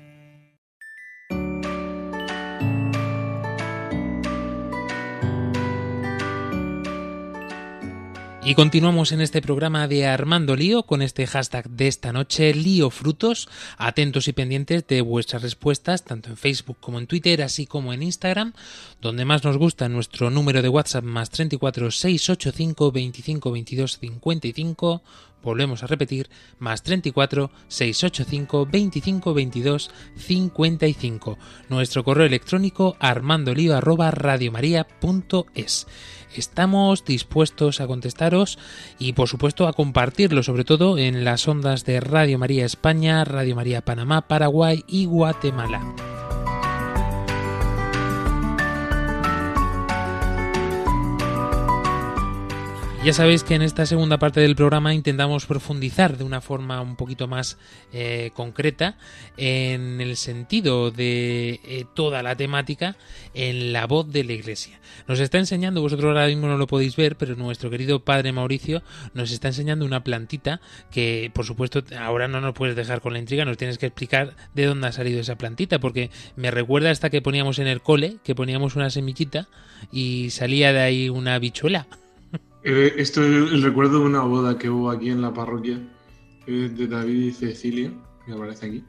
Y 8.51 8.53
continuamos 8.53 9.13
en 9.13 9.21
este 9.21 9.41
programa 9.41 9.87
de 9.87 10.05
Armando 10.05 10.57
Lío 10.57 10.83
con 10.83 11.01
este 11.01 11.25
hashtag 11.25 11.69
de 11.69 11.87
esta 11.87 12.11
noche, 12.11 12.53
Lío 12.53 12.89
Frutos. 12.89 13.47
Atentos 13.77 14.27
y 14.27 14.33
pendientes 14.33 14.85
de 14.87 14.99
vuestras 14.99 15.41
respuestas, 15.41 16.03
tanto 16.03 16.27
en 16.27 16.35
Facebook 16.35 16.75
como 16.81 16.99
en 16.99 17.07
Twitter, 17.07 17.43
así 17.43 17.65
como 17.65 17.93
en 17.93 18.03
Instagram, 18.03 18.51
donde 18.99 19.23
más 19.23 19.45
nos 19.45 19.55
gusta 19.55 19.87
nuestro 19.87 20.29
número 20.31 20.61
de 20.61 20.67
WhatsApp 20.67 21.05
más 21.05 21.29
34 21.29 21.91
685 21.91 22.91
25 22.91 23.51
22 23.53 23.99
55. 24.01 25.01
Volvemos 25.41 25.81
a 25.81 25.87
repetir, 25.87 26.29
más 26.59 26.83
34 26.83 27.51
685 27.69 28.65
25 28.65 29.33
22 29.33 29.91
55. 30.17 31.37
Nuestro 31.69 32.03
correo 32.03 32.25
electrónico 32.25 32.97
armandolío 32.99 33.77
arroba 33.77 34.11
radiomaria.es. 34.11 35.87
Estamos 36.35 37.05
dispuestos 37.05 37.81
a 37.81 37.87
contestaros 37.87 38.57
y 38.99 39.13
por 39.13 39.27
supuesto 39.27 39.67
a 39.67 39.73
compartirlo 39.73 40.43
sobre 40.43 40.63
todo 40.63 40.97
en 40.97 41.23
las 41.23 41.47
ondas 41.47 41.85
de 41.85 41.99
Radio 41.99 42.39
María 42.39 42.65
España, 42.65 43.23
Radio 43.23 43.55
María 43.55 43.81
Panamá, 43.81 44.27
Paraguay 44.27 44.83
y 44.87 45.05
Guatemala. 45.05 46.20
Ya 53.03 53.13
sabéis 53.13 53.43
que 53.43 53.55
en 53.55 53.63
esta 53.63 53.87
segunda 53.87 54.19
parte 54.19 54.41
del 54.41 54.55
programa 54.55 54.93
intentamos 54.93 55.47
profundizar 55.47 56.19
de 56.19 56.23
una 56.23 56.39
forma 56.39 56.81
un 56.81 56.95
poquito 56.95 57.27
más 57.27 57.57
eh, 57.91 58.29
concreta 58.35 58.95
en 59.37 59.99
el 59.99 60.15
sentido 60.17 60.91
de 60.91 61.59
eh, 61.65 61.85
toda 61.95 62.21
la 62.21 62.35
temática 62.35 62.95
en 63.33 63.73
la 63.73 63.87
voz 63.87 64.11
de 64.11 64.23
la 64.23 64.33
Iglesia. 64.33 64.79
Nos 65.07 65.19
está 65.19 65.39
enseñando, 65.39 65.81
vosotros 65.81 66.09
ahora 66.09 66.27
mismo 66.27 66.45
no 66.45 66.59
lo 66.59 66.67
podéis 66.67 66.95
ver, 66.95 67.15
pero 67.15 67.35
nuestro 67.35 67.71
querido 67.71 68.05
Padre 68.05 68.33
Mauricio 68.33 68.83
nos 69.15 69.31
está 69.31 69.47
enseñando 69.47 69.83
una 69.83 70.03
plantita 70.03 70.61
que, 70.91 71.31
por 71.33 71.47
supuesto, 71.47 71.83
ahora 71.99 72.27
no 72.27 72.39
nos 72.39 72.53
puedes 72.53 72.75
dejar 72.75 73.01
con 73.01 73.13
la 73.13 73.19
intriga, 73.19 73.45
nos 73.45 73.57
tienes 73.57 73.79
que 73.79 73.87
explicar 73.87 74.35
de 74.53 74.67
dónde 74.67 74.85
ha 74.85 74.91
salido 74.91 75.19
esa 75.19 75.39
plantita, 75.39 75.79
porque 75.79 76.11
me 76.35 76.51
recuerda 76.51 76.89
a 76.89 76.91
esta 76.91 77.09
que 77.09 77.23
poníamos 77.23 77.57
en 77.57 77.65
el 77.65 77.81
cole, 77.81 78.17
que 78.23 78.35
poníamos 78.35 78.75
una 78.75 78.91
semillita 78.91 79.47
y 79.91 80.29
salía 80.29 80.71
de 80.71 80.81
ahí 80.81 81.09
una 81.09 81.39
bichuela. 81.39 81.87
Eh, 82.63 82.93
esto 82.97 83.23
es 83.23 83.27
el 83.51 83.61
recuerdo 83.63 83.99
de 83.99 84.05
una 84.05 84.21
boda 84.21 84.57
que 84.57 84.69
hubo 84.69 84.89
aquí 84.91 85.09
en 85.09 85.21
la 85.21 85.33
parroquia 85.33 85.79
eh, 86.47 86.69
de 86.73 86.87
David 86.87 87.25
y 87.25 87.31
Cecilia, 87.31 87.91
me 88.27 88.35
aparece 88.35 88.67
aquí. 88.67 88.83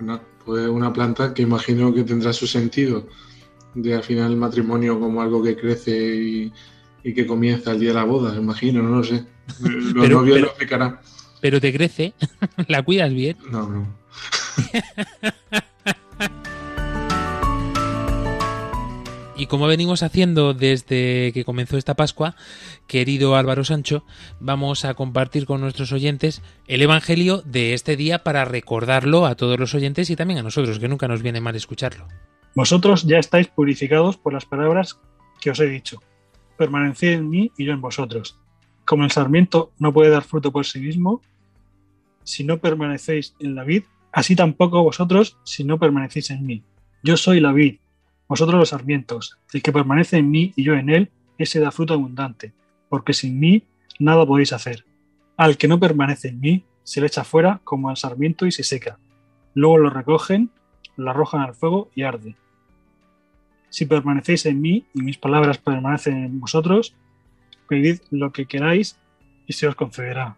Una, 0.00 0.20
pues 0.44 0.68
una 0.68 0.92
planta 0.92 1.32
que 1.34 1.42
imagino 1.42 1.92
que 1.92 2.04
tendrá 2.04 2.32
su 2.32 2.46
sentido 2.46 3.08
de 3.74 3.94
al 3.94 4.02
final 4.02 4.32
el 4.32 4.36
matrimonio 4.36 4.98
como 5.00 5.20
algo 5.22 5.42
que 5.42 5.56
crece 5.56 5.96
y, 6.16 6.52
y 7.02 7.14
que 7.14 7.26
comienza 7.26 7.72
el 7.72 7.80
día 7.80 7.88
de 7.90 7.94
la 7.96 8.04
boda, 8.04 8.36
imagino, 8.36 8.82
no 8.82 8.96
lo 8.98 9.04
sé. 9.04 9.24
Los 9.62 9.94
Pero- 10.04 10.20
novios 10.20 10.34
pero- 10.36 10.40
lo 10.40 10.46
explicarán. 10.48 11.00
Pero 11.40 11.60
te 11.60 11.72
crece, 11.72 12.14
la 12.68 12.82
cuidas 12.82 13.12
bien. 13.14 13.36
No, 13.50 13.68
no. 13.68 13.86
Y 19.38 19.46
como 19.46 19.68
venimos 19.68 20.02
haciendo 20.02 20.52
desde 20.52 21.30
que 21.32 21.44
comenzó 21.44 21.78
esta 21.78 21.94
Pascua, 21.94 22.34
querido 22.88 23.36
Álvaro 23.36 23.62
Sancho, 23.62 24.04
vamos 24.40 24.84
a 24.84 24.94
compartir 24.94 25.46
con 25.46 25.60
nuestros 25.60 25.92
oyentes 25.92 26.42
el 26.66 26.82
Evangelio 26.82 27.40
de 27.42 27.72
este 27.72 27.94
día 27.94 28.24
para 28.24 28.44
recordarlo 28.44 29.26
a 29.26 29.36
todos 29.36 29.56
los 29.56 29.76
oyentes 29.76 30.10
y 30.10 30.16
también 30.16 30.40
a 30.40 30.42
nosotros, 30.42 30.80
que 30.80 30.88
nunca 30.88 31.06
nos 31.06 31.22
viene 31.22 31.40
mal 31.40 31.54
escucharlo. 31.54 32.08
Vosotros 32.56 33.04
ya 33.04 33.18
estáis 33.18 33.46
purificados 33.46 34.16
por 34.16 34.32
las 34.32 34.44
palabras 34.44 34.98
que 35.40 35.52
os 35.52 35.60
he 35.60 35.66
dicho. 35.66 36.02
Permaneced 36.56 37.12
en 37.12 37.30
mí 37.30 37.52
y 37.56 37.64
yo 37.64 37.72
en 37.72 37.80
vosotros. 37.80 38.40
Como 38.84 39.04
el 39.04 39.12
sarmiento 39.12 39.70
no 39.78 39.92
puede 39.92 40.10
dar 40.10 40.24
fruto 40.24 40.50
por 40.50 40.66
sí 40.66 40.80
mismo, 40.80 41.22
si 42.24 42.42
no 42.42 42.58
permanecéis 42.58 43.36
en 43.38 43.54
la 43.54 43.62
vid, 43.62 43.84
así 44.10 44.34
tampoco 44.34 44.82
vosotros 44.82 45.38
si 45.44 45.62
no 45.62 45.78
permanecéis 45.78 46.30
en 46.30 46.44
mí. 46.44 46.64
Yo 47.04 47.16
soy 47.16 47.38
la 47.38 47.52
vid, 47.52 47.76
vosotros 48.28 48.58
los 48.58 48.68
sarmientos. 48.68 49.38
El 49.52 49.62
que 49.62 49.72
permanece 49.72 50.18
en 50.18 50.30
mí 50.30 50.52
y 50.54 50.62
yo 50.62 50.74
en 50.74 50.90
él, 50.90 51.10
ese 51.38 51.60
da 51.60 51.70
fruto 51.70 51.94
abundante, 51.94 52.52
porque 52.88 53.14
sin 53.14 53.40
mí 53.40 53.64
nada 53.98 54.26
podéis 54.26 54.52
hacer. 54.52 54.84
Al 55.36 55.56
que 55.56 55.68
no 55.68 55.80
permanece 55.80 56.28
en 56.28 56.40
mí, 56.40 56.64
se 56.84 57.00
le 57.00 57.06
echa 57.06 57.24
fuera 57.24 57.60
como 57.64 57.88
al 57.88 57.96
sarmiento 57.96 58.46
y 58.46 58.52
se 58.52 58.62
seca. 58.62 58.98
Luego 59.54 59.78
lo 59.78 59.90
recogen, 59.90 60.50
lo 60.96 61.10
arrojan 61.10 61.40
al 61.40 61.54
fuego 61.54 61.90
y 61.94 62.02
arde. 62.02 62.36
Si 63.70 63.86
permanecéis 63.86 64.46
en 64.46 64.60
mí 64.60 64.84
y 64.94 65.02
mis 65.02 65.18
palabras 65.18 65.58
permanecen 65.58 66.24
en 66.24 66.40
vosotros, 66.40 66.94
pedid 67.68 68.00
lo 68.10 68.32
que 68.32 68.46
queráis 68.46 68.98
y 69.46 69.52
se 69.52 69.66
os 69.66 69.74
concederá. 69.74 70.36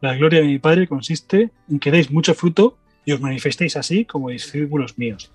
La 0.00 0.14
gloria 0.14 0.40
de 0.40 0.46
mi 0.46 0.58
Padre 0.58 0.86
consiste 0.86 1.50
en 1.68 1.78
que 1.78 1.90
deis 1.90 2.10
mucho 2.10 2.34
fruto 2.34 2.76
y 3.04 3.12
os 3.12 3.20
manifestéis 3.20 3.76
así 3.76 4.04
como 4.04 4.30
discípulos 4.30 4.98
míos. 4.98 5.30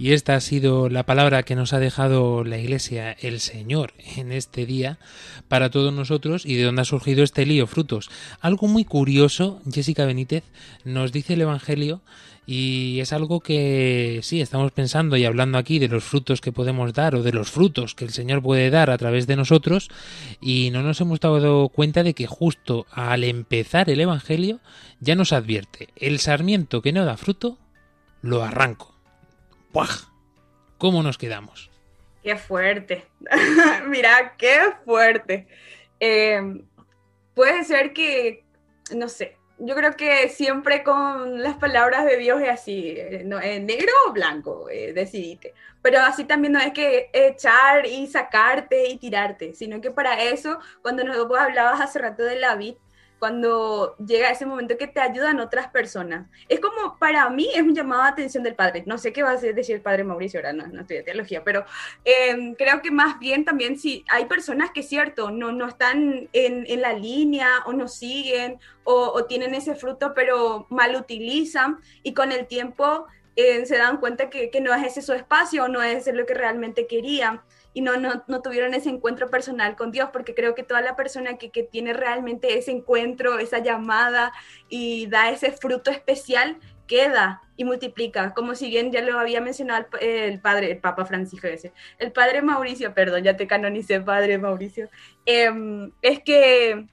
Y 0.00 0.12
esta 0.12 0.36
ha 0.36 0.40
sido 0.40 0.88
la 0.88 1.02
palabra 1.02 1.42
que 1.42 1.56
nos 1.56 1.72
ha 1.72 1.80
dejado 1.80 2.44
la 2.44 2.56
Iglesia, 2.56 3.16
el 3.20 3.40
Señor, 3.40 3.94
en 4.16 4.30
este 4.30 4.64
día 4.64 5.00
para 5.48 5.70
todos 5.70 5.92
nosotros 5.92 6.46
y 6.46 6.54
de 6.54 6.62
dónde 6.62 6.82
ha 6.82 6.84
surgido 6.84 7.24
este 7.24 7.44
lío 7.44 7.66
frutos. 7.66 8.08
Algo 8.40 8.68
muy 8.68 8.84
curioso, 8.84 9.60
Jessica 9.68 10.06
Benítez, 10.06 10.44
nos 10.84 11.10
dice 11.10 11.34
el 11.34 11.40
Evangelio 11.40 12.00
y 12.46 13.00
es 13.00 13.12
algo 13.12 13.40
que 13.40 14.20
sí, 14.22 14.40
estamos 14.40 14.70
pensando 14.70 15.16
y 15.16 15.24
hablando 15.24 15.58
aquí 15.58 15.80
de 15.80 15.88
los 15.88 16.04
frutos 16.04 16.40
que 16.40 16.52
podemos 16.52 16.92
dar 16.92 17.16
o 17.16 17.24
de 17.24 17.32
los 17.32 17.50
frutos 17.50 17.96
que 17.96 18.04
el 18.04 18.10
Señor 18.10 18.40
puede 18.40 18.70
dar 18.70 18.90
a 18.90 18.98
través 18.98 19.26
de 19.26 19.34
nosotros 19.34 19.90
y 20.40 20.70
no 20.70 20.84
nos 20.84 21.00
hemos 21.00 21.18
dado 21.18 21.70
cuenta 21.70 22.04
de 22.04 22.14
que 22.14 22.28
justo 22.28 22.86
al 22.92 23.24
empezar 23.24 23.90
el 23.90 24.00
Evangelio 24.00 24.60
ya 25.00 25.16
nos 25.16 25.32
advierte, 25.32 25.88
el 25.96 26.20
sarmiento 26.20 26.82
que 26.82 26.92
no 26.92 27.04
da 27.04 27.16
fruto, 27.16 27.58
lo 28.22 28.44
arranco. 28.44 28.97
¡Buah! 29.72 29.88
¿Cómo 30.78 31.02
nos 31.02 31.18
quedamos? 31.18 31.70
Qué 32.22 32.36
fuerte. 32.36 33.06
Mira, 33.86 34.34
qué 34.36 34.60
fuerte. 34.84 35.46
Eh, 36.00 36.62
puede 37.34 37.64
ser 37.64 37.92
que, 37.92 38.44
no 38.94 39.08
sé, 39.08 39.38
yo 39.58 39.74
creo 39.74 39.96
que 39.96 40.28
siempre 40.28 40.82
con 40.84 41.42
las 41.42 41.56
palabras 41.56 42.04
de 42.04 42.16
Dios 42.16 42.40
es 42.40 42.48
así, 42.48 42.94
eh, 42.96 43.22
no, 43.24 43.40
eh, 43.40 43.60
negro 43.60 43.92
o 44.06 44.12
blanco, 44.12 44.68
eh, 44.70 44.92
decidite. 44.92 45.54
Pero 45.82 46.00
así 46.00 46.24
también 46.24 46.52
no 46.52 46.60
es 46.60 46.72
que 46.72 47.10
echar 47.12 47.86
y 47.86 48.06
sacarte 48.06 48.88
y 48.88 48.98
tirarte, 48.98 49.54
sino 49.54 49.80
que 49.80 49.90
para 49.90 50.22
eso, 50.22 50.58
cuando 50.82 51.04
nos 51.04 51.16
hablabas 51.16 51.80
hace 51.80 51.98
rato 51.98 52.22
de 52.22 52.36
la 52.36 52.54
vid, 52.56 52.74
cuando 53.18 53.96
llega 53.96 54.30
ese 54.30 54.46
momento 54.46 54.76
que 54.76 54.86
te 54.86 55.00
ayudan 55.00 55.40
otras 55.40 55.68
personas. 55.68 56.28
Es 56.48 56.60
como, 56.60 56.98
para 56.98 57.28
mí, 57.30 57.48
es 57.54 57.62
un 57.62 57.74
llamado 57.74 58.02
de 58.02 58.08
atención 58.08 58.42
del 58.42 58.54
padre. 58.54 58.84
No 58.86 58.98
sé 58.98 59.12
qué 59.12 59.22
va 59.22 59.30
a 59.32 59.36
decir 59.36 59.76
el 59.76 59.82
padre 59.82 60.04
Mauricio, 60.04 60.40
ahora 60.40 60.52
no, 60.52 60.66
no 60.68 60.84
de 60.84 61.02
teología, 61.02 61.42
pero 61.44 61.64
eh, 62.04 62.54
creo 62.56 62.80
que 62.82 62.90
más 62.90 63.18
bien 63.18 63.44
también 63.44 63.78
si 63.78 64.04
hay 64.08 64.26
personas 64.26 64.70
que, 64.72 64.82
cierto, 64.82 65.30
no, 65.30 65.52
no 65.52 65.66
están 65.66 66.28
en, 66.32 66.64
en 66.66 66.80
la 66.80 66.92
línea 66.92 67.48
o 67.66 67.72
no 67.72 67.88
siguen 67.88 68.58
o, 68.84 69.12
o, 69.14 69.24
tienen 69.24 69.54
ese 69.54 69.74
fruto, 69.74 70.14
pero 70.14 70.66
mal 70.70 70.96
utilizan 70.96 71.78
y 72.02 72.14
con 72.14 72.32
el 72.32 72.46
tiempo 72.46 73.06
eh, 73.36 73.66
se 73.66 73.76
dan 73.76 73.98
cuenta 73.98 74.30
que, 74.30 74.50
que, 74.50 74.60
no 74.60 74.74
es 74.74 74.84
ese 74.84 75.02
su 75.02 75.12
espacio 75.12 75.64
o 75.64 75.68
no 75.68 75.82
es 75.82 76.06
lo 76.12 76.26
que 76.26 76.34
realmente 76.34 76.86
querían 76.86 77.40
y 77.74 77.80
no, 77.80 77.96
no, 77.96 78.24
no, 78.26 78.42
tuvieron 78.42 78.74
ese 78.74 78.88
encuentro 78.88 79.30
personal 79.30 79.76
con 79.76 79.90
Dios, 79.90 80.10
porque 80.12 80.34
creo 80.34 80.54
que 80.54 80.62
toda 80.62 80.80
la 80.80 80.96
persona 80.96 81.38
que, 81.38 81.50
que, 81.50 81.62
tiene 81.62 81.92
realmente 81.92 82.58
ese 82.58 82.70
encuentro, 82.70 83.38
esa 83.38 83.58
llamada 83.58 84.32
y 84.68 85.06
da 85.06 85.30
ese 85.30 85.52
fruto 85.52 85.90
especial, 85.90 86.58
queda 86.86 87.42
y 87.56 87.64
multiplica, 87.64 88.34
como 88.34 88.54
si 88.54 88.68
bien 88.68 88.90
ya 88.90 89.02
lo 89.02 89.18
había 89.18 89.40
mencionado 89.40 89.86
el, 90.00 90.40
padre, 90.40 90.72
el 90.72 90.78
Papa 90.78 91.04
Francisco, 91.04 91.46
ese, 91.46 91.72
el 91.98 92.10
padre 92.12 92.42
Mauricio, 92.42 92.94
perdón, 92.94 93.22
ya 93.22 93.36
te 93.36 93.46
canonicé, 93.46 94.00
padre 94.00 94.38
Mauricio, 94.38 94.88
eh, 95.26 95.50
es 96.02 96.20
que 96.20 96.86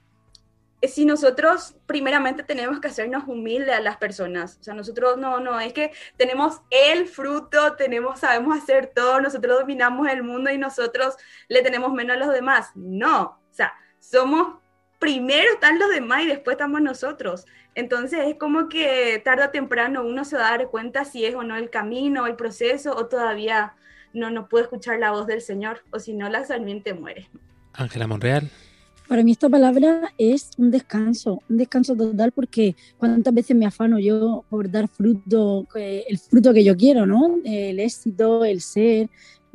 si 0.81 1.05
nosotros 1.05 1.75
primeramente 1.85 2.43
tenemos 2.43 2.79
que 2.79 2.88
hacernos 2.88 3.23
humildes 3.27 3.75
a 3.75 3.79
las 3.79 3.97
personas, 3.97 4.57
o 4.59 4.63
sea, 4.63 4.73
nosotros 4.73 5.17
no, 5.17 5.39
no, 5.39 5.59
es 5.59 5.73
que 5.73 5.91
tenemos 6.17 6.61
el 6.69 7.07
fruto, 7.07 7.75
tenemos, 7.75 8.19
sabemos 8.19 8.57
hacer 8.57 8.91
todo, 8.93 9.21
nosotros 9.21 9.59
dominamos 9.59 10.07
el 10.09 10.23
mundo 10.23 10.51
y 10.51 10.57
nosotros 10.57 11.15
le 11.47 11.61
tenemos 11.61 11.93
menos 11.93 12.17
a 12.17 12.19
los 12.19 12.33
demás, 12.33 12.71
no, 12.75 13.21
o 13.23 13.53
sea, 13.53 13.73
somos, 13.99 14.59
primero 14.99 15.53
están 15.53 15.79
los 15.79 15.89
demás 15.89 16.23
y 16.23 16.27
después 16.27 16.55
estamos 16.55 16.81
nosotros, 16.81 17.45
entonces 17.73 18.21
es 18.27 18.35
como 18.35 18.69
que 18.69 19.21
tarde 19.23 19.45
o 19.45 19.49
temprano 19.49 20.03
uno 20.03 20.23
se 20.23 20.38
va 20.38 20.47
a 20.47 20.57
dar 20.57 20.67
cuenta 20.69 21.03
si 21.03 21.25
es 21.25 21.35
o 21.35 21.43
no 21.43 21.57
el 21.57 21.69
camino, 21.69 22.25
el 22.27 22.35
proceso, 22.35 22.95
o 22.95 23.07
todavía 23.07 23.75
no, 24.13 24.29
no 24.29 24.47
puede 24.47 24.63
escuchar 24.63 24.99
la 24.99 25.11
voz 25.11 25.27
del 25.27 25.41
Señor, 25.41 25.83
o 25.91 25.99
si 25.99 26.13
no, 26.13 26.29
la 26.29 26.45
sarmiente 26.45 26.93
muere. 26.93 27.29
Ángela 27.73 28.07
Monreal. 28.07 28.49
Para 29.08 29.24
mí 29.24 29.32
esta 29.32 29.50
palabra 29.50 30.13
es 30.18 30.50
un 30.58 30.72
descanso, 30.72 31.41
un 31.48 31.58
descanso 31.58 31.96
total 31.96 32.32
porque 32.32 32.76
cuántas 32.98 33.34
veces 33.34 33.56
me 33.56 33.68
afano 33.68 34.00
yo 34.00 34.44
por 34.50 34.70
dar 34.72 34.88
fruto, 34.88 35.68
eh, 35.76 36.04
el 36.10 36.18
fruto 36.18 36.54
que 36.54 36.63
yo 36.63 36.76
quiero, 36.76 37.06
¿no? 37.06 37.38
El 37.44 37.80
éxito, 37.80 38.44
el 38.44 38.62
ser, 38.62 39.10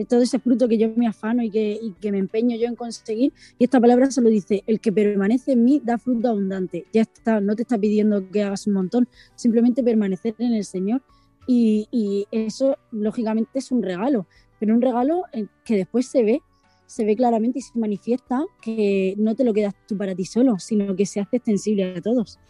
todo 0.08 0.22
ese 0.22 0.38
fruto 0.38 0.68
que 0.68 0.78
yo 0.78 0.92
me 0.94 1.06
afano 1.06 1.42
y 1.42 1.50
que, 1.50 2.12
me 2.12 2.18
empeño 2.18 2.56
yo 2.56 2.68
en 2.68 2.76
conseguir. 2.76 3.32
Y 3.58 3.64
esta 3.64 3.80
palabra 3.80 4.10
se 4.10 4.20
lo 4.20 4.28
dice, 4.28 4.62
el 4.66 4.80
que 4.80 4.92
permanece 4.92 5.52
en 5.52 5.64
mí 5.64 5.80
da 5.84 5.98
fruto 5.98 6.28
abundante. 6.28 6.86
Ya 6.92 7.02
está, 7.02 7.40
no 7.40 7.56
te 7.56 7.62
está 7.62 7.76
pidiendo 7.78 8.28
que 8.30 8.42
hagas 8.42 8.66
un 8.66 8.74
montón, 8.74 9.08
simplemente 9.34 9.82
permanecer 9.82 10.34
en 10.38 10.54
el 10.54 10.64
Señor. 10.64 11.02
Y, 11.46 11.88
y 11.90 12.26
eso, 12.30 12.76
lógicamente, 12.92 13.58
es 13.58 13.72
un 13.72 13.82
regalo, 13.82 14.26
pero 14.58 14.74
un 14.74 14.82
regalo 14.82 15.24
que 15.64 15.76
después 15.76 16.06
se 16.06 16.22
ve 16.22 16.42
se 16.90 17.04
ve 17.04 17.14
claramente 17.14 17.60
y 17.60 17.62
se 17.62 17.78
manifiesta 17.78 18.44
que 18.60 19.14
no 19.16 19.36
te 19.36 19.44
lo 19.44 19.54
quedas 19.54 19.74
tú 19.86 19.96
para 19.96 20.12
ti 20.16 20.24
solo, 20.24 20.58
sino 20.58 20.96
que 20.96 21.06
se 21.06 21.20
hace 21.20 21.36
extensible 21.36 21.94
a 21.96 22.02
todos. 22.02 22.40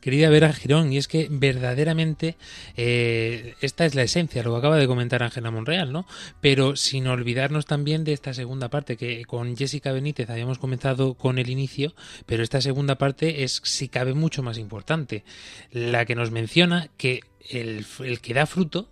Querida 0.00 0.30
Vera 0.30 0.54
Girón, 0.54 0.90
y 0.90 0.96
es 0.96 1.06
que 1.06 1.28
verdaderamente 1.30 2.38
eh, 2.78 3.56
esta 3.60 3.84
es 3.84 3.94
la 3.94 4.02
esencia, 4.02 4.42
lo 4.42 4.56
acaba 4.56 4.78
de 4.78 4.86
comentar 4.86 5.22
Ángela 5.22 5.50
Monreal, 5.50 5.92
¿no? 5.92 6.06
Pero 6.40 6.76
sin 6.76 7.08
olvidarnos 7.08 7.66
también 7.66 8.04
de 8.04 8.14
esta 8.14 8.32
segunda 8.32 8.70
parte, 8.70 8.96
que 8.96 9.26
con 9.26 9.54
Jessica 9.54 9.92
Benítez 9.92 10.30
habíamos 10.30 10.58
comenzado 10.58 11.12
con 11.12 11.38
el 11.38 11.50
inicio, 11.50 11.92
pero 12.24 12.42
esta 12.42 12.62
segunda 12.62 12.96
parte 12.96 13.44
es, 13.44 13.60
si 13.64 13.88
cabe, 13.88 14.14
mucho 14.14 14.42
más 14.42 14.56
importante. 14.56 15.24
La 15.72 16.06
que 16.06 16.14
nos 16.14 16.30
menciona 16.30 16.88
que 16.96 17.20
el, 17.50 17.84
el 18.02 18.20
que 18.22 18.32
da 18.32 18.46
fruto 18.46 18.88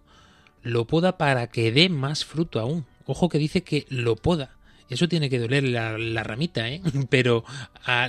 lo 0.62 0.86
poda 0.86 1.16
para 1.16 1.46
que 1.46 1.72
dé 1.72 1.88
más 1.88 2.26
fruto 2.26 2.60
aún. 2.60 2.84
Ojo 3.06 3.30
que 3.30 3.38
dice 3.38 3.62
que 3.62 3.86
lo 3.88 4.16
poda 4.16 4.57
eso 4.90 5.08
tiene 5.08 5.30
que 5.30 5.38
doler 5.38 5.64
la, 5.64 6.22
ramita, 6.22 6.68
¿eh? 6.68 6.80
Pero 7.10 7.44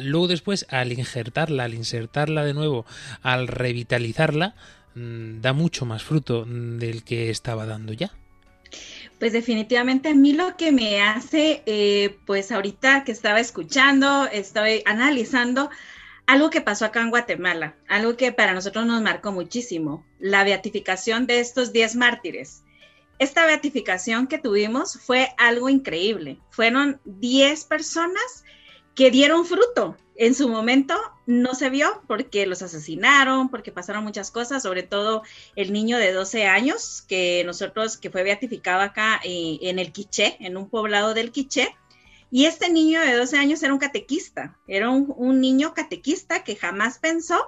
luego 0.01 0.27
después, 0.27 0.65
al 0.69 0.91
injertarla, 0.91 1.65
al 1.65 1.73
insertarla 1.73 2.43
de 2.43 2.53
nuevo, 2.53 2.85
al 3.21 3.47
revitalizarla, 3.47 4.55
mm, 4.95 5.41
da 5.41 5.53
mucho 5.53 5.85
más 5.85 6.03
fruto 6.03 6.45
del 6.45 7.03
que 7.03 7.29
estaba 7.29 7.65
dando 7.65 7.93
ya. 7.93 8.11
Pues 9.19 9.33
definitivamente 9.33 10.09
a 10.09 10.15
mí 10.15 10.31
lo 10.33 10.55
que 10.55 10.71
me 10.71 11.01
hace, 11.01 11.61
eh, 11.65 12.17
pues 12.25 12.51
ahorita 12.51 13.03
que 13.03 13.11
estaba 13.11 13.41
escuchando, 13.41 14.27
estoy 14.31 14.81
analizando 14.85 15.69
algo 16.25 16.49
que 16.49 16.61
pasó 16.61 16.85
acá 16.85 17.01
en 17.01 17.09
Guatemala, 17.09 17.75
algo 17.89 18.15
que 18.15 18.31
para 18.31 18.53
nosotros 18.53 18.85
nos 18.85 19.01
marcó 19.01 19.33
muchísimo, 19.33 20.05
la 20.19 20.43
beatificación 20.45 21.25
de 21.25 21.39
estos 21.41 21.73
10 21.73 21.95
mártires 21.95 22.63
esta 23.19 23.45
beatificación 23.45 24.27
que 24.27 24.37
tuvimos 24.37 24.97
fue 24.97 25.29
algo 25.37 25.67
increíble. 25.67 26.39
Fueron 26.51 27.01
10 27.03 27.65
personas 27.65 28.45
que 28.95 29.11
dieron 29.11 29.45
fruto. 29.45 29.97
En 30.15 30.33
su 30.33 30.47
momento 30.47 30.95
no 31.25 31.53
se 31.53 31.69
vio 31.69 32.01
porque 32.07 32.45
los 32.45 32.61
asesinaron, 32.61 33.49
porque 33.49 33.73
pasaron 33.73 34.05
muchas 34.05 34.31
cosas, 34.31 34.63
sobre 34.63 34.83
todo 34.83 35.23
el 35.57 35.73
niño 35.73 35.97
de 35.97 36.13
12 36.13 36.45
años 36.47 37.03
que 37.07 37.43
nosotros, 37.45 37.97
que 37.97 38.09
fue 38.09 38.23
beatificado 38.23 38.81
acá 38.81 39.19
eh, 39.25 39.59
en 39.63 39.79
el 39.79 39.91
Quiché, 39.91 40.37
en 40.39 40.55
un 40.55 40.69
poblado 40.69 41.13
del 41.13 41.31
Quiché. 41.31 41.75
Y 42.31 42.45
este 42.45 42.69
niño 42.69 43.01
de 43.01 43.15
12 43.15 43.37
años 43.37 43.61
era 43.63 43.73
un 43.73 43.79
catequista, 43.79 44.57
era 44.67 44.89
un, 44.89 45.13
un 45.17 45.41
niño 45.41 45.73
catequista 45.73 46.43
que 46.43 46.55
jamás 46.55 46.99
pensó 46.99 47.47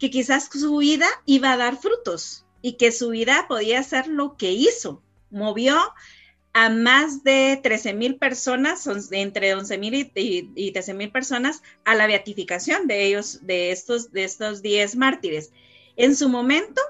que 0.00 0.10
quizás 0.10 0.48
su 0.52 0.78
vida 0.78 1.06
iba 1.26 1.52
a 1.52 1.56
dar 1.56 1.76
frutos 1.76 2.44
y 2.60 2.72
que 2.72 2.90
su 2.90 3.10
vida 3.10 3.46
podía 3.46 3.82
ser 3.82 4.08
lo 4.08 4.36
que 4.36 4.50
hizo 4.50 5.02
movió 5.32 5.76
a 6.54 6.68
más 6.68 7.24
de 7.24 7.58
13 7.62 7.94
mil 7.94 8.16
personas, 8.16 8.86
entre 9.10 9.54
11 9.54 9.78
mil 9.78 10.10
y, 10.14 10.72
13 10.72 10.94
mil 10.94 11.10
personas, 11.10 11.62
a 11.84 11.94
la 11.94 12.06
beatificación 12.06 12.86
de 12.86 13.06
ellos, 13.06 13.40
de 13.42 13.72
estos, 13.72 14.12
de 14.12 14.24
estos 14.24 14.62
10 14.62 14.96
mártires. 14.96 15.50
En 15.96 16.14
su 16.14 16.28
momento, 16.28 16.80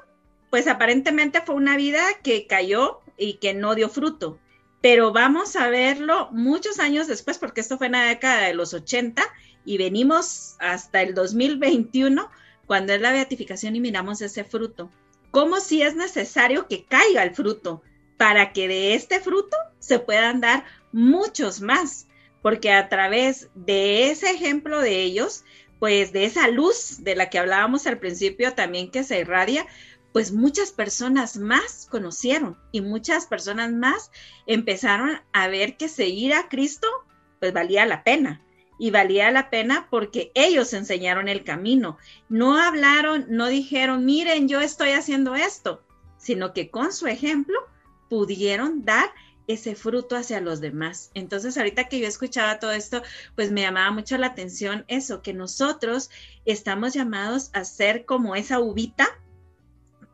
pues 0.50 0.66
aparentemente 0.66 1.40
fue 1.40 1.54
una 1.54 1.76
vida 1.76 2.02
que 2.22 2.46
cayó 2.46 3.00
y 3.16 3.34
que 3.34 3.54
no 3.54 3.74
dio 3.74 3.88
fruto, 3.88 4.38
pero 4.80 5.12
vamos 5.12 5.54
a 5.54 5.68
verlo 5.68 6.28
muchos 6.32 6.80
años 6.80 7.06
después, 7.06 7.38
porque 7.38 7.60
esto 7.60 7.78
fue 7.78 7.86
en 7.86 7.92
la 7.92 8.04
década 8.04 8.46
de 8.46 8.54
los 8.54 8.74
80 8.74 9.22
y 9.64 9.78
venimos 9.78 10.56
hasta 10.58 11.02
el 11.02 11.14
2021, 11.14 12.28
cuando 12.66 12.92
es 12.92 13.00
la 13.00 13.12
beatificación 13.12 13.76
y 13.76 13.80
miramos 13.80 14.20
ese 14.22 14.42
fruto. 14.42 14.90
Como 15.30 15.60
si 15.60 15.82
es 15.82 15.94
necesario 15.94 16.66
que 16.66 16.84
caiga 16.84 17.22
el 17.22 17.34
fruto, 17.34 17.82
para 18.22 18.52
que 18.52 18.68
de 18.68 18.94
este 18.94 19.18
fruto 19.18 19.56
se 19.80 19.98
puedan 19.98 20.40
dar 20.40 20.64
muchos 20.92 21.60
más, 21.60 22.06
porque 22.40 22.70
a 22.70 22.88
través 22.88 23.50
de 23.56 24.12
ese 24.12 24.30
ejemplo 24.30 24.78
de 24.78 25.02
ellos, 25.02 25.44
pues 25.80 26.12
de 26.12 26.24
esa 26.24 26.46
luz 26.46 27.02
de 27.02 27.16
la 27.16 27.30
que 27.30 27.40
hablábamos 27.40 27.84
al 27.88 27.98
principio 27.98 28.54
también 28.54 28.92
que 28.92 29.02
se 29.02 29.18
irradia, 29.18 29.66
pues 30.12 30.30
muchas 30.30 30.70
personas 30.70 31.36
más 31.36 31.88
conocieron 31.90 32.56
y 32.70 32.80
muchas 32.80 33.26
personas 33.26 33.72
más 33.72 34.12
empezaron 34.46 35.20
a 35.32 35.48
ver 35.48 35.76
que 35.76 35.88
seguir 35.88 36.32
a 36.32 36.48
Cristo 36.48 36.86
pues 37.40 37.52
valía 37.52 37.86
la 37.86 38.04
pena. 38.04 38.40
Y 38.78 38.92
valía 38.92 39.32
la 39.32 39.50
pena 39.50 39.88
porque 39.90 40.30
ellos 40.36 40.72
enseñaron 40.74 41.28
el 41.28 41.42
camino. 41.42 41.98
No 42.28 42.56
hablaron, 42.56 43.26
no 43.30 43.48
dijeron, 43.48 44.04
miren, 44.04 44.48
yo 44.48 44.60
estoy 44.60 44.90
haciendo 44.90 45.34
esto, 45.34 45.84
sino 46.18 46.52
que 46.52 46.70
con 46.70 46.92
su 46.92 47.08
ejemplo 47.08 47.58
pudieron 48.12 48.84
dar 48.84 49.10
ese 49.46 49.74
fruto 49.74 50.16
hacia 50.16 50.42
los 50.42 50.60
demás. 50.60 51.10
Entonces, 51.14 51.56
ahorita 51.56 51.88
que 51.88 51.98
yo 51.98 52.06
escuchaba 52.06 52.58
todo 52.58 52.72
esto, 52.72 53.02
pues 53.36 53.50
me 53.50 53.62
llamaba 53.62 53.90
mucho 53.90 54.18
la 54.18 54.26
atención 54.26 54.84
eso, 54.86 55.22
que 55.22 55.32
nosotros 55.32 56.10
estamos 56.44 56.92
llamados 56.92 57.48
a 57.54 57.64
ser 57.64 58.04
como 58.04 58.36
esa 58.36 58.60
uvita 58.60 59.08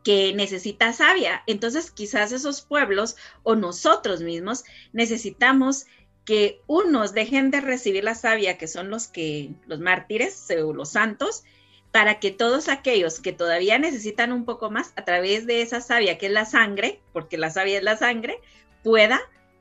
que 0.01 0.31
necesita 0.33 0.93
savia. 0.93 1.43
Entonces, 1.45 1.91
quizás 1.91 2.31
esos 2.31 2.61
pueblos 2.61 3.17
o 3.43 3.55
nosotros 3.55 4.21
mismos 4.21 4.63
necesitamos 4.93 5.85
que 6.23 6.61
unos 6.67 7.11
dejen 7.11 7.51
de 7.51 7.59
recibir 7.59 8.05
la 8.05 8.15
savia, 8.15 8.57
que 8.57 8.69
son 8.69 8.89
los 8.89 9.07
que 9.07 9.55
los 9.67 9.81
mártires 9.81 10.47
o 10.63 10.71
los 10.71 10.87
santos, 10.87 11.43
para 11.91 12.19
que 12.19 12.31
todos 12.31 12.69
aquellos 12.69 13.19
que 13.19 13.33
todavía 13.33 13.79
necesitan 13.79 14.31
un 14.31 14.45
poco 14.45 14.69
más 14.69 14.93
a 14.95 15.05
través 15.05 15.45
de 15.47 15.61
esa 15.61 15.81
savia 15.81 16.17
que 16.17 16.27
es 16.27 16.31
la 16.31 16.45
sangre, 16.45 17.01
porque 17.13 17.37
la 17.37 17.49
savia 17.49 17.77
es 17.77 17.83
la 17.83 17.97
sangre, 17.97 18.39
pueda 18.83 19.19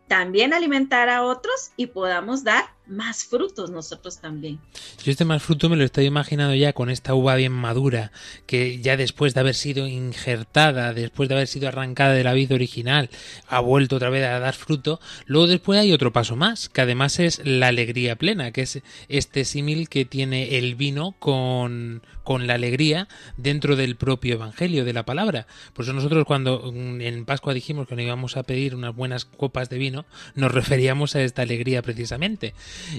también 0.08 0.52
alimentar 0.52 1.08
a 1.08 1.22
otros 1.22 1.72
y 1.76 1.86
podamos 1.86 2.44
dar 2.44 2.64
más 2.88 3.24
frutos 3.24 3.70
nosotros 3.70 4.20
también. 4.20 4.58
Yo 5.04 5.10
este 5.10 5.24
más 5.24 5.42
fruto 5.42 5.68
me 5.68 5.76
lo 5.76 5.84
estoy 5.84 6.06
imaginando 6.06 6.54
ya 6.54 6.72
con 6.72 6.90
esta 6.90 7.14
uva 7.14 7.36
bien 7.36 7.52
madura, 7.52 8.12
que 8.46 8.80
ya 8.80 8.96
después 8.96 9.34
de 9.34 9.40
haber 9.40 9.54
sido 9.54 9.86
injertada, 9.86 10.92
después 10.92 11.28
de 11.28 11.36
haber 11.36 11.48
sido 11.48 11.68
arrancada 11.68 12.14
de 12.14 12.24
la 12.24 12.32
vid 12.32 12.52
original, 12.52 13.10
ha 13.46 13.60
vuelto 13.60 13.96
otra 13.96 14.10
vez 14.10 14.24
a 14.24 14.38
dar 14.38 14.54
fruto. 14.54 15.00
Luego 15.26 15.46
después 15.46 15.78
hay 15.78 15.92
otro 15.92 16.12
paso 16.12 16.36
más, 16.36 16.68
que 16.68 16.80
además 16.80 17.18
es 17.18 17.40
la 17.44 17.68
alegría 17.68 18.16
plena, 18.16 18.52
que 18.52 18.62
es 18.62 18.80
este 19.08 19.44
símil 19.44 19.88
que 19.88 20.04
tiene 20.04 20.58
el 20.58 20.74
vino 20.74 21.16
con, 21.18 22.02
con 22.28 22.46
la 22.46 22.54
alegría 22.54 23.08
dentro 23.38 23.74
del 23.74 23.96
propio 23.96 24.34
evangelio 24.34 24.84
de 24.84 24.92
la 24.92 25.04
palabra. 25.04 25.46
Por 25.72 25.84
eso 25.84 25.94
nosotros 25.94 26.26
cuando 26.26 26.72
mm, 26.72 27.00
en 27.00 27.24
Pascua 27.24 27.54
dijimos 27.54 27.88
que 27.88 27.94
nos 27.94 28.04
íbamos 28.04 28.36
a 28.36 28.42
pedir 28.42 28.74
unas 28.74 28.94
buenas 28.94 29.24
copas 29.24 29.70
de 29.70 29.78
vino, 29.78 30.04
nos 30.34 30.52
referíamos 30.58 31.16
a 31.16 31.22
esta 31.22 31.40
alegría 31.40 31.80
precisamente. 31.80 32.52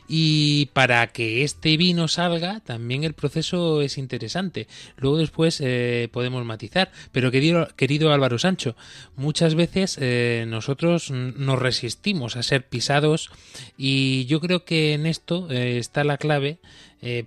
Y 0.08 0.68
para 0.74 1.08
que 1.08 1.44
este 1.44 1.78
vino 1.78 2.08
salga, 2.08 2.60
también 2.62 3.04
el 3.04 3.14
proceso 3.14 3.82
es 3.82 3.98
interesante. 3.98 4.68
Luego 4.98 5.18
después 5.18 5.62
eh, 5.62 6.10
podemos 6.12 6.46
matizar. 6.46 6.92
Pero 7.12 7.32
querido, 7.32 7.68
querido 7.76 8.12
Álvaro 8.12 8.40
Sancho, 8.40 8.76
muchas 9.16 9.56
veces 9.56 9.98
eh, 10.02 10.46
nosotros 10.48 11.12
nos 11.12 11.60
resistimos 11.60 12.36
a 12.36 12.44
ser 12.44 12.68
pisados 12.68 13.32
y 13.78 14.26
yo 14.26 14.40
creo 14.40 14.66
que 14.66 14.94
en 14.94 15.06
esto 15.06 15.50
eh, 15.50 15.78
está 15.78 16.04
la 16.04 16.18
clave 16.18 16.60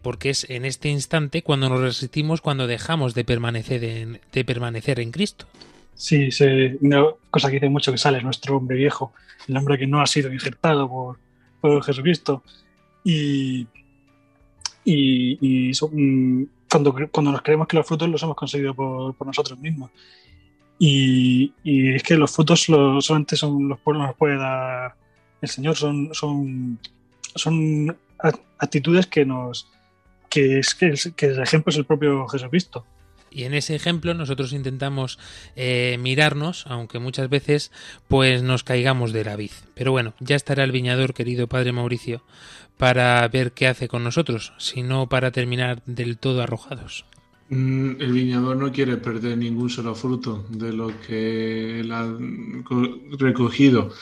porque 0.03 0.28
es 0.28 0.44
en 0.50 0.66
este 0.66 0.90
instante 0.90 1.40
cuando 1.40 1.70
nos 1.70 1.80
resistimos, 1.80 2.42
cuando 2.42 2.66
dejamos 2.66 3.14
de 3.14 3.24
permanecer 3.24 3.82
en, 3.84 4.20
de 4.30 4.44
permanecer 4.44 5.00
en 5.00 5.11
Cristo. 5.12 5.46
Sí, 5.94 6.28
una 6.80 7.05
cosa 7.30 7.48
que 7.48 7.55
dice 7.55 7.70
mucho 7.70 7.90
que 7.90 7.96
sale 7.96 8.20
nuestro 8.22 8.59
hombre 8.59 8.76
viejo, 8.76 9.14
el 9.48 9.57
hombre 9.57 9.78
que 9.78 9.86
no 9.86 10.03
ha 10.03 10.07
sido 10.07 10.30
injertado 10.30 10.88
por, 10.90 11.18
por 11.63 11.83
Jesucristo. 11.83 12.43
Y, 13.03 13.67
y, 14.85 15.73
mm, 15.91 16.43
cuando, 16.71 16.95
cuando 17.11 17.33
nos 17.33 17.43
creemos 17.43 17.67
que 17.67 17.77
los 17.77 17.87
frutos 17.87 18.09
los 18.09 18.23
hemos 18.23 18.37
conseguido 18.37 18.75
por, 18.75 19.15
por 19.15 19.27
nosotros 19.27 19.59
mismos. 19.59 19.91
Y, 20.79 21.55
y, 21.63 21.95
es 21.95 22.03
que 22.03 22.17
los 22.17 22.31
frutos 22.31 22.63
solamente 22.63 23.37
son, 23.37 23.69
los, 23.69 23.79
nos 23.87 24.09
los 24.09 24.17
puede 24.17 24.37
dar 24.37 24.95
el 25.41 25.49
Señor, 25.49 25.77
son, 25.77 26.13
son, 26.13 26.79
son 27.35 27.97
actitudes 28.59 29.07
que 29.07 29.25
nos 29.25 29.69
que 30.29 30.61
es 30.61 30.75
que, 30.75 30.87
el, 30.87 31.15
que 31.15 31.27
el 31.27 31.43
ejemplo 31.43 31.71
es 31.71 31.77
el 31.77 31.85
propio 31.85 32.27
Jesucristo. 32.27 32.87
Y 33.35 33.45
en 33.45 33.55
ese 33.55 33.74
ejemplo 33.74 34.14
nosotros 34.14 34.53
intentamos 34.53 35.18
eh, 35.57 35.97
mirarnos, 36.01 36.66
aunque 36.66 36.99
muchas 36.99 37.28
veces 37.28 37.72
pues 38.09 38.43
nos 38.43 38.64
caigamos 38.64 39.12
de 39.12 39.24
la 39.24 39.37
vid. 39.37 39.51
Pero 39.74 39.93
bueno, 39.93 40.14
ya 40.20 40.37
estará 40.37 40.64
el 40.64 40.72
viñador, 40.72 41.14
querido 41.14 41.47
Padre 41.49 41.72
Mauricio, 41.72 42.22
para 42.76 43.26
ver 43.28 43.53
qué 43.53 43.68
hace 43.68 43.89
con 43.89 44.05
nosotros, 44.05 44.53
si 44.59 44.83
no 44.83 45.09
para 45.09 45.30
terminar 45.30 45.83
del 45.87 46.18
todo 46.18 46.43
arrojados. 46.43 47.05
Mm, 47.49 48.01
El 48.01 48.12
viñador 48.12 48.57
no 48.57 48.72
quiere 48.72 48.97
perder 48.97 49.37
ningún 49.39 49.68
solo 49.70 49.95
fruto 49.95 50.47
de 50.49 50.72
lo 50.72 50.93
que 51.07 51.80
él 51.80 51.93
ha 51.93 52.07
co- 52.64 52.99
recogido. 53.18 53.93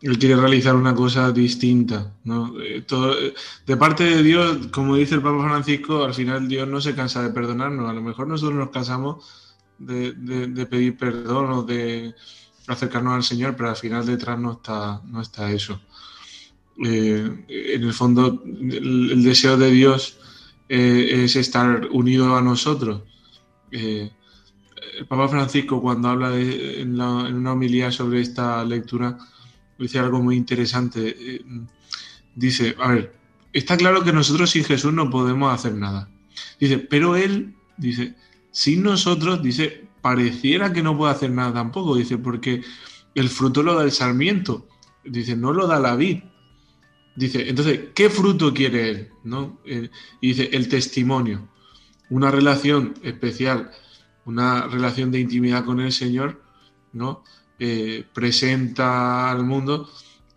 Él 0.00 0.18
quiere 0.18 0.36
realizar 0.36 0.76
una 0.76 0.94
cosa 0.94 1.32
distinta. 1.32 2.12
¿no? 2.24 2.54
Eh, 2.60 2.84
eh, 2.88 3.34
de 3.66 3.76
parte 3.76 4.04
de 4.04 4.22
Dios, 4.22 4.68
como 4.68 4.96
dice 4.96 5.16
el 5.16 5.22
Papa 5.22 5.42
Francisco, 5.48 6.04
al 6.04 6.14
final 6.14 6.48
Dios 6.48 6.68
no 6.68 6.80
se 6.80 6.94
cansa 6.94 7.22
de 7.22 7.30
perdonarnos. 7.30 7.90
A 7.90 7.92
lo 7.92 8.02
mejor 8.02 8.28
nosotros 8.28 8.56
nos 8.58 8.70
cansamos 8.70 9.24
de, 9.78 10.66
pedir 10.70 10.96
perdón 10.96 11.50
o 11.50 11.62
de 11.62 12.14
acercarnos 12.66 13.14
al 13.14 13.22
Señor, 13.24 13.56
pero 13.56 13.70
al 13.70 13.76
final 13.76 14.06
detrás 14.06 14.38
no 14.38 14.52
está, 14.52 15.00
no 15.06 15.20
está 15.20 15.50
eso. 15.50 15.80
Eh, 16.84 17.44
en 17.48 17.82
el 17.82 17.92
fondo, 17.92 18.42
el, 18.46 19.22
deseo 19.24 19.56
de 19.56 19.70
Dios 19.70 20.18
es 20.68 21.34
estar 21.34 21.88
unido 21.90 22.36
a 22.36 22.42
nosotros. 22.42 23.02
El 23.70 25.06
Papa 25.08 25.28
Francisco, 25.28 25.80
cuando 25.80 26.08
habla 26.08 26.30
de- 26.30 26.82
en, 26.82 26.96
la- 26.98 27.26
en 27.28 27.34
una 27.36 27.52
homilía 27.52 27.90
sobre 27.90 28.20
esta 28.20 28.64
lectura, 28.64 29.16
dice 29.78 29.98
algo 29.98 30.22
muy 30.22 30.36
interesante. 30.36 31.16
Eh, 31.18 31.44
dice, 32.34 32.74
a 32.78 32.92
ver, 32.92 33.14
está 33.52 33.76
claro 33.76 34.02
que 34.02 34.12
nosotros 34.12 34.50
sin 34.50 34.64
Jesús 34.64 34.92
no 34.92 35.10
podemos 35.10 35.52
hacer 35.52 35.74
nada. 35.74 36.08
Dice, 36.60 36.78
pero 36.78 37.16
Él, 37.16 37.54
dice, 37.76 38.14
sin 38.50 38.82
nosotros, 38.82 39.42
dice, 39.42 39.88
pareciera 40.00 40.72
que 40.72 40.82
no 40.82 40.96
puede 40.96 41.12
hacer 41.12 41.30
nada 41.30 41.52
tampoco. 41.52 41.96
Dice, 41.96 42.18
porque 42.18 42.62
el 43.14 43.28
fruto 43.28 43.62
lo 43.62 43.74
da 43.74 43.84
el 43.84 43.92
sarmiento. 43.92 44.68
Dice, 45.04 45.36
no 45.36 45.52
lo 45.52 45.66
da 45.66 45.78
la 45.78 45.96
vid. 45.96 46.22
Dice, 47.16 47.48
entonces, 47.48 47.80
¿qué 47.94 48.10
fruto 48.10 48.54
quiere 48.54 48.90
él? 48.90 49.08
¿No? 49.24 49.60
Eh, 49.64 49.90
y 50.20 50.28
dice, 50.28 50.50
el 50.52 50.68
testimonio, 50.68 51.48
una 52.10 52.30
relación 52.30 52.94
especial, 53.02 53.70
una 54.24 54.68
relación 54.68 55.10
de 55.10 55.20
intimidad 55.20 55.64
con 55.64 55.80
el 55.80 55.90
Señor, 55.90 56.42
¿no? 56.92 57.24
Eh, 57.60 58.04
presenta 58.14 59.30
al 59.30 59.42
mundo 59.44 59.90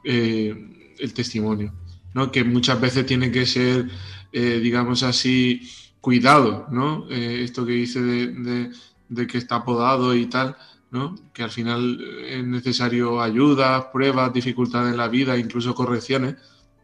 eh, 0.04 0.96
el 0.98 1.14
testimonio, 1.14 1.72
¿no? 2.16 2.32
Que 2.32 2.44
muchas 2.44 2.82
veces 2.82 3.06
tiene 3.06 3.32
que 3.32 3.46
ser, 3.46 3.88
eh, 4.32 4.60
digamos 4.60 5.04
así, 5.04 5.62
cuidado, 6.02 6.66
¿no? 6.72 7.08
Esto 7.10 7.64
que 7.66 7.74
dice 7.74 8.02
de, 8.02 8.72
de- 9.10 9.28
que 9.28 9.38
está 9.38 9.64
podado 9.64 10.16
y 10.16 10.26
tal, 10.28 10.56
¿no? 10.90 11.16
Que 11.34 11.44
al 11.44 11.52
final 11.52 12.00
es 12.28 12.44
necesario 12.44 13.22
ayuda, 13.22 13.92
pruebas, 13.92 14.34
dificultades 14.34 14.92
en 14.92 14.98
la 14.98 15.08
vida, 15.08 15.38
incluso 15.38 15.76
correcciones, 15.76 16.36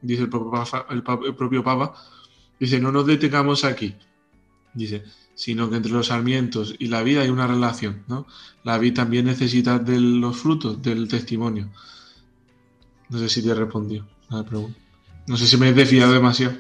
dice 0.02 0.22
el 0.24 0.30
propio 0.30 0.52
Papa, 0.52 0.86
el 0.92 1.04
el 1.26 1.36
propio 1.36 1.64
Papa, 1.64 1.96
dice, 2.60 2.80
no 2.80 2.92
nos 2.92 3.08
detengamos 3.08 3.64
aquí, 3.64 3.96
dice, 4.74 5.04
sino 5.38 5.70
que 5.70 5.76
entre 5.78 5.92
los 5.92 6.08
sarmientos 6.08 6.74
y 6.80 6.88
la 6.88 7.04
vida 7.04 7.22
hay 7.22 7.30
una 7.30 7.46
relación, 7.46 8.02
¿no? 8.08 8.26
La 8.64 8.80
vida 8.80 8.96
también 8.96 9.26
necesita 9.26 9.78
de 9.78 10.02
los 10.02 10.36
frutos, 10.36 10.82
del 10.82 11.08
testimonio. 11.08 11.70
No 13.10 13.20
sé 13.20 13.30
si 13.30 13.44
te 13.44 13.50
he 13.50 13.54
respondido 13.54 14.04
a 14.30 14.38
la 14.38 14.44
pregunta. 14.44 14.80
No 15.28 15.38
sé 15.38 15.46
si 15.46 15.56
me 15.58 15.70
he 15.70 15.74
desviado 15.74 16.12
demasiado. 16.12 16.56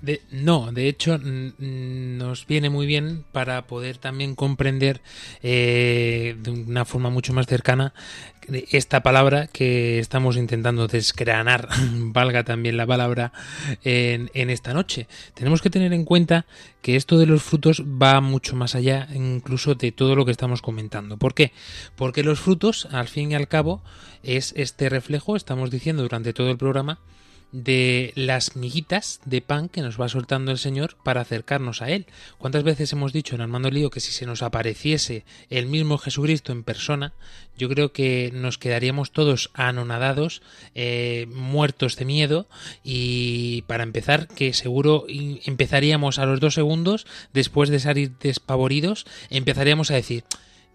De- 0.00 0.22
no, 0.30 0.70
de 0.70 0.88
hecho 0.88 1.18
nos 1.18 2.46
viene 2.46 2.70
muy 2.70 2.86
bien 2.86 3.24
para 3.32 3.66
poder 3.66 3.98
también 3.98 4.36
comprender 4.36 5.00
eh, 5.42 6.36
de 6.40 6.50
una 6.52 6.84
forma 6.84 7.10
mucho 7.10 7.32
más 7.32 7.46
cercana 7.46 7.92
esta 8.70 9.02
palabra 9.02 9.46
que 9.48 9.98
estamos 9.98 10.36
intentando 10.38 10.86
desgranar, 10.86 11.68
valga 11.92 12.44
también 12.44 12.76
la 12.78 12.86
palabra, 12.86 13.32
en, 13.84 14.30
en 14.32 14.48
esta 14.48 14.72
noche. 14.72 15.06
Tenemos 15.34 15.60
que 15.60 15.68
tener 15.68 15.92
en 15.92 16.04
cuenta 16.06 16.46
que 16.80 16.96
esto 16.96 17.18
de 17.18 17.26
los 17.26 17.42
frutos 17.42 17.82
va 17.82 18.20
mucho 18.22 18.56
más 18.56 18.74
allá 18.74 19.06
incluso 19.14 19.74
de 19.74 19.92
todo 19.92 20.16
lo 20.16 20.24
que 20.24 20.30
estamos 20.30 20.62
comentando. 20.62 21.18
¿Por 21.18 21.34
qué? 21.34 21.52
Porque 21.94 22.22
los 22.22 22.40
frutos, 22.40 22.88
al 22.90 23.08
fin 23.08 23.32
y 23.32 23.34
al 23.34 23.48
cabo, 23.48 23.82
es 24.22 24.54
este 24.56 24.88
reflejo, 24.88 25.36
estamos 25.36 25.70
diciendo 25.70 26.02
durante 26.02 26.32
todo 26.32 26.50
el 26.50 26.56
programa, 26.56 27.00
de 27.52 28.12
las 28.14 28.56
miguitas 28.56 29.20
de 29.24 29.40
pan 29.40 29.68
que 29.68 29.80
nos 29.80 30.00
va 30.00 30.08
soltando 30.08 30.50
el 30.50 30.58
Señor 30.58 30.96
para 31.02 31.22
acercarnos 31.22 31.80
a 31.80 31.90
Él. 31.90 32.06
¿Cuántas 32.38 32.62
veces 32.62 32.92
hemos 32.92 33.12
dicho 33.12 33.34
en 33.34 33.40
Armando 33.40 33.70
Lío 33.70 33.90
que 33.90 34.00
si 34.00 34.12
se 34.12 34.26
nos 34.26 34.42
apareciese 34.42 35.24
el 35.48 35.66
mismo 35.66 35.98
Jesucristo 35.98 36.52
en 36.52 36.62
persona, 36.62 37.14
yo 37.56 37.68
creo 37.68 37.92
que 37.92 38.30
nos 38.34 38.58
quedaríamos 38.58 39.12
todos 39.12 39.50
anonadados, 39.54 40.42
eh, 40.74 41.26
muertos 41.32 41.96
de 41.96 42.04
miedo 42.04 42.46
y 42.84 43.62
para 43.62 43.82
empezar 43.82 44.28
que 44.28 44.52
seguro 44.52 45.06
empezaríamos 45.08 46.18
a 46.18 46.26
los 46.26 46.40
dos 46.40 46.54
segundos, 46.54 47.06
después 47.32 47.70
de 47.70 47.80
salir 47.80 48.12
despavoridos, 48.20 49.06
empezaríamos 49.30 49.90
a 49.90 49.94
decir... 49.94 50.24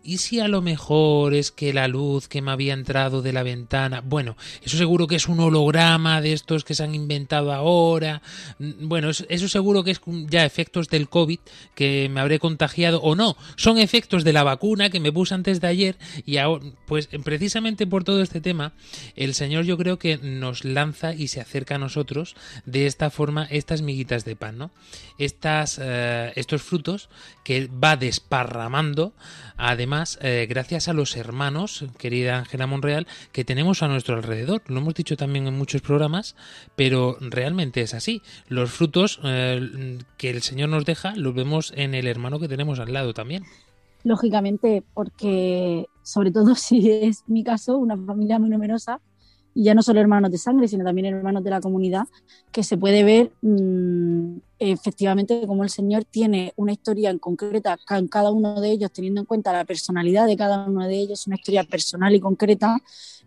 ¿Y 0.03 0.17
si 0.17 0.39
a 0.39 0.47
lo 0.47 0.61
mejor 0.61 1.33
es 1.33 1.51
que 1.51 1.73
la 1.73 1.87
luz 1.87 2.27
que 2.27 2.41
me 2.41 2.51
había 2.51 2.73
entrado 2.73 3.21
de 3.21 3.33
la 3.33 3.43
ventana, 3.43 4.01
bueno, 4.01 4.35
eso 4.61 4.77
seguro 4.77 5.07
que 5.07 5.15
es 5.15 5.27
un 5.27 5.39
holograma 5.39 6.21
de 6.21 6.33
estos 6.33 6.63
que 6.63 6.75
se 6.75 6.83
han 6.83 6.95
inventado 6.95 7.53
ahora, 7.53 8.21
Mm, 8.59 8.87
bueno, 8.87 9.09
eso, 9.09 9.47
seguro 9.47 9.83
que 9.83 9.91
es 9.91 10.01
ya 10.29 10.45
efectos 10.45 10.89
del 10.89 11.09
COVID 11.09 11.39
que 11.75 12.09
me 12.09 12.21
habré 12.21 12.39
contagiado 12.39 13.01
o 13.01 13.15
no, 13.15 13.35
son 13.55 13.77
efectos 13.77 14.23
de 14.23 14.33
la 14.33 14.43
vacuna 14.43 14.89
que 14.89 14.99
me 14.99 15.11
puse 15.11 15.33
antes 15.33 15.61
de 15.61 15.67
ayer 15.67 15.97
y 16.25 16.37
ahora, 16.37 16.65
pues 16.85 17.09
precisamente 17.23 17.87
por 17.87 18.03
todo 18.03 18.21
este 18.21 18.41
tema, 18.41 18.73
el 19.15 19.33
Señor 19.33 19.65
yo 19.65 19.77
creo 19.77 19.97
que 19.99 20.17
nos 20.17 20.65
lanza 20.65 21.13
y 21.13 21.27
se 21.27 21.41
acerca 21.41 21.75
a 21.75 21.79
nosotros 21.79 22.35
de 22.65 22.85
esta 22.85 23.09
forma 23.09 23.45
estas 23.49 23.81
miguitas 23.81 24.25
de 24.25 24.35
pan, 24.35 24.57
¿no? 24.57 24.71
Estas, 25.17 25.79
eh, 25.81 26.31
estos 26.35 26.61
frutos 26.61 27.09
que 27.43 27.67
va 27.67 27.97
desparramando, 27.97 29.13
además, 29.57 29.92
eh, 30.21 30.47
gracias 30.49 30.87
a 30.87 30.93
los 30.93 31.15
hermanos, 31.15 31.85
querida 31.97 32.39
Ángela 32.39 32.67
Monreal, 32.67 33.07
que 33.31 33.45
tenemos 33.45 33.83
a 33.83 33.87
nuestro 33.87 34.15
alrededor. 34.15 34.61
Lo 34.67 34.79
hemos 34.79 34.95
dicho 34.95 35.17
también 35.17 35.47
en 35.47 35.57
muchos 35.57 35.81
programas, 35.81 36.35
pero 36.75 37.17
realmente 37.19 37.81
es 37.81 37.93
así. 37.93 38.21
Los 38.47 38.71
frutos 38.71 39.19
eh, 39.23 39.99
que 40.17 40.29
el 40.29 40.41
Señor 40.41 40.69
nos 40.69 40.85
deja 40.85 41.15
los 41.15 41.35
vemos 41.35 41.73
en 41.75 41.93
el 41.93 42.07
hermano 42.07 42.39
que 42.39 42.47
tenemos 42.47 42.79
al 42.79 42.91
lado 42.93 43.13
también. 43.13 43.43
Lógicamente, 44.03 44.83
porque 44.93 45.87
sobre 46.01 46.31
todo 46.31 46.55
si 46.55 46.89
es 46.89 47.23
mi 47.27 47.43
caso, 47.43 47.77
una 47.77 47.95
familia 47.95 48.39
muy 48.39 48.49
numerosa, 48.49 48.99
y 49.55 49.65
ya 49.65 49.75
no 49.75 49.83
solo 49.83 49.99
hermanos 49.99 50.31
de 50.31 50.39
sangre, 50.39 50.67
sino 50.67 50.83
también 50.83 51.13
hermanos 51.13 51.43
de 51.43 51.51
la 51.51 51.61
comunidad, 51.61 52.07
que 52.51 52.63
se 52.63 52.77
puede 52.77 53.03
ver 53.03 53.31
mm, 53.41 54.37
efectivamente 54.71 55.45
cómo 55.45 55.63
el 55.63 55.69
Señor 55.69 56.05
tiene 56.05 56.53
una 56.55 56.71
historia 56.71 57.09
en 57.09 57.19
concreta 57.19 57.77
con 57.87 58.07
cada 58.07 58.31
uno 58.31 58.59
de 58.61 58.71
ellos, 58.71 58.91
teniendo 58.91 59.21
en 59.21 59.25
cuenta 59.25 59.53
la 59.53 59.65
personalidad 59.65 60.27
de 60.27 60.37
cada 60.37 60.65
uno 60.65 60.87
de 60.87 60.95
ellos, 60.95 61.27
una 61.27 61.35
historia 61.35 61.63
personal 61.63 62.13
y 62.15 62.19
concreta 62.19 62.77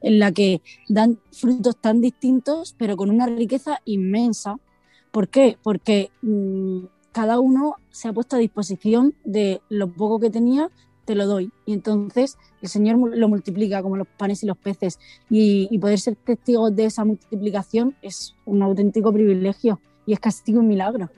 en 0.01 0.19
la 0.19 0.33
que 0.33 0.63
dan 0.89 1.19
frutos 1.33 1.77
tan 1.77 2.01
distintos, 2.01 2.75
pero 2.79 2.97
con 2.97 3.11
una 3.11 3.27
riqueza 3.27 3.81
inmensa. 3.85 4.57
¿Por 5.11 5.29
qué? 5.29 5.57
Porque 5.63 6.11
mm, 6.23 6.85
cada 7.13 7.41
uno 7.41 7.77
se 7.91 8.09
ha 8.09 8.13
puesto 8.13 8.37
a 8.37 8.39
disposición 8.39 9.15
de 9.25 9.61
lo 9.69 9.89
poco 9.89 10.21
que 10.21 10.31
tenía, 10.31 10.71
te 11.07 11.15
lo 11.15 11.27
doy. 11.27 11.51
Y 11.65 11.73
entonces 11.73 12.37
el 12.61 12.69
Señor 12.69 12.99
lo 13.17 13.29
multiplica 13.29 13.83
como 13.83 13.97
los 13.97 14.07
panes 14.07 14.43
y 14.43 14.47
los 14.47 14.59
peces. 14.59 14.99
Y, 15.31 15.79
poder 15.79 15.99
ser 15.99 16.17
testigos 16.17 16.77
de 16.77 16.85
esa 16.85 17.05
multiplicación 17.05 17.97
es 18.03 18.35
un 18.45 18.63
auténtico 18.63 19.13
privilegio 19.13 19.81
y 20.05 20.13
es 20.13 20.21
casi 20.21 20.55
un 20.55 20.69
milagro. 20.69 21.11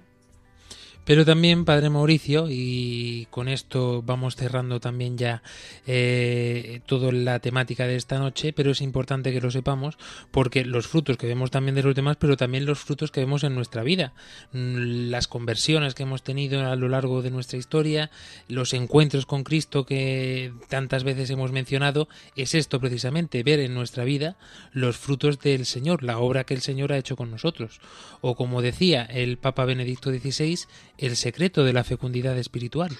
Pero 1.08 1.24
también, 1.24 1.64
Padre 1.64 1.88
Mauricio, 1.88 2.48
y 2.50 3.26
con 3.30 3.48
esto 3.48 4.02
vamos 4.02 4.36
cerrando 4.36 4.78
también 4.78 5.16
ya 5.16 5.42
eh, 5.86 6.82
toda 6.84 7.10
la 7.12 7.38
temática 7.38 7.86
de 7.86 7.96
esta 7.96 8.18
noche, 8.18 8.52
pero 8.52 8.72
es 8.72 8.82
importante 8.82 9.32
que 9.32 9.40
lo 9.40 9.50
sepamos, 9.50 9.96
porque 10.30 10.66
los 10.66 10.86
frutos 10.86 11.16
que 11.16 11.26
vemos 11.26 11.50
también 11.50 11.74
de 11.74 11.82
los 11.82 11.94
demás, 11.94 12.18
pero 12.20 12.36
también 12.36 12.66
los 12.66 12.80
frutos 12.80 13.10
que 13.10 13.20
vemos 13.20 13.42
en 13.42 13.54
nuestra 13.54 13.82
vida, 13.82 14.12
Mm, 14.52 15.10
las 15.10 15.28
conversiones 15.28 15.94
que 15.94 16.04
hemos 16.04 16.22
tenido 16.22 16.66
a 16.66 16.76
lo 16.76 16.88
largo 16.88 17.20
de 17.20 17.30
nuestra 17.30 17.58
historia, 17.58 18.10
los 18.48 18.72
encuentros 18.72 19.26
con 19.26 19.44
Cristo 19.44 19.84
que 19.84 20.52
tantas 20.68 21.04
veces 21.04 21.28
hemos 21.30 21.52
mencionado, 21.52 22.08
es 22.34 22.54
esto 22.54 22.80
precisamente, 22.80 23.42
ver 23.42 23.60
en 23.60 23.74
nuestra 23.74 24.04
vida 24.04 24.36
los 24.72 24.96
frutos 24.96 25.38
del 25.40 25.66
Señor, 25.66 26.02
la 26.02 26.18
obra 26.18 26.44
que 26.44 26.54
el 26.54 26.62
Señor 26.62 26.92
ha 26.92 26.98
hecho 26.98 27.16
con 27.16 27.30
nosotros. 27.30 27.80
O 28.20 28.36
como 28.36 28.62
decía 28.62 29.04
el 29.04 29.36
Papa 29.36 29.64
Benedicto 29.64 30.10
XVI, 30.10 30.60
el 30.98 31.16
secreto 31.16 31.64
de 31.64 31.72
la 31.72 31.84
fecundidad 31.84 32.36
espiritual. 32.38 32.96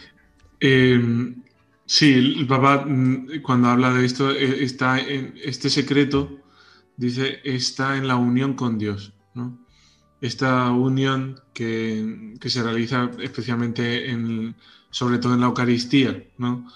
Eh, 0.61 1.35
sí, 1.87 2.13
el 2.15 2.47
Papa 2.47 2.85
mm, 2.87 3.43
cuando 3.43 3.69
habla 3.69 3.93
de 3.93 4.07
esto 4.07 4.31
eh, 4.31 4.65
está 4.65 4.99
este 4.99 5.71
secreto 5.71 6.39
dice 6.97 7.41
está 7.45 7.97
en 7.97 8.09
la 8.09 8.17
unión 8.17 8.55
con 8.55 8.79
Dios, 8.79 9.13
¿no? 9.35 9.59
esta 10.21 10.71
unión 10.71 11.41
que, 11.55 12.35
que 12.41 12.51
se 12.51 12.63
realiza 12.63 13.11
especialmente 13.21 14.11
en, 14.11 14.57
sobre 14.91 15.19
todo 15.19 15.35
en 15.35 15.41
la 15.41 15.47
Eucaristía, 15.47 16.25
¿no? 16.39 16.67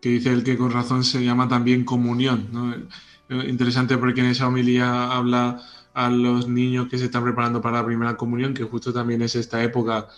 que 0.00 0.10
dice 0.10 0.32
el 0.32 0.44
que 0.44 0.56
con 0.56 0.70
razón 0.70 1.02
se 1.04 1.24
llama 1.24 1.48
también 1.48 1.84
comunión. 1.84 2.48
¿no? 2.52 3.42
Interesante 3.44 3.98
porque 3.98 4.20
en 4.20 4.26
esa 4.26 4.46
homilía 4.46 5.10
habla 5.10 5.60
a 5.94 6.10
los 6.10 6.46
niños 6.46 6.88
que 6.88 6.98
se 6.98 7.06
están 7.06 7.24
preparando 7.24 7.60
para 7.60 7.78
la 7.78 7.86
primera 7.86 8.16
comunión, 8.16 8.54
que 8.54 8.64
justo 8.64 8.92
también 8.92 9.22
es 9.22 9.34
esta 9.34 9.62
época, 9.64 10.08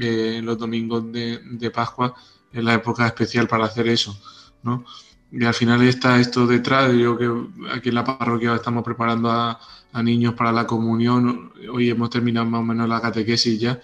eh, 0.00 0.40
los 0.42 0.58
domingos 0.58 1.10
de, 1.12 1.40
de, 1.44 1.70
Pascua, 1.70 2.14
es 2.52 2.62
la 2.62 2.74
época 2.74 3.06
especial 3.06 3.46
para 3.48 3.66
hacer 3.66 3.88
eso. 3.88 4.18
¿no? 4.62 4.84
Y 5.30 5.44
al 5.44 5.54
final 5.54 5.82
está 5.82 6.20
esto 6.20 6.46
detrás, 6.46 6.92
yo 6.92 7.18
que 7.18 7.30
aquí 7.72 7.88
en 7.88 7.96
la 7.96 8.04
parroquia 8.04 8.54
estamos 8.54 8.84
preparando 8.84 9.30
a, 9.30 9.58
a 9.92 10.02
niños 10.02 10.34
para 10.34 10.52
la 10.52 10.66
comunión, 10.66 11.52
hoy 11.72 11.90
hemos 11.90 12.10
terminado 12.10 12.46
más 12.46 12.60
o 12.60 12.64
menos 12.64 12.88
la 12.88 13.00
catequesis 13.00 13.58
ya, 13.60 13.80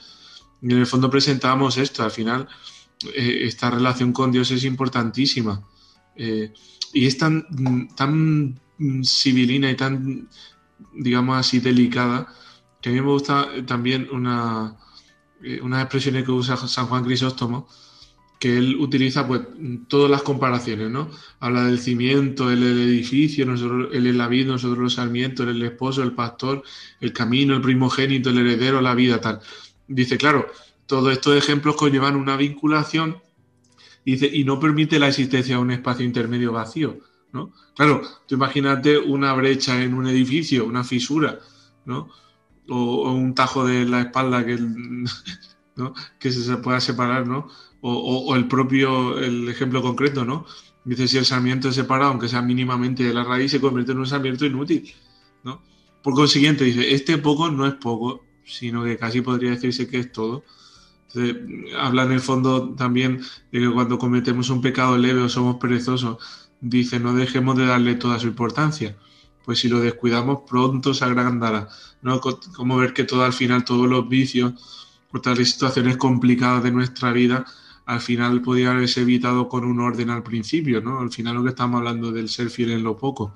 y 0.63 0.73
en 0.73 0.79
el 0.79 0.87
fondo 0.87 1.11
presentamos 1.11 1.79
esto, 1.79 2.03
al 2.03 2.11
final 2.11 2.49
eh, 3.15 3.47
esta 3.47 3.71
relación 3.71 4.13
con 4.13 4.31
Dios 4.31 4.51
es 4.51 4.65
importantísima. 4.65 5.63
Eh, 6.17 6.53
y 6.93 7.07
es 7.07 7.17
tan, 7.17 7.47
tan 7.97 8.61
civilina 9.05 9.71
y 9.71 9.77
tan, 9.77 10.29
digamos 10.95 11.39
así, 11.39 11.61
delicada, 11.61 12.27
que 12.81 12.91
a 12.91 12.93
mí 12.93 13.01
me 13.01 13.07
gusta 13.07 13.49
también 13.67 14.09
una, 14.13 14.77
unas 15.63 15.83
expresiones 15.83 16.25
que 16.25 16.31
usa 16.33 16.57
San 16.57 16.87
Juan 16.87 17.05
Crisóstomo, 17.05 17.69
que 18.39 18.57
él 18.57 18.77
utiliza 18.77 19.27
pues 19.27 19.43
todas 19.87 20.11
las 20.11 20.23
comparaciones, 20.23 20.91
¿no? 20.91 21.11
Habla 21.41 21.65
del 21.65 21.79
cimiento, 21.79 22.51
él 22.51 22.63
el 22.63 22.81
edificio, 22.81 23.45
nosotros, 23.45 23.91
él 23.93 24.07
es 24.07 24.15
la 24.15 24.29
vida, 24.29 24.53
nosotros 24.53 24.79
los 24.79 24.95
sarmientos, 24.95 25.47
el 25.47 25.63
esposo, 25.63 26.03
el 26.03 26.13
pastor, 26.13 26.63
el 27.01 27.13
camino, 27.13 27.55
el 27.55 27.61
primogénito, 27.61 28.31
el 28.31 28.39
heredero, 28.39 28.81
la 28.81 28.95
vida, 28.95 29.21
tal. 29.21 29.41
Dice, 29.87 30.17
claro, 30.17 30.47
todos 30.87 31.13
estos 31.13 31.37
ejemplos 31.37 31.77
conllevan 31.77 32.17
una 32.17 32.37
vinculación 32.37 33.19
dice, 34.05 34.31
y 34.33 34.45
no 34.45 34.59
permite 34.59 34.99
la 34.99 35.09
existencia 35.09 35.57
de 35.57 35.63
un 35.63 35.71
espacio 35.71 36.05
intermedio 36.05 36.53
vacío. 36.53 36.99
¿no? 37.33 37.53
Claro, 37.77 38.03
tú 38.27 38.35
imagínate 38.35 38.99
una 38.99 39.33
brecha 39.35 39.83
en 39.83 39.95
un 39.95 40.07
edificio, 40.07 40.65
una 40.65 40.85
fisura, 40.85 41.39
¿no? 41.85 42.09
O, 42.71 43.13
un 43.13 43.35
tajo 43.35 43.67
de 43.67 43.85
la 43.85 44.03
espalda 44.03 44.45
que, 44.47 44.59
se 46.31 46.57
pueda 46.59 46.81
separar, 46.81 47.27
¿no? 47.27 47.49
O, 47.83 48.35
el 48.37 48.47
propio, 48.47 49.19
el 49.19 49.49
ejemplo 49.49 49.83
concreto, 49.83 50.25
¿no? 50.25 50.47
Dice, 50.85 51.09
si 51.09 51.19
el 51.19 51.25
sarmiento 51.25 51.69
es 51.69 51.75
separado, 51.75 52.11
aunque 52.11 52.29
sea 52.29 52.43
mínimamente 52.43 53.05
de 53.05 53.15
la 53.15 53.25
raíz, 53.25 53.51
se 53.51 53.61
convierte 53.61 53.93
en 53.93 53.99
un 53.99 54.07
sarmiento 54.07 54.47
inútil, 54.47 54.93
¿no? 55.45 55.63
Por 56.03 56.15
consiguiente, 56.15 56.65
dice, 56.65 56.95
este 56.95 57.19
poco 57.19 57.51
no 57.51 57.67
es 57.67 57.75
poco, 57.75 58.25
sino 58.45 58.85
que 58.85 58.97
casi 58.97 59.21
podría 59.21 59.51
decirse 59.51 59.89
que 59.89 59.99
es 59.99 60.13
todo. 60.13 60.45
Habla 61.79 62.05
en 62.05 62.13
el 62.13 62.21
fondo 62.21 62.75
también 62.75 63.21
de 63.51 63.61
que 63.61 63.71
cuando 63.71 63.99
cometemos 63.99 64.49
un 64.51 64.61
pecado 64.61 64.97
leve 64.97 65.23
o 65.23 65.29
somos 65.29 65.57
perezosos, 65.57 66.19
dice, 66.61 67.01
no 67.01 67.15
dejemos 67.15 67.57
de 67.57 67.67
darle 67.67 67.95
toda 67.97 68.19
su 68.19 68.29
importancia. 68.29 68.97
Pues 69.45 69.61
si 69.61 69.69
lo 69.69 69.81
descuidamos, 69.81 70.41
pronto 70.49 70.95
se 70.95 71.05
agrandará. 71.05 71.69
¿no? 72.03 72.21
Como 72.21 72.77
ver 72.77 72.93
que 72.93 73.05
todo 73.05 73.25
al 73.25 73.33
final, 73.33 73.65
todos 73.65 73.89
los 73.89 74.09
vicios, 74.09 74.55
todas 75.23 75.39
las 75.39 75.49
situaciones 75.49 75.97
complicadas 75.97 76.63
de 76.63 76.73
nuestra 76.73 77.13
vida, 77.13 77.45
al 77.87 78.01
final 78.01 78.41
podía 78.43 78.71
haberse 78.71 79.01
evitado 79.01 79.49
con 79.49 79.65
un 79.65 79.81
orden 79.81 80.11
al 80.11 80.23
principio, 80.23 80.81
¿no? 80.81 81.01
Al 81.01 81.11
final 81.11 81.35
lo 81.35 81.43
que 81.43 81.49
estamos 81.49 81.79
hablando 81.79 82.13
del 82.13 82.29
ser 82.29 82.49
fiel 82.49 82.71
en 82.71 82.85
lo 82.85 82.97
poco. 82.97 83.35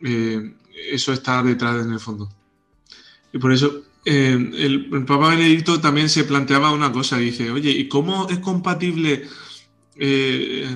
Eh, 0.00 0.54
eso 0.90 1.12
está 1.12 1.42
detrás 1.42 1.84
en 1.84 1.92
el 1.92 2.00
fondo. 2.00 2.28
Y 3.32 3.38
por 3.38 3.52
eso 3.52 3.82
eh, 4.04 4.32
el, 4.32 4.88
el, 4.92 5.04
Papa 5.04 5.28
Benedicto 5.28 5.80
también 5.80 6.08
se 6.08 6.24
planteaba 6.24 6.72
una 6.72 6.90
cosa, 6.90 7.18
dice, 7.18 7.50
oye, 7.50 7.70
¿y 7.70 7.88
cómo 7.88 8.28
es 8.28 8.38
compatible 8.38 9.28
eh, 9.96 10.66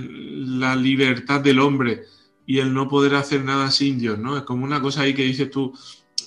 la 0.59 0.77
libertad 0.77 1.41
del 1.41 1.61
hombre 1.61 2.05
y 2.47 2.59
el 2.59 2.75
no 2.75 2.89
poder 2.89 3.15
hacer 3.15 3.45
nada 3.45 3.71
sin 3.71 3.99
Dios, 3.99 4.19
¿no? 4.19 4.37
Es 4.37 4.43
como 4.43 4.65
una 4.65 4.81
cosa 4.81 5.03
ahí 5.03 5.15
que 5.15 5.25
dices 5.25 5.51
tú, 5.51 5.73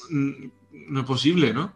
mm, 0.09 0.32
no 0.89 0.99
es 1.01 1.05
posible, 1.05 1.53
¿no? 1.53 1.74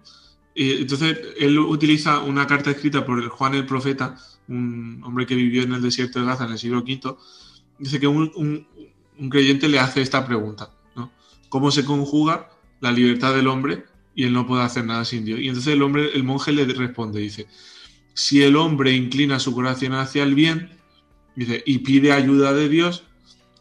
Y 0.56 0.82
entonces 0.82 1.18
él 1.38 1.58
utiliza 1.60 2.20
una 2.20 2.48
carta 2.48 2.72
escrita 2.72 3.06
por 3.06 3.26
Juan 3.30 3.56
el 3.56 3.66
Profeta, 3.66 4.18
un 4.48 5.02
hombre 5.04 5.26
que 5.26 5.36
vivió 5.36 5.64
en 5.64 5.74
el 5.74 5.82
desierto 5.82 6.20
de 6.20 6.26
Gaza 6.26 6.46
en 6.46 6.52
el 6.52 6.58
siglo 6.58 6.80
V, 6.80 7.16
dice 7.78 8.00
que 8.00 8.08
un, 8.08 8.32
un, 8.36 8.68
un 9.18 9.30
creyente 9.30 9.70
le 9.70 9.80
hace 9.80 10.02
esta 10.02 10.26
pregunta, 10.26 10.72
¿no? 10.96 11.12
¿Cómo 11.50 11.72
se 11.72 11.86
conjuga 11.86 12.50
la 12.82 12.92
libertad 12.92 13.36
del 13.36 13.48
hombre 13.48 13.86
y 14.16 14.24
él 14.24 14.34
no 14.34 14.48
puede 14.48 14.64
hacer 14.64 14.86
nada 14.86 15.06
sin 15.06 15.26
Dios? 15.26 15.40
Y 15.40 15.48
entonces 15.48 15.74
el 15.74 15.82
hombre, 15.82 16.10
el 16.14 16.24
monje 16.24 16.52
le 16.52 16.66
responde, 16.66 17.20
dice, 17.20 17.48
si 18.14 18.42
el 18.44 18.56
hombre 18.56 18.94
inclina 18.94 19.40
su 19.40 19.54
corazón 19.54 19.94
hacia 19.94 20.24
el 20.24 20.36
bien, 20.36 20.72
dice, 21.36 21.64
y 21.66 21.80
pide 21.80 22.12
ayuda 22.12 22.54
de 22.54 22.68
Dios, 22.68 23.04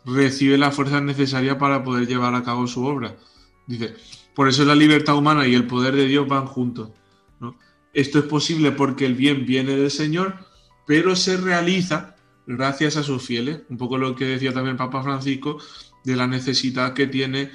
recibe 0.08 0.58
las 0.58 0.74
fuerzas 0.74 1.02
necesarias 1.02 1.56
para 1.56 1.84
poder 1.84 2.06
llevar 2.06 2.34
a 2.34 2.42
cabo 2.42 2.66
su 2.66 2.84
obra. 2.84 3.16
Dice, 3.66 3.94
por 4.34 4.48
eso 4.48 4.64
la 4.64 4.74
libertad 4.74 5.16
humana 5.16 5.46
y 5.46 5.54
el 5.54 5.66
poder 5.66 5.94
de 5.94 6.06
Dios 6.06 6.26
van 6.26 6.46
juntos. 6.46 6.90
Esto 7.92 8.18
es 8.18 8.26
posible 8.26 8.70
porque 8.72 9.06
el 9.06 9.14
bien 9.14 9.46
viene 9.46 9.76
del 9.76 9.90
Señor, 9.90 10.36
pero 10.86 11.16
se 11.16 11.36
realiza 11.36 12.16
gracias 12.46 12.96
a 12.96 13.02
sus 13.02 13.22
fieles. 13.22 13.62
Un 13.68 13.76
poco 13.76 13.98
lo 13.98 14.14
que 14.14 14.26
decía 14.26 14.52
también 14.52 14.76
Papa 14.76 15.02
Francisco 15.02 15.58
de 16.04 16.14
la 16.14 16.26
necesidad 16.26 16.94
que 16.94 17.06
tiene 17.06 17.50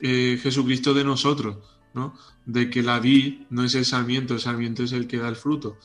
eh, 0.00 0.38
Jesucristo 0.42 0.94
de 0.94 1.04
nosotros, 1.04 1.58
¿no? 1.94 2.14
De 2.44 2.70
que 2.70 2.82
la 2.82 2.98
vid 2.98 3.42
no 3.50 3.62
es 3.62 3.74
el 3.74 3.84
sarmiento, 3.84 4.34
el 4.34 4.40
sarmiento 4.40 4.82
es 4.82 4.92
el 4.92 5.06
que 5.06 5.18
da 5.18 5.28
el 5.28 5.36
fruto. 5.36 5.78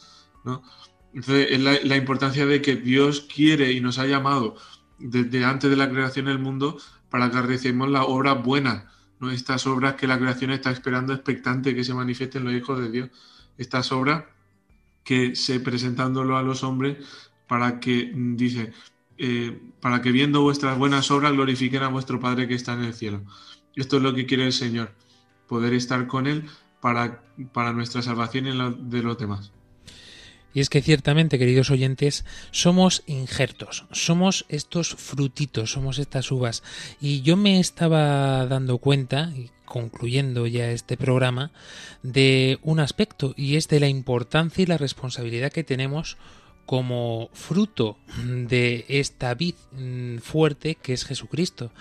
Entonces, 1.13 1.47
es 1.51 1.59
la, 1.59 1.77
la 1.83 1.95
importancia 1.95 2.45
de 2.45 2.61
que 2.61 2.75
Dios 2.75 3.27
quiere 3.33 3.71
y 3.71 3.81
nos 3.81 3.99
ha 3.99 4.07
llamado 4.07 4.55
desde 4.99 5.45
antes 5.45 5.69
de 5.69 5.75
la 5.75 5.89
creación 5.89 6.25
del 6.25 6.39
mundo 6.39 6.77
para 7.09 7.31
que 7.31 7.41
recibamos 7.41 7.89
las 7.89 8.05
obras 8.07 8.43
buenas, 8.43 8.85
¿no? 9.19 9.31
estas 9.31 9.65
obras 9.67 9.95
que 9.95 10.07
la 10.07 10.19
creación 10.19 10.51
está 10.51 10.71
esperando 10.71 11.13
expectante 11.13 11.75
que 11.75 11.83
se 11.83 11.93
manifiesten 11.93 12.43
los 12.43 12.53
hijos 12.53 12.79
de 12.79 12.91
Dios, 12.91 13.09
estas 13.57 13.91
obras 13.91 14.25
que 15.03 15.35
se 15.35 15.59
presentándolo 15.59 16.37
a 16.37 16.43
los 16.43 16.63
hombres 16.63 16.97
para 17.47 17.79
que, 17.79 18.11
dice, 18.13 18.73
eh, 19.17 19.59
para 19.81 20.01
que 20.01 20.11
viendo 20.11 20.41
vuestras 20.41 20.77
buenas 20.77 21.09
obras 21.11 21.33
glorifiquen 21.33 21.83
a 21.83 21.87
vuestro 21.87 22.19
Padre 22.19 22.47
que 22.47 22.53
está 22.53 22.73
en 22.73 22.83
el 22.83 22.93
cielo. 22.93 23.21
Esto 23.75 23.97
es 23.97 24.03
lo 24.03 24.13
que 24.13 24.25
quiere 24.25 24.45
el 24.45 24.53
Señor, 24.53 24.91
poder 25.47 25.73
estar 25.73 26.05
con 26.07 26.27
Él 26.27 26.45
para, 26.79 27.23
para 27.53 27.73
nuestra 27.73 28.01
salvación 28.01 28.47
y 28.47 28.53
la 28.53 28.69
de 28.69 29.01
los 29.01 29.17
demás. 29.17 29.51
Y 30.53 30.61
es 30.61 30.69
que 30.69 30.81
ciertamente, 30.81 31.37
queridos 31.37 31.69
oyentes, 31.69 32.25
somos 32.51 33.03
injertos, 33.05 33.85
somos 33.91 34.45
estos 34.49 34.89
frutitos, 34.89 35.71
somos 35.71 35.99
estas 35.99 36.31
uvas. 36.31 36.63
Y 36.99 37.21
yo 37.21 37.37
me 37.37 37.59
estaba 37.59 38.45
dando 38.47 38.79
cuenta, 38.79 39.31
concluyendo 39.65 40.47
ya 40.47 40.71
este 40.71 40.97
programa, 40.97 41.51
de 42.01 42.57
un 42.63 42.79
aspecto, 42.79 43.33
y 43.37 43.55
es 43.55 43.67
de 43.67 43.79
la 43.79 43.87
importancia 43.87 44.63
y 44.63 44.65
la 44.65 44.77
responsabilidad 44.77 45.51
que 45.51 45.63
tenemos 45.63 46.17
como 46.65 47.29
fruto 47.33 47.97
de 48.23 48.85
esta 48.89 49.33
vid 49.33 49.55
fuerte 50.21 50.75
que 50.75 50.93
es 50.93 51.03
Jesucristo. 51.03 51.71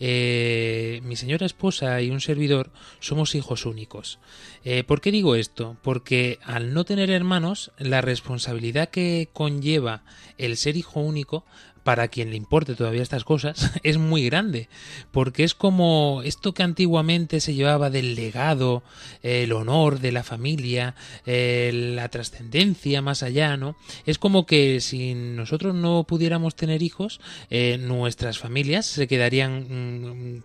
Eh, 0.00 1.00
mi 1.04 1.16
señora 1.16 1.46
esposa 1.46 2.00
y 2.00 2.10
un 2.10 2.20
servidor 2.20 2.70
somos 3.00 3.34
hijos 3.34 3.66
únicos. 3.66 4.18
Eh, 4.64 4.84
¿Por 4.84 5.00
qué 5.00 5.10
digo 5.10 5.34
esto? 5.34 5.76
Porque 5.82 6.38
al 6.44 6.72
no 6.72 6.84
tener 6.84 7.10
hermanos, 7.10 7.72
la 7.78 8.00
responsabilidad 8.00 8.90
que 8.90 9.28
conlleva 9.32 10.04
el 10.36 10.56
ser 10.56 10.76
hijo 10.76 11.00
único 11.00 11.44
para 11.88 12.08
quien 12.08 12.28
le 12.28 12.36
importe 12.36 12.74
todavía 12.74 13.00
estas 13.00 13.24
cosas, 13.24 13.72
es 13.82 13.96
muy 13.96 14.22
grande, 14.26 14.68
porque 15.10 15.42
es 15.42 15.54
como 15.54 16.20
esto 16.22 16.52
que 16.52 16.62
antiguamente 16.62 17.40
se 17.40 17.54
llevaba 17.54 17.88
del 17.88 18.14
legado, 18.14 18.82
el 19.22 19.52
honor 19.54 19.98
de 19.98 20.12
la 20.12 20.22
familia, 20.22 20.94
la 21.24 22.08
trascendencia 22.10 23.00
más 23.00 23.22
allá, 23.22 23.56
¿no? 23.56 23.74
Es 24.04 24.18
como 24.18 24.44
que 24.44 24.82
si 24.82 25.14
nosotros 25.14 25.74
no 25.74 26.04
pudiéramos 26.04 26.56
tener 26.56 26.82
hijos, 26.82 27.22
eh, 27.48 27.78
nuestras 27.80 28.38
familias 28.38 28.84
se 28.84 29.08
quedarían 29.08 30.34
mmm, 30.36 30.42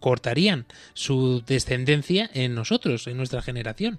cortarían 0.00 0.66
su 0.94 1.42
descendencia 1.46 2.30
en 2.34 2.54
nosotros, 2.54 3.06
en 3.06 3.16
nuestra 3.16 3.42
generación. 3.42 3.98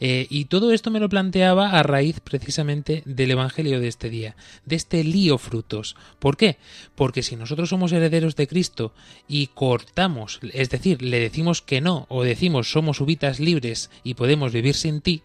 Eh, 0.00 0.26
y 0.30 0.46
todo 0.46 0.72
esto 0.72 0.90
me 0.90 1.00
lo 1.00 1.08
planteaba 1.08 1.78
a 1.78 1.82
raíz 1.82 2.20
precisamente 2.20 3.02
del 3.04 3.32
Evangelio 3.32 3.80
de 3.80 3.88
este 3.88 4.10
día, 4.10 4.36
de 4.64 4.76
este 4.76 5.04
lío 5.04 5.38
frutos. 5.38 5.96
¿Por 6.18 6.36
qué? 6.36 6.56
Porque 6.94 7.22
si 7.22 7.36
nosotros 7.36 7.68
somos 7.68 7.92
herederos 7.92 8.36
de 8.36 8.48
Cristo 8.48 8.92
y 9.28 9.48
cortamos, 9.48 10.40
es 10.52 10.70
decir, 10.70 11.02
le 11.02 11.20
decimos 11.20 11.62
que 11.62 11.80
no, 11.80 12.06
o 12.08 12.22
decimos 12.22 12.70
somos 12.70 13.00
ubitas 13.00 13.40
libres 13.40 13.90
y 14.04 14.14
podemos 14.14 14.52
vivir 14.52 14.74
sin 14.74 15.00
ti, 15.00 15.22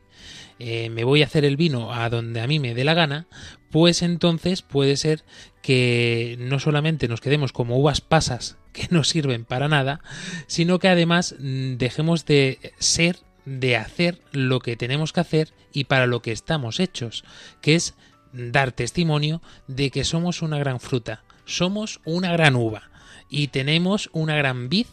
eh, 0.60 0.90
me 0.90 1.04
voy 1.04 1.22
a 1.22 1.26
hacer 1.26 1.46
el 1.46 1.58
vino 1.58 1.94
a 1.94 2.10
donde 2.10 2.42
a 2.42 2.48
mí 2.48 2.60
me 2.60 2.74
dé 2.74 2.84
la 2.84 2.94
gana, 2.94 3.28
pues 3.72 4.02
entonces 4.02 4.62
puede 4.62 4.98
ser 4.98 5.24
que 5.62 6.38
no 6.40 6.60
solamente 6.60 7.08
nos 7.08 7.22
quedemos 7.22 7.52
como 7.52 7.78
uvas 7.78 8.02
pasas 8.02 8.58
que 8.72 8.88
no 8.90 9.04
sirven 9.04 9.46
para 9.46 9.68
nada, 9.68 10.02
sino 10.48 10.80
que 10.80 10.90
además 10.90 11.36
dejemos 11.40 12.26
de 12.26 12.74
ser 12.80 13.18
de 13.46 13.78
hacer 13.78 14.20
lo 14.32 14.60
que 14.60 14.76
tenemos 14.76 15.14
que 15.14 15.20
hacer 15.20 15.54
y 15.72 15.86
para 15.86 16.08
lo 16.08 16.22
que 16.22 16.32
estamos 16.32 16.80
hechos, 16.80 17.24
que 17.62 17.76
es 17.76 17.94
dar 18.34 18.72
testimonio 18.72 19.42
de 19.68 19.92
que 19.92 20.04
somos 20.04 20.42
una 20.42 20.58
gran 20.58 20.80
fruta, 20.80 21.24
somos 21.46 22.02
una 22.06 22.32
gran 22.34 22.56
uva 22.56 22.90
y 23.30 23.48
tenemos 23.48 24.10
una 24.14 24.36
gran 24.36 24.68
vid 24.70 24.88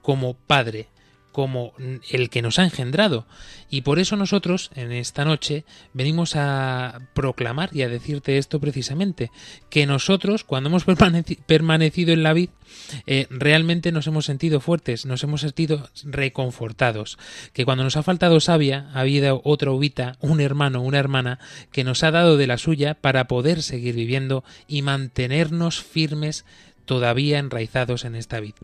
como 0.00 0.34
padre, 0.34 0.88
como 1.38 1.72
el 2.10 2.30
que 2.30 2.42
nos 2.42 2.58
ha 2.58 2.64
engendrado. 2.64 3.24
Y 3.70 3.82
por 3.82 4.00
eso 4.00 4.16
nosotros, 4.16 4.72
en 4.74 4.90
esta 4.90 5.24
noche, 5.24 5.64
venimos 5.92 6.34
a 6.34 7.00
proclamar 7.14 7.70
y 7.72 7.82
a 7.82 7.88
decirte 7.88 8.38
esto 8.38 8.58
precisamente, 8.58 9.30
que 9.70 9.86
nosotros, 9.86 10.42
cuando 10.42 10.68
hemos 10.68 10.84
permanecido 10.84 12.12
en 12.12 12.24
la 12.24 12.32
vid, 12.32 12.48
eh, 13.06 13.28
realmente 13.30 13.92
nos 13.92 14.08
hemos 14.08 14.24
sentido 14.24 14.58
fuertes, 14.58 15.06
nos 15.06 15.22
hemos 15.22 15.42
sentido 15.42 15.88
reconfortados, 16.02 17.18
que 17.52 17.64
cuando 17.64 17.84
nos 17.84 17.96
ha 17.96 18.02
faltado 18.02 18.40
savia, 18.40 18.90
ha 18.92 19.00
habido 19.00 19.40
otra 19.44 19.70
uvita, 19.70 20.16
un 20.20 20.40
hermano, 20.40 20.82
una 20.82 20.98
hermana, 20.98 21.38
que 21.70 21.84
nos 21.84 22.02
ha 22.02 22.10
dado 22.10 22.36
de 22.36 22.48
la 22.48 22.58
suya 22.58 22.94
para 22.94 23.28
poder 23.28 23.62
seguir 23.62 23.94
viviendo 23.94 24.42
y 24.66 24.82
mantenernos 24.82 25.80
firmes 25.80 26.44
todavía 26.88 27.38
enraizados 27.38 28.04
en 28.04 28.16
esta 28.16 28.40
vid. 28.40 28.54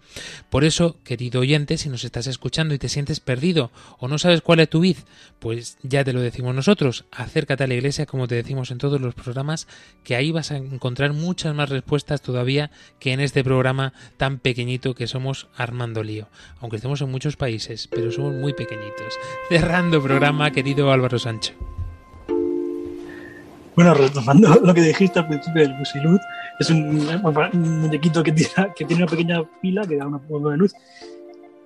Por 0.51 0.65
eso, 0.65 0.97
querido 1.05 1.43
oyente, 1.43 1.77
si 1.77 1.91
nos 1.91 2.03
estás 2.03 2.27
escuchando 2.27 2.75
y 2.75 2.79
te 2.79 2.89
sientes 2.89 3.21
perdido 3.21 3.71
o 3.99 4.09
no 4.09 4.19
sabes 4.19 4.41
cuál 4.41 4.61
es 4.61 4.71
tu 4.71 4.81
vid, 4.81 4.97
pues 5.39 5.77
ya 5.83 6.03
te 6.03 6.15
lo 6.15 6.21
decimos 6.21 6.55
nosotros, 6.55 7.05
acércate 7.13 7.63
a 7.63 7.67
la 7.67 7.75
iglesia 7.75 8.07
como 8.07 8.27
te 8.27 8.35
decimos 8.35 8.71
en 8.71 8.79
todos 8.79 9.01
los 9.01 9.15
programas, 9.15 9.69
que 10.03 10.17
ahí 10.17 10.33
vas 10.33 10.51
a 10.51 10.57
encontrar 10.57 11.13
muchas 11.13 11.55
más 11.55 11.69
respuestas 11.69 12.23
todavía 12.23 12.71
que 12.99 13.13
en 13.13 13.21
este 13.21 13.45
programa 13.45 13.93
tan 14.17 14.39
pequeñito 14.39 14.95
que 14.95 15.07
somos 15.07 15.47
Armando 15.55 16.03
Lío, 16.03 16.29
aunque 16.61 16.77
estemos 16.77 17.03
en 17.03 17.11
muchos 17.11 17.37
países, 17.37 17.89
pero 17.89 18.11
somos 18.11 18.33
muy 18.33 18.55
pequeñitos. 18.55 19.15
Cerrando 19.51 20.03
programa, 20.03 20.51
querido 20.51 20.91
Álvaro 20.91 21.19
Sancho. 21.19 21.53
Bueno, 23.77 23.95
retomando 23.95 24.55
lo 24.63 24.75
que 24.75 24.83
dijiste 24.83 25.19
al 25.19 25.29
principio 25.29 25.63
del 25.63 25.75
Busilud, 25.75 26.19
es 26.59 26.71
un, 26.71 27.07
muñequito 27.55 28.23
que, 28.23 28.33
que 28.33 28.85
tiene 28.85 29.03
una 29.03 29.11
pequeña 29.11 29.43
pila 29.61 29.83
que 29.87 29.97
da 29.97 30.07
una 30.07 30.19
poco 30.19 30.51
de 30.51 30.57
luz. 30.57 30.73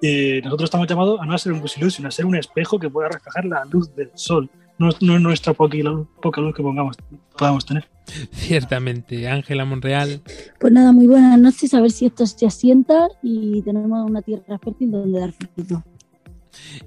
Eh, 0.01 0.41
nosotros 0.45 0.69
estamos 0.69 0.87
llamados 0.87 1.21
a 1.21 1.27
no 1.27 1.37
ser 1.37 1.53
un 1.53 1.61
Busilud, 1.61 1.91
sino 1.91 2.09
a 2.09 2.11
ser 2.11 2.25
un 2.25 2.37
espejo 2.37 2.79
que 2.79 2.89
pueda 2.89 3.09
reflejar 3.09 3.45
la 3.45 3.65
luz 3.65 3.95
del 3.95 4.11
sol. 4.15 4.49
No, 4.79 4.91
es 4.91 5.03
nuestra 5.03 5.55
poca, 5.55 5.77
poca 6.23 6.41
luz 6.41 6.55
que 6.55 6.63
pongamos, 6.63 6.97
podamos 7.37 7.67
tener. 7.67 7.89
Ciertamente, 8.33 9.29
Ángela 9.29 9.65
Monreal. 9.65 10.23
Pues 10.61 10.73
nada, 10.73 10.93
muy 10.93 11.09
buenas 11.09 11.39
noches, 11.39 11.75
a 11.75 11.81
ver 11.81 11.91
si 11.91 12.07
esto 12.07 12.25
se 12.27 12.47
asienta 12.47 13.09
y 13.23 13.61
tenemos 13.63 14.09
una 14.09 14.23
tierra 14.23 14.57
fértil 14.59 14.93
donde 14.93 15.19
dar 15.19 15.33
fruto. 15.33 15.83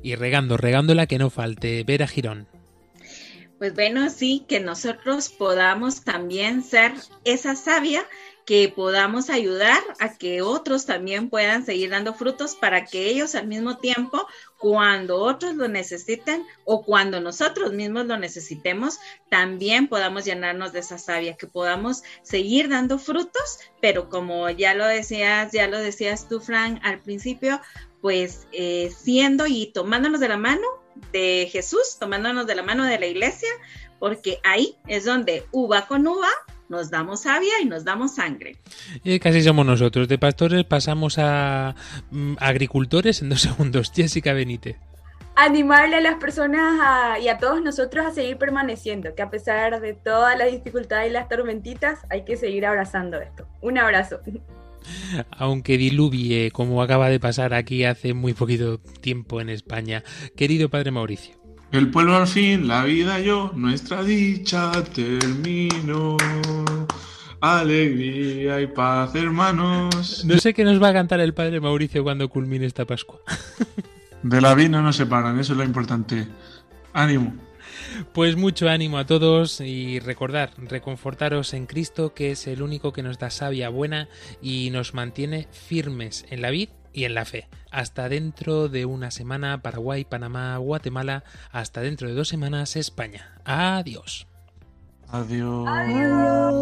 Y 0.01 0.15
regando, 0.15 0.55
regándola 0.55 1.05
que 1.05 1.19
no 1.19 1.29
falte. 1.29 1.83
Vera 1.83 2.07
Girón 2.07 2.47
pues 3.61 3.75
bueno, 3.75 4.09
sí, 4.09 4.43
que 4.47 4.59
nosotros 4.59 5.29
podamos 5.29 6.03
también 6.03 6.63
ser 6.63 6.93
esa 7.25 7.55
savia 7.55 8.03
que 8.43 8.73
podamos 8.75 9.29
ayudar 9.29 9.83
a 9.99 10.17
que 10.17 10.41
otros 10.41 10.87
también 10.87 11.29
puedan 11.29 11.63
seguir 11.63 11.91
dando 11.91 12.15
frutos 12.15 12.55
para 12.55 12.85
que 12.85 13.05
ellos 13.11 13.35
al 13.35 13.45
mismo 13.45 13.77
tiempo, 13.77 14.25
cuando 14.57 15.19
otros 15.19 15.53
lo 15.53 15.67
necesiten 15.67 16.43
o 16.65 16.83
cuando 16.83 17.21
nosotros 17.21 17.71
mismos 17.71 18.07
lo 18.07 18.17
necesitemos, 18.17 18.97
también 19.29 19.87
podamos 19.87 20.25
llenarnos 20.25 20.73
de 20.73 20.79
esa 20.79 20.97
savia, 20.97 21.37
que 21.37 21.45
podamos 21.45 22.01
seguir 22.23 22.67
dando 22.67 22.97
frutos, 22.97 23.59
pero 23.79 24.09
como 24.09 24.49
ya 24.49 24.73
lo 24.73 24.87
decías, 24.87 25.51
ya 25.51 25.67
lo 25.67 25.77
decías 25.77 26.27
tú, 26.27 26.39
Frank, 26.39 26.79
al 26.81 26.97
principio, 26.97 27.61
pues 28.01 28.47
eh, 28.53 28.91
siendo 28.97 29.45
y 29.45 29.67
tomándonos 29.71 30.19
de 30.19 30.29
la 30.29 30.37
mano 30.37 30.80
de 31.11 31.49
Jesús, 31.51 31.97
tomándonos 31.99 32.47
de 32.47 32.55
la 32.55 32.63
mano 32.63 32.85
de 32.85 32.99
la 32.99 33.07
iglesia, 33.07 33.49
porque 33.99 34.39
ahí 34.43 34.75
es 34.87 35.05
donde 35.05 35.45
uva 35.51 35.87
con 35.87 36.07
uva 36.07 36.29
nos 36.71 36.89
damos 36.89 37.23
savia 37.23 37.59
y 37.61 37.65
nos 37.65 37.83
damos 37.83 38.15
sangre. 38.15 38.55
Y 39.03 39.19
casi 39.19 39.43
somos 39.43 39.65
nosotros. 39.65 40.07
De 40.07 40.17
pastores 40.17 40.63
pasamos 40.63 41.19
a 41.19 41.75
mm, 42.09 42.35
agricultores 42.39 43.21
en 43.21 43.29
dos 43.29 43.41
segundos. 43.49 43.91
Jessica 43.93 44.33
Benítez. 44.33 44.77
Animarle 45.35 45.97
a 45.97 46.01
las 46.01 46.15
personas 46.15 47.19
y 47.21 47.27
a 47.27 47.37
todos 47.37 47.61
nosotros 47.61 48.05
a 48.05 48.11
seguir 48.11 48.37
permaneciendo, 48.37 49.15
que 49.15 49.21
a 49.21 49.29
pesar 49.29 49.79
de 49.79 49.93
todas 49.93 50.37
las 50.37 50.51
dificultades 50.51 51.09
y 51.09 51.13
las 51.13 51.29
tormentitas, 51.29 51.99
hay 52.09 52.25
que 52.25 52.35
seguir 52.35 52.65
abrazando 52.65 53.19
esto. 53.19 53.47
Un 53.61 53.77
abrazo. 53.77 54.19
Aunque 55.31 55.77
diluvie 55.77 56.51
como 56.51 56.81
acaba 56.81 57.09
de 57.09 57.19
pasar 57.19 57.53
aquí 57.53 57.83
hace 57.83 58.13
muy 58.13 58.33
poquito 58.33 58.79
tiempo 59.01 59.41
en 59.41 59.49
España. 59.49 60.03
Querido 60.35 60.69
Padre 60.69 60.91
Mauricio. 60.91 61.35
El 61.71 61.89
pueblo 61.89 62.17
al 62.17 62.27
fin, 62.27 62.67
la 62.67 62.83
vida 62.83 63.19
yo, 63.19 63.51
nuestra 63.55 64.03
dicha 64.03 64.71
termino. 64.93 66.17
Alegría 67.39 68.61
y 68.61 68.67
paz, 68.67 69.15
hermanos. 69.15 70.25
No 70.25 70.37
sé 70.37 70.53
qué 70.53 70.63
nos 70.63 70.81
va 70.81 70.89
a 70.89 70.93
cantar 70.93 71.21
el 71.21 71.33
Padre 71.33 71.59
Mauricio 71.59 72.03
cuando 72.03 72.29
culmine 72.29 72.65
esta 72.65 72.85
Pascua. 72.85 73.19
De 74.21 74.41
la 74.41 74.53
vida 74.53 74.69
no 74.69 74.81
nos 74.83 74.97
separan, 74.97 75.39
eso 75.39 75.53
es 75.53 75.57
lo 75.57 75.63
importante. 75.63 76.27
Ánimo. 76.93 77.33
Pues 78.13 78.35
mucho 78.35 78.69
ánimo 78.69 78.97
a 78.97 79.05
todos 79.05 79.61
y 79.61 79.99
recordar, 79.99 80.51
reconfortaros 80.57 81.53
en 81.53 81.65
Cristo, 81.65 82.13
que 82.13 82.31
es 82.31 82.47
el 82.47 82.61
único 82.61 82.93
que 82.93 83.03
nos 83.03 83.19
da 83.19 83.29
sabia 83.29 83.69
buena 83.69 84.09
y 84.41 84.69
nos 84.71 84.93
mantiene 84.93 85.47
firmes 85.51 86.25
en 86.29 86.41
la 86.41 86.49
vida 86.49 86.73
y 86.93 87.05
en 87.05 87.13
la 87.13 87.25
fe. 87.25 87.47
Hasta 87.71 88.09
dentro 88.09 88.67
de 88.67 88.85
una 88.85 89.11
semana, 89.11 89.61
Paraguay, 89.61 90.03
Panamá, 90.05 90.57
Guatemala. 90.57 91.23
Hasta 91.51 91.81
dentro 91.81 92.07
de 92.07 92.15
dos 92.15 92.27
semanas, 92.27 92.75
España. 92.75 93.35
Adiós. 93.45 94.27
Adiós. 95.07 95.67
Adiós. 95.67 96.61